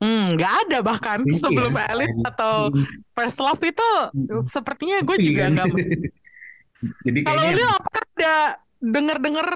hmm, 0.00 0.24
nggak 0.32 0.54
ada 0.64 0.78
bahkan 0.80 1.18
Iya. 1.22 1.36
sebelum 1.36 1.76
Alice 1.76 2.16
atau 2.24 2.72
First 3.12 3.36
Love 3.36 3.60
itu 3.62 3.90
Hmm. 4.08 4.48
sepertinya 4.48 4.96
gue 5.04 5.16
Iya 5.16 5.26
juga 5.26 5.42
kan? 5.42 5.50
nggak. 5.52 5.66
Jadi 7.04 7.18
Kalau 7.20 7.42
kayaknya 7.44 7.60
lu 7.60 7.66
apakah 7.68 8.02
ada 8.16 8.34
denger-denger 8.80 9.48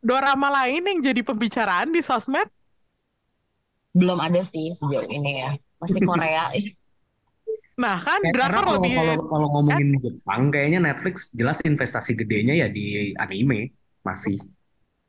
dorama 0.00 0.48
lain 0.48 0.80
yang 0.80 0.98
jadi 1.04 1.20
pembicaraan 1.20 1.92
di 1.92 2.00
sosmed? 2.00 2.48
Belum 3.92 4.16
ada 4.16 4.40
sih 4.40 4.72
sejauh 4.72 5.04
ini 5.04 5.44
ya. 5.44 5.50
Masih 5.76 6.00
Korea. 6.08 6.48
Ih, 6.56 6.72
Nah 7.76 8.00
kan 8.00 8.24
drakor 8.32 8.64
kalau 8.64 8.80
lebih 8.80 8.96
kalau 8.96 9.14
kalau 9.28 9.46
ngomongin 9.52 10.00
Jepang 10.00 10.48
kayaknya 10.48 10.80
Netflix 10.80 11.28
jelas 11.36 11.60
investasi 11.60 12.16
gedenya 12.16 12.56
ya 12.56 12.72
di 12.72 13.12
anime 13.12 13.75
masih 14.06 14.38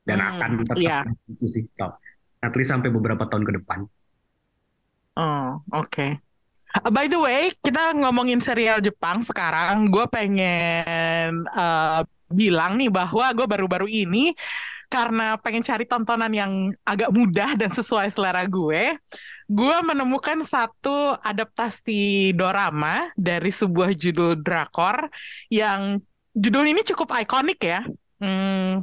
dan 0.08 0.18
Hmm, 0.24 0.30
akan 0.34 0.50
tetap 0.64 0.76
iya. 0.82 1.00
itu 1.30 1.46
sih 1.46 1.64
top. 1.78 2.00
At 2.42 2.56
least 2.58 2.74
sampai 2.74 2.90
beberapa 2.90 3.28
tahun 3.30 3.44
ke 3.46 3.54
depan. 3.62 3.86
Oh, 5.18 5.62
oke. 5.74 6.08
Uh, 6.78 6.92
By 6.94 7.10
the 7.10 7.20
way, 7.20 7.52
kita 7.60 7.98
ngomongin 7.98 8.40
serial 8.40 8.80
Jepang 8.80 9.20
sekarang. 9.26 9.90
Gue 9.90 10.06
pengen 10.08 11.46
uh, 11.52 12.02
bilang 12.30 12.78
nih 12.78 12.92
bahwa 12.94 13.26
gue 13.34 13.48
baru-baru 13.48 13.88
ini 13.90 14.36
karena 14.88 15.36
pengen 15.42 15.64
cari 15.68 15.84
tontonan 15.84 16.32
yang 16.32 16.72
agak 16.88 17.12
mudah 17.12 17.60
dan 17.60 17.72
sesuai 17.76 18.08
selera 18.08 18.48
gue, 18.48 18.96
gue 19.48 19.78
menemukan 19.84 20.40
satu 20.48 21.16
adaptasi 21.20 22.32
dorama 22.32 23.12
dari 23.20 23.52
sebuah 23.52 23.92
judul 23.92 24.40
drakor 24.40 25.12
yang 25.52 26.00
judul 26.32 26.64
ini 26.68 26.84
cukup 26.88 27.12
ikonik 27.20 27.60
ya. 27.60 27.84
Hmm, 28.18 28.82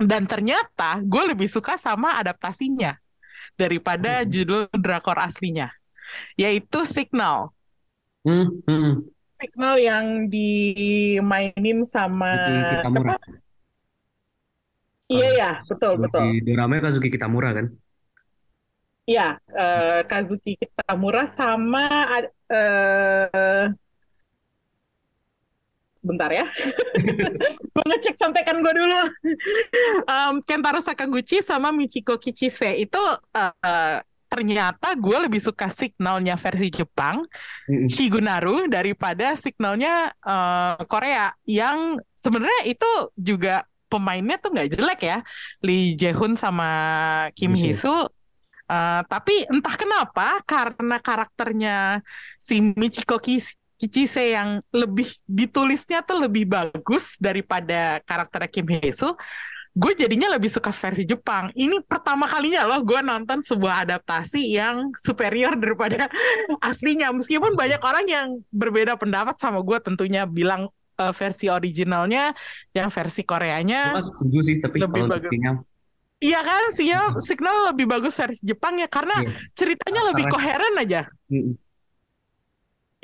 dan 0.00 0.22
ternyata 0.24 1.00
gue 1.04 1.22
lebih 1.36 1.48
suka 1.48 1.76
sama 1.76 2.16
adaptasinya 2.18 2.96
daripada 3.54 4.24
Hmm. 4.24 4.30
judul 4.32 4.62
drakor 4.72 5.20
aslinya, 5.20 5.68
yaitu 6.34 6.82
Signal. 6.88 7.52
Hmm, 8.24 8.48
hmm. 8.64 8.92
Signal 9.36 9.76
yang 9.76 10.06
dimainin 10.32 11.84
sama 11.84 12.32
Kitamura. 12.80 13.14
siapa? 13.20 13.44
Iya 15.12 15.28
ya, 15.36 15.50
betul 15.68 16.00
betul. 16.00 16.24
Di 16.40 16.50
drama 16.56 16.80
Kazuki 16.80 17.08
Kitamura 17.12 17.52
kan? 17.52 17.66
Iya, 19.04 19.36
eh, 19.52 20.00
Kazuki 20.08 20.56
Kitamura 20.56 21.28
sama 21.28 21.84
eh, 22.48 23.68
bentar 26.04 26.28
ya. 26.28 26.44
gue 27.74 27.84
ngecek 27.88 28.14
contekan 28.20 28.60
gue 28.60 28.72
dulu. 28.76 29.00
Em, 30.04 30.34
Kentaro 30.44 30.78
Sakaguchi 30.84 31.40
sama 31.40 31.72
Michiko 31.72 32.20
Kichise 32.20 32.76
itu 32.76 33.00
eh, 33.32 33.98
ternyata 34.28 34.92
gue 34.98 35.16
lebih 35.24 35.40
suka 35.40 35.70
signalnya 35.70 36.34
versi 36.36 36.68
Jepang 36.68 37.22
Mm-mm. 37.70 37.88
Shigunaru 37.88 38.68
daripada 38.68 39.32
signalnya 39.34 40.12
eh, 40.20 40.78
Korea 40.84 41.32
yang 41.48 41.96
sebenarnya 42.14 42.68
itu 42.68 42.90
juga 43.16 43.64
pemainnya 43.88 44.36
tuh 44.36 44.52
nggak 44.52 44.68
jelek 44.74 45.00
ya 45.06 45.18
Lee 45.64 45.94
Jae-hoon 45.96 46.36
sama 46.36 46.68
Kim 47.32 47.56
Bisa. 47.56 47.64
Hee-soo 47.64 48.02
Eh, 48.64 49.02
tapi 49.12 49.44
entah 49.44 49.76
kenapa 49.76 50.40
karena 50.48 50.96
karakternya 50.96 52.00
si 52.40 52.64
Michiko 52.64 53.20
Kis- 53.20 53.60
Kichise 53.84 54.32
yang 54.32 54.64
lebih 54.72 55.12
ditulisnya 55.28 56.00
tuh 56.00 56.24
lebih 56.24 56.48
bagus 56.48 57.20
daripada 57.20 58.00
karakter 58.00 58.48
Kim 58.48 58.64
Hee-soo 58.64 59.12
gue 59.74 59.90
jadinya 59.98 60.30
lebih 60.30 60.46
suka 60.46 60.70
versi 60.70 61.02
Jepang. 61.02 61.50
Ini 61.50 61.82
pertama 61.82 62.30
kalinya 62.30 62.62
loh 62.62 62.78
gue 62.86 63.02
nonton 63.02 63.42
sebuah 63.42 63.82
adaptasi 63.82 64.54
yang 64.54 64.94
superior 64.94 65.58
daripada 65.58 66.06
aslinya. 66.62 67.10
Meskipun 67.10 67.58
banyak 67.58 67.82
orang 67.82 68.06
yang 68.06 68.26
berbeda 68.54 68.94
pendapat 68.94 69.34
sama 69.34 69.58
gue 69.66 69.74
tentunya 69.82 70.30
bilang 70.30 70.70
eh, 70.94 71.10
versi 71.10 71.50
originalnya, 71.50 72.30
yang 72.70 72.86
versi 72.86 73.26
Koreanya. 73.26 73.98
Setuju 73.98 74.38
sih, 74.46 74.56
tapi 74.62 74.78
Lebih 74.78 75.10
bagus. 75.10 75.34
sinyal, 75.34 75.66
Iya 76.22 76.40
kan, 76.46 76.62
signal, 76.70 77.06
signal 77.18 77.56
lebih 77.74 77.90
bagus 77.90 78.14
versi 78.14 78.46
Jepang 78.46 78.78
ya 78.78 78.86
karena 78.86 79.26
Iya. 79.26 79.30
ceritanya 79.58 80.02
lebih 80.14 80.24
koheren 80.30 80.74
aja. 80.78 81.02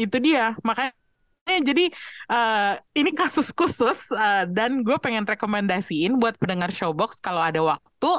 Itu 0.00 0.16
dia, 0.16 0.56
makanya 0.64 0.96
jadi 1.44 1.90
eh, 2.30 2.72
ini 2.96 3.10
kasus 3.12 3.52
khusus 3.52 4.08
eh, 4.14 4.48
dan 4.48 4.80
gue 4.80 4.96
pengen 4.96 5.26
rekomendasiin 5.28 6.16
buat 6.16 6.38
pendengar 6.40 6.72
Showbox 6.72 7.18
kalau 7.20 7.42
ada 7.42 7.58
waktu 7.60 8.12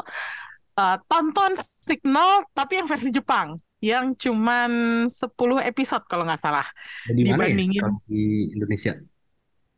eh, 0.77 0.97
tonton 1.07 1.55
Signal 1.79 2.43
tapi 2.51 2.77
yang 2.83 2.91
versi 2.91 3.09
Jepang 3.09 3.55
yang 3.81 4.13
cuman 4.13 4.69
10 5.09 5.31
episode 5.63 6.03
kalau 6.05 6.21
nggak 6.27 6.37
salah 6.43 6.67
Di 7.09 7.23
ya 7.25 7.33
Dibandingin- 7.33 7.81
kalau 7.81 7.97
di 8.05 8.51
Indonesia? 8.53 8.93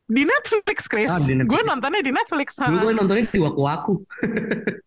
di 0.04 0.20
Netflix 0.20 0.84
Chris. 0.84 1.08
Ah. 1.08 1.16
Gue 1.16 1.64
nontonnya 1.64 2.04
di 2.04 2.12
Netflix. 2.12 2.60
Gue 2.60 2.92
nontonnya 2.92 3.24
di 3.24 3.40
Waku 3.40 3.60
Waku. 3.64 3.94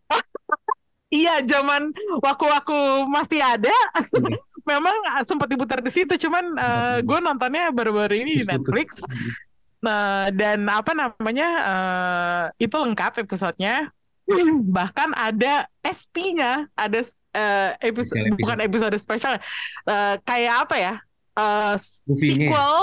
Iya, 1.07 1.39
zaman 1.47 1.95
waku-waku 2.19 3.07
masih 3.07 3.39
ada. 3.39 3.71
Memang 4.67 4.95
eh, 5.15 5.23
sempat 5.23 5.47
diputar 5.47 5.79
di 5.79 5.91
situ, 5.91 6.19
cuman 6.27 6.45
eh, 6.59 6.97
gue 7.01 7.19
nontonnya 7.23 7.71
baru-baru 7.71 8.19
ini 8.19 8.43
di. 8.43 8.45
Netflix. 8.45 9.01
Nah, 9.79 10.27
dan 10.35 10.67
apa 10.67 10.91
namanya 10.91 11.49
eh, 11.63 12.67
itu 12.67 12.75
lengkap 12.75 13.23
episodenya. 13.23 13.87
Bahkan 14.77 15.15
ada 15.15 15.71
SP-nya, 15.87 16.67
ada 16.75 16.99
eh, 17.31 17.71
episode 17.79 18.35
bukan 18.35 18.59
episode 18.59 18.95
spesial, 18.99 19.39
eh, 19.87 20.15
kayak 20.27 20.55
apa 20.67 20.75
ya? 20.75 20.93
Movie-nya 22.09 22.49
ya? 22.49 22.51
sequel 22.51 22.77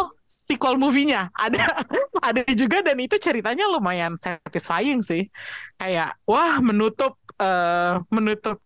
sequel 0.44 0.76
movie-nya 0.76 1.32
ada 1.32 1.64
ada 2.28 2.42
juga 2.52 2.84
dan 2.84 3.00
itu 3.00 3.16
ceritanya 3.16 3.68
lumayan 3.68 4.16
satisfying 4.16 5.04
sih. 5.04 5.28
Kayak 5.76 6.16
wah 6.24 6.64
menutup 6.64 7.20
eh, 7.36 8.00
menutup 8.08 8.63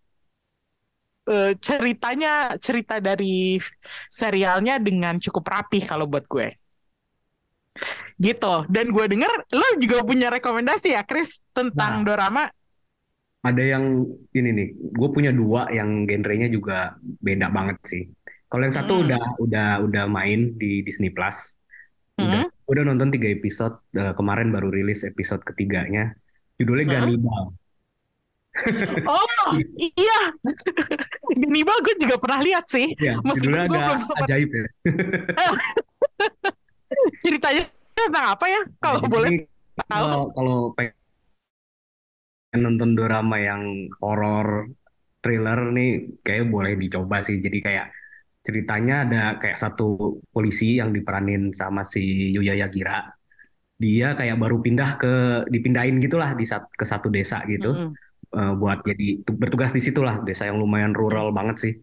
eh, 1.28 1.52
ceritanya 1.60 2.56
cerita 2.58 2.98
dari 2.98 3.60
serialnya 4.08 4.80
dengan 4.80 5.20
cukup 5.20 5.44
rapih 5.44 5.84
kalau 5.84 6.08
buat 6.08 6.24
gue. 6.26 6.48
Gitu. 8.18 8.54
Dan 8.66 8.90
gue 8.90 9.04
denger 9.06 9.32
lo 9.54 9.68
juga 9.78 10.02
punya 10.02 10.28
rekomendasi 10.34 10.96
ya, 10.98 11.06
Chris, 11.06 11.38
tentang 11.54 12.02
Nah. 12.02 12.04
dorama. 12.06 12.44
Ada 13.38 13.78
yang 13.78 14.02
ini 14.34 14.50
nih, 14.50 14.68
gue 14.74 15.08
punya 15.14 15.30
dua 15.30 15.70
yang 15.70 16.02
genrenya 16.10 16.50
juga 16.50 16.98
beda 16.98 17.54
banget 17.54 17.78
sih. 17.86 18.02
Kalau 18.50 18.66
yang 18.66 18.74
satu 18.74 18.98
Hmm. 18.98 19.04
udah 19.06 19.22
udah 19.38 19.68
udah 19.86 20.04
main 20.10 20.58
di 20.58 20.82
Disney 20.82 21.14
Plus, 21.14 21.54
udah 22.18 22.50
Hmm. 22.50 22.50
udah 22.66 22.82
nonton 22.82 23.14
tiga 23.14 23.30
episode 23.30 23.78
eh, 23.94 24.10
kemarin 24.18 24.50
baru 24.50 24.74
rilis 24.74 25.06
episode 25.06 25.46
ketiganya, 25.46 26.18
judulnya 26.58 26.90
Hmm. 26.90 26.94
Gannibal. 26.98 27.54
Oh, 29.06 29.54
iya. 29.78 30.34
Gannibal 31.38 31.78
gue 31.84 31.94
juga 32.00 32.16
pernah 32.18 32.40
lihat 32.42 32.66
sih. 32.68 32.94
Ya, 32.98 33.16
Meskipun 33.22 33.54
gue 33.54 33.64
agak 33.64 33.70
belum 33.70 34.00
sempat 34.02 34.26
ajaib 34.26 34.50
ya. 34.50 34.64
ceritanya 37.22 37.64
tentang 37.94 38.26
apa 38.34 38.46
ya? 38.48 38.64
Kalau 38.80 38.98
Jadi, 39.02 39.10
boleh 39.10 39.30
tahu. 39.86 39.88
Kalau 39.88 40.32
kalau 40.34 40.72
pengen 40.74 40.94
nonton 42.58 42.96
drama 42.96 43.36
yang 43.38 43.62
horor 44.02 44.66
thriller 45.22 45.70
nih 45.74 46.18
kayak 46.22 46.50
boleh 46.50 46.76
dicoba 46.78 47.22
sih. 47.22 47.38
Jadi 47.38 47.60
kayak 47.62 47.92
ceritanya 48.42 49.04
ada 49.04 49.36
kayak 49.36 49.58
satu 49.60 50.18
polisi 50.32 50.80
yang 50.80 50.94
diperanin 50.94 51.52
sama 51.52 51.84
si 51.84 52.32
Yuya 52.34 52.54
Yagira. 52.58 53.12
Dia 53.78 54.18
kayak 54.18 54.42
baru 54.42 54.58
pindah 54.58 54.98
ke 54.98 55.14
dipindahin 55.54 56.02
gitulah 56.02 56.34
di 56.34 56.42
ke 56.50 56.82
satu 56.82 57.14
desa 57.14 57.46
gitu 57.46 57.78
Mm-mm. 57.78 57.94
Eh, 58.34 58.52
buat 58.56 58.84
jadi 58.84 59.24
tu- 59.24 59.36
bertugas 59.36 59.70
di 59.72 59.80
situlah 59.80 60.20
desa 60.24 60.48
yang 60.48 60.58
lumayan 60.60 60.92
rural 60.96 61.30
banget 61.32 61.56
sih. 61.60 61.74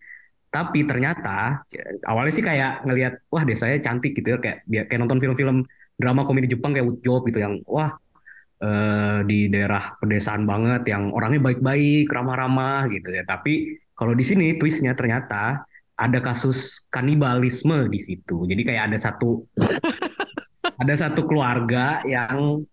Tapi 0.50 0.88
ternyata 0.88 1.68
ya, 1.68 1.84
awalnya 2.08 2.32
sih 2.32 2.46
kayak 2.46 2.88
ngelihat 2.88 3.14
wah 3.28 3.44
desanya 3.44 3.80
cantik 3.84 4.16
gitu 4.16 4.36
ya 4.36 4.38
kayak 4.40 4.58
kayak 4.88 5.00
nonton 5.04 5.20
film-film 5.20 5.68
drama 6.00 6.24
komedi 6.24 6.56
Jepang 6.56 6.72
kayak 6.72 6.88
Job 7.04 7.28
gitu 7.28 7.44
yang 7.44 7.60
wah 7.68 7.92
eh, 8.64 9.20
di 9.28 9.52
daerah 9.52 10.00
pedesaan 10.00 10.48
banget 10.48 10.88
yang 10.92 11.12
orangnya 11.12 11.42
baik-baik, 11.44 12.08
ramah-ramah 12.08 12.88
gitu 12.92 13.12
ya. 13.12 13.24
Tapi 13.28 13.80
kalau 13.96 14.14
di 14.16 14.24
sini 14.24 14.56
twistnya 14.60 14.96
ternyata 14.96 15.64
ada 15.96 16.20
kasus 16.20 16.84
kanibalisme 16.92 17.88
di 17.88 18.00
situ. 18.00 18.44
Jadi 18.48 18.62
kayak 18.68 18.92
ada 18.92 18.98
satu 19.00 19.44
ada 20.82 20.94
satu 20.96 21.24
keluarga 21.28 22.04
yang 22.04 22.64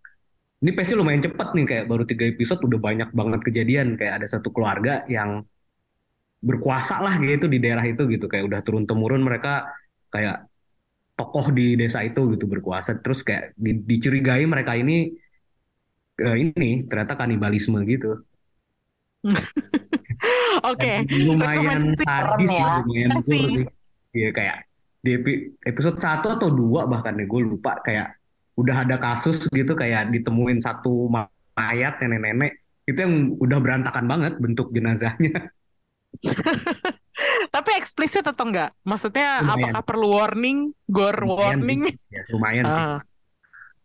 ini 0.63 0.71
pasti 0.79 0.93
lumayan 0.95 1.23
cepet 1.27 1.49
nih 1.59 1.65
kayak 1.67 1.85
baru 1.91 2.03
tiga 2.07 2.25
episode 2.31 2.63
udah 2.63 2.79
banyak 2.79 3.09
banget 3.11 3.41
kejadian 3.43 3.99
kayak 3.99 4.23
ada 4.23 4.27
satu 4.31 4.55
keluarga 4.55 5.03
yang 5.11 5.43
berkuasa 6.43 6.99
lah 7.03 7.15
gitu 7.23 7.47
di 7.47 7.59
daerah 7.63 7.83
itu 7.87 8.03
gitu 8.11 8.27
kayak 8.27 8.47
udah 8.51 8.61
turun 8.67 8.87
temurun 8.87 9.23
mereka 9.23 9.71
kayak 10.11 10.47
tokoh 11.19 11.51
di 11.55 11.79
desa 11.79 12.03
itu 12.03 12.35
gitu 12.35 12.47
berkuasa 12.51 12.99
terus 12.99 13.23
kayak 13.23 13.55
di- 13.55 13.83
dicurigai 13.87 14.43
mereka 14.47 14.75
ini 14.75 15.11
eh, 16.19 16.37
ini 16.39 16.87
ternyata 16.87 17.15
kanibalisme 17.19 17.79
gitu 17.87 18.23
Oke. 20.71 21.07
Dan 21.07 21.21
lumayan 21.27 21.83
sadis 21.99 22.51
ya, 22.51 22.59
ya. 22.59 22.73
lumayan 22.83 23.11
Iya 23.11 23.19
gore 23.23 23.51
sih. 23.51 23.65
Iya 24.13 24.29
kayak 24.35 24.57
di 25.03 25.11
epi- 25.19 25.43
episode 25.67 25.99
1 25.99 26.27
atau 26.39 26.49
dua 26.53 26.87
bahkan 26.87 27.15
nih 27.19 27.27
gue 27.27 27.41
lupa 27.43 27.79
kayak 27.83 28.22
udah 28.55 28.77
ada 28.83 28.97
kasus 28.97 29.49
gitu 29.49 29.73
kayak 29.73 30.09
ditemuin 30.09 30.59
satu 30.59 31.07
ma- 31.07 31.29
mayat 31.53 31.97
nenek-nenek 31.99 32.53
itu 32.85 32.99
yang 32.99 33.15
udah 33.37 33.59
berantakan 33.59 34.05
banget 34.05 34.33
bentuk 34.37 34.71
jenazahnya 34.71 35.49
Tapi 37.49 37.71
eksplisit 37.75 38.25
atau 38.25 38.45
enggak? 38.45 38.73
Maksudnya 38.83 39.41
Lumayan. 39.41 39.53
apakah 39.55 39.83
perlu 39.83 40.09
warning, 40.11 40.59
gore 40.87 41.21
Lumayan 41.21 41.61
warning? 41.61 41.81
sih. 41.87 41.97
Ya, 42.09 42.23
lumayan 42.29 42.65
sih 42.67 42.83
Ah, 42.83 42.99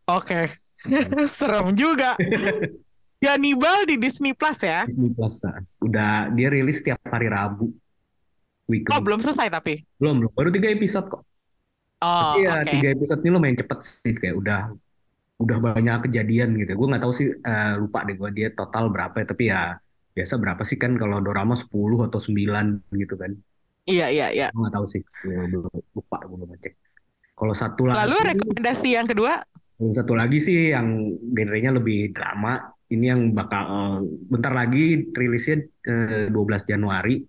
Oke. 0.10 0.42
Serem 1.30 1.72
juga. 1.74 2.16
Hannibal 3.28 3.84
di 3.84 3.98
Disney 3.98 4.32
Plus 4.32 4.62
ya? 4.62 4.86
Disney 4.86 5.10
Plus 5.10 5.42
nah. 5.42 5.58
udah 5.82 6.12
dia 6.32 6.48
rilis 6.48 6.80
tiap 6.80 7.00
hari 7.04 7.28
Rabu 7.28 7.68
Oh, 7.68 7.74
weekend 8.68 9.00
belum 9.02 9.20
selesai 9.20 9.48
tapi. 9.50 9.84
belum 9.98 10.22
belum 10.22 10.32
baru 10.34 10.50
tiga 10.50 10.68
episode 10.70 11.08
kok 11.10 11.24
Oh, 11.98 12.38
Tapi 12.38 12.46
ya 12.46 12.62
oke. 12.62 12.70
tiga 12.70 12.88
episode 12.94 13.22
ini 13.26 13.32
lumayan 13.34 13.58
cepet 13.58 13.80
sih 13.82 14.14
kayak 14.14 14.36
udah 14.38 14.60
udah 15.38 15.58
banyak 15.58 15.98
kejadian 16.10 16.54
gitu. 16.62 16.78
Gue 16.78 16.88
nggak 16.94 17.04
tahu 17.06 17.14
sih 17.14 17.28
eh, 17.34 17.74
lupa 17.78 18.06
deh 18.06 18.14
gue 18.14 18.30
dia 18.38 18.48
total 18.54 18.90
berapa 18.94 19.16
ya, 19.22 19.26
tapi 19.26 19.44
ya 19.50 19.62
biasa 20.14 20.34
berapa 20.42 20.62
sih 20.66 20.78
kan 20.78 20.98
kalau 20.98 21.18
dorama 21.22 21.54
10 21.54 22.06
atau 22.10 22.20
9 22.22 22.82
gitu 22.94 23.16
kan. 23.18 23.32
Iya, 23.88 24.06
iya, 24.14 24.28
iya. 24.30 24.48
Gue 24.54 24.62
nggak 24.66 24.76
tahu 24.78 24.86
sih. 24.86 25.02
Gue 25.26 25.62
lupa 25.94 26.18
gue 26.26 26.38
belum 26.38 26.50
ngecek. 26.54 26.74
Kalau 27.38 27.54
satu 27.54 27.82
Lalu 27.90 28.18
lagi 28.18 28.30
rekomendasi 28.34 28.90
yang 28.98 29.06
kedua? 29.06 29.42
yang 29.78 29.94
satu 29.94 30.18
lagi 30.18 30.42
sih 30.42 30.74
yang 30.74 30.88
genrenya 31.34 31.70
lebih 31.78 32.10
drama. 32.14 32.58
Ini 32.90 33.06
yang 33.14 33.22
bakal 33.34 33.64
eh, 33.70 33.98
bentar 34.30 34.54
lagi 34.54 35.06
rilisnya 35.14 35.66
eh, 35.86 36.30
12 36.30 36.66
Januari. 36.66 37.22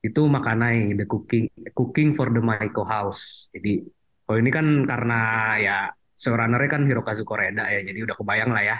Itu 0.00 0.24
Makanai 0.28 0.96
The 0.96 1.04
Cooking 1.04 1.44
Cooking 1.76 2.16
for 2.16 2.32
the 2.32 2.40
Maiko 2.40 2.88
House. 2.88 3.52
Jadi 3.52 3.84
kalau 4.30 4.38
ini 4.46 4.50
kan 4.54 4.86
karena 4.86 5.14
ya 5.58 5.76
showrunnernya 6.14 6.70
kan 6.70 6.82
Hirokazu 6.86 7.26
Koreda 7.26 7.66
ya. 7.66 7.82
Jadi 7.82 7.98
udah 8.06 8.14
kebayang 8.14 8.54
lah 8.54 8.62
ya 8.62 8.76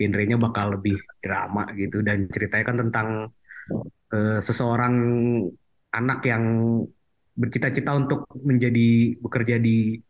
genrenya 0.00 0.40
bakal 0.40 0.80
lebih 0.80 0.96
drama 1.20 1.68
gitu 1.76 2.00
dan 2.00 2.24
ceritanya 2.32 2.64
kan 2.64 2.76
tentang 2.88 3.08
eh, 4.16 4.40
seseorang 4.40 4.94
anak 5.92 6.18
yang 6.24 6.44
bercita-cita 7.36 7.92
untuk 8.00 8.24
menjadi 8.48 9.12
bekerja 9.20 9.60
di 9.60 10.00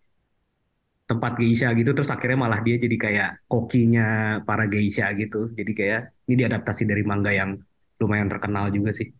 tempat 1.10 1.42
geisha 1.42 1.74
gitu 1.74 1.90
terus 1.90 2.14
akhirnya 2.14 2.38
malah 2.46 2.62
dia 2.62 2.78
jadi 2.78 2.96
kayak 2.96 3.30
kokinya 3.50 4.06
para 4.46 4.70
geisha 4.70 5.10
gitu 5.18 5.50
jadi 5.58 5.72
kayak 5.74 6.00
ini 6.30 6.34
diadaptasi 6.46 6.86
dari 6.86 7.02
manga 7.02 7.34
yang 7.34 7.50
lumayan 7.98 8.30
terkenal 8.30 8.70
juga 8.70 8.94
sih 8.94 9.10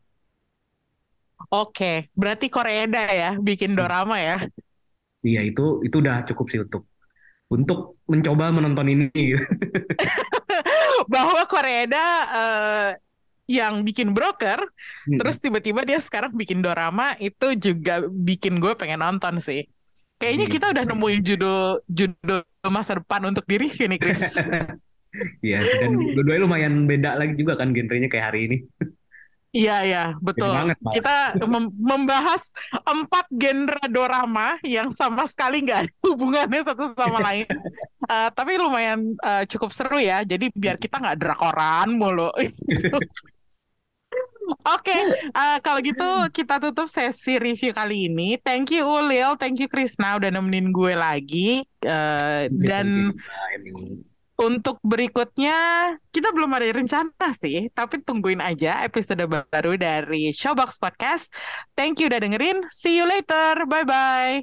Oke, 1.53 2.09
berarti 2.17 2.47
Koreeda 2.49 3.05
ya 3.13 3.31
bikin 3.37 3.77
dorama 3.77 4.17
ya. 4.17 4.41
Iya 5.25 5.41
itu 5.43 5.83
itu 5.83 5.97
udah 5.99 6.23
cukup 6.29 6.47
sih 6.53 6.61
untuk 6.63 6.87
untuk 7.49 8.01
mencoba 8.09 8.53
menonton 8.53 8.87
ini 8.89 9.11
Bahwa 11.13 11.43
Koreeda 11.51 12.07
eh, 12.33 12.91
yang 13.45 13.85
bikin 13.85 14.17
broker, 14.17 14.65
Hmm. 15.05 15.21
terus 15.21 15.37
tiba-tiba 15.37 15.85
dia 15.85 16.01
sekarang 16.01 16.33
bikin 16.33 16.65
dorama 16.65 17.13
itu 17.21 17.53
juga 17.61 18.01
bikin 18.09 18.57
gue 18.57 18.73
pengen 18.73 19.05
nonton 19.05 19.37
sih. 19.37 19.69
Kayaknya 20.17 20.47
kita 20.49 20.67
udah 20.73 20.85
nemuin 20.89 21.21
judul 21.21 21.85
judul 21.85 22.41
masa 22.73 22.97
depan 22.97 23.21
untuk 23.29 23.45
di 23.45 23.61
review 23.61 23.93
nih, 23.93 24.01
Chris. 24.01 24.25
Iya 25.47 25.63
dan 25.63 25.95
dua-duanya 25.95 26.43
lumayan 26.43 26.75
beda 26.91 27.15
lagi 27.15 27.39
juga 27.39 27.55
kan 27.55 27.71
genrenya 27.71 28.11
kayak 28.11 28.35
hari 28.35 28.51
ini 28.51 28.57
Iya, 29.55 29.77
iya, 29.87 30.05
betul. 30.19 30.51
banget. 30.51 30.79
Kita 30.99 31.39
mem- 31.47 31.79
membahas 31.79 32.51
empat 32.83 33.31
genre 33.31 33.87
dorama 33.87 34.59
yang 34.67 34.91
sama 34.91 35.31
sekali 35.31 35.63
nggak 35.63 35.79
ada 35.87 35.93
hubungannya 36.03 36.61
satu 36.67 36.91
sama 36.99 37.23
lain. 37.31 37.47
Eh, 38.11 38.29
tapi 38.35 38.59
lumayan 38.59 39.15
eh, 39.15 39.47
cukup 39.47 39.71
seru 39.71 40.03
ya. 40.03 40.27
Jadi 40.27 40.51
biar 40.51 40.75
kita 40.75 40.99
nggak 40.99 41.19
drakoran 41.23 41.95
mulu. 41.95 42.35
Oke, 44.45 44.93
eh, 45.33 45.59
kalau 45.65 45.81
gitu 45.81 46.05
kita 46.35 46.61
tutup 46.61 46.91
sesi 46.91 47.39
review 47.41 47.71
kali 47.73 48.13
ini. 48.13 48.37
Thank 48.43 48.75
you 48.77 48.85
Ulil, 48.85 49.39
thank 49.41 49.57
you 49.57 49.71
Krisna 49.71 50.19
udah 50.19 50.35
nemenin 50.35 50.69
gue 50.75 50.93
lagi. 50.99 51.63
Eh, 51.81 52.43
dan 52.51 53.15
untuk 54.35 54.83
berikutnya 54.83 55.55
kita 56.11 56.35
belum 56.35 56.51
ada 56.55 56.67
rencana 56.75 57.29
sih, 57.39 57.71
tapi 57.71 58.03
tungguin 58.03 58.43
aja 58.43 58.83
episode 58.83 59.23
baru 59.27 59.79
dari 59.79 60.35
Showbox 60.35 60.83
Podcast. 60.83 61.31
Thank 61.79 62.03
you 62.03 62.11
udah 62.11 62.19
dengerin. 62.19 62.67
See 62.75 62.99
you 62.99 63.07
later. 63.07 63.63
Bye 63.67 63.87
bye. 63.87 64.43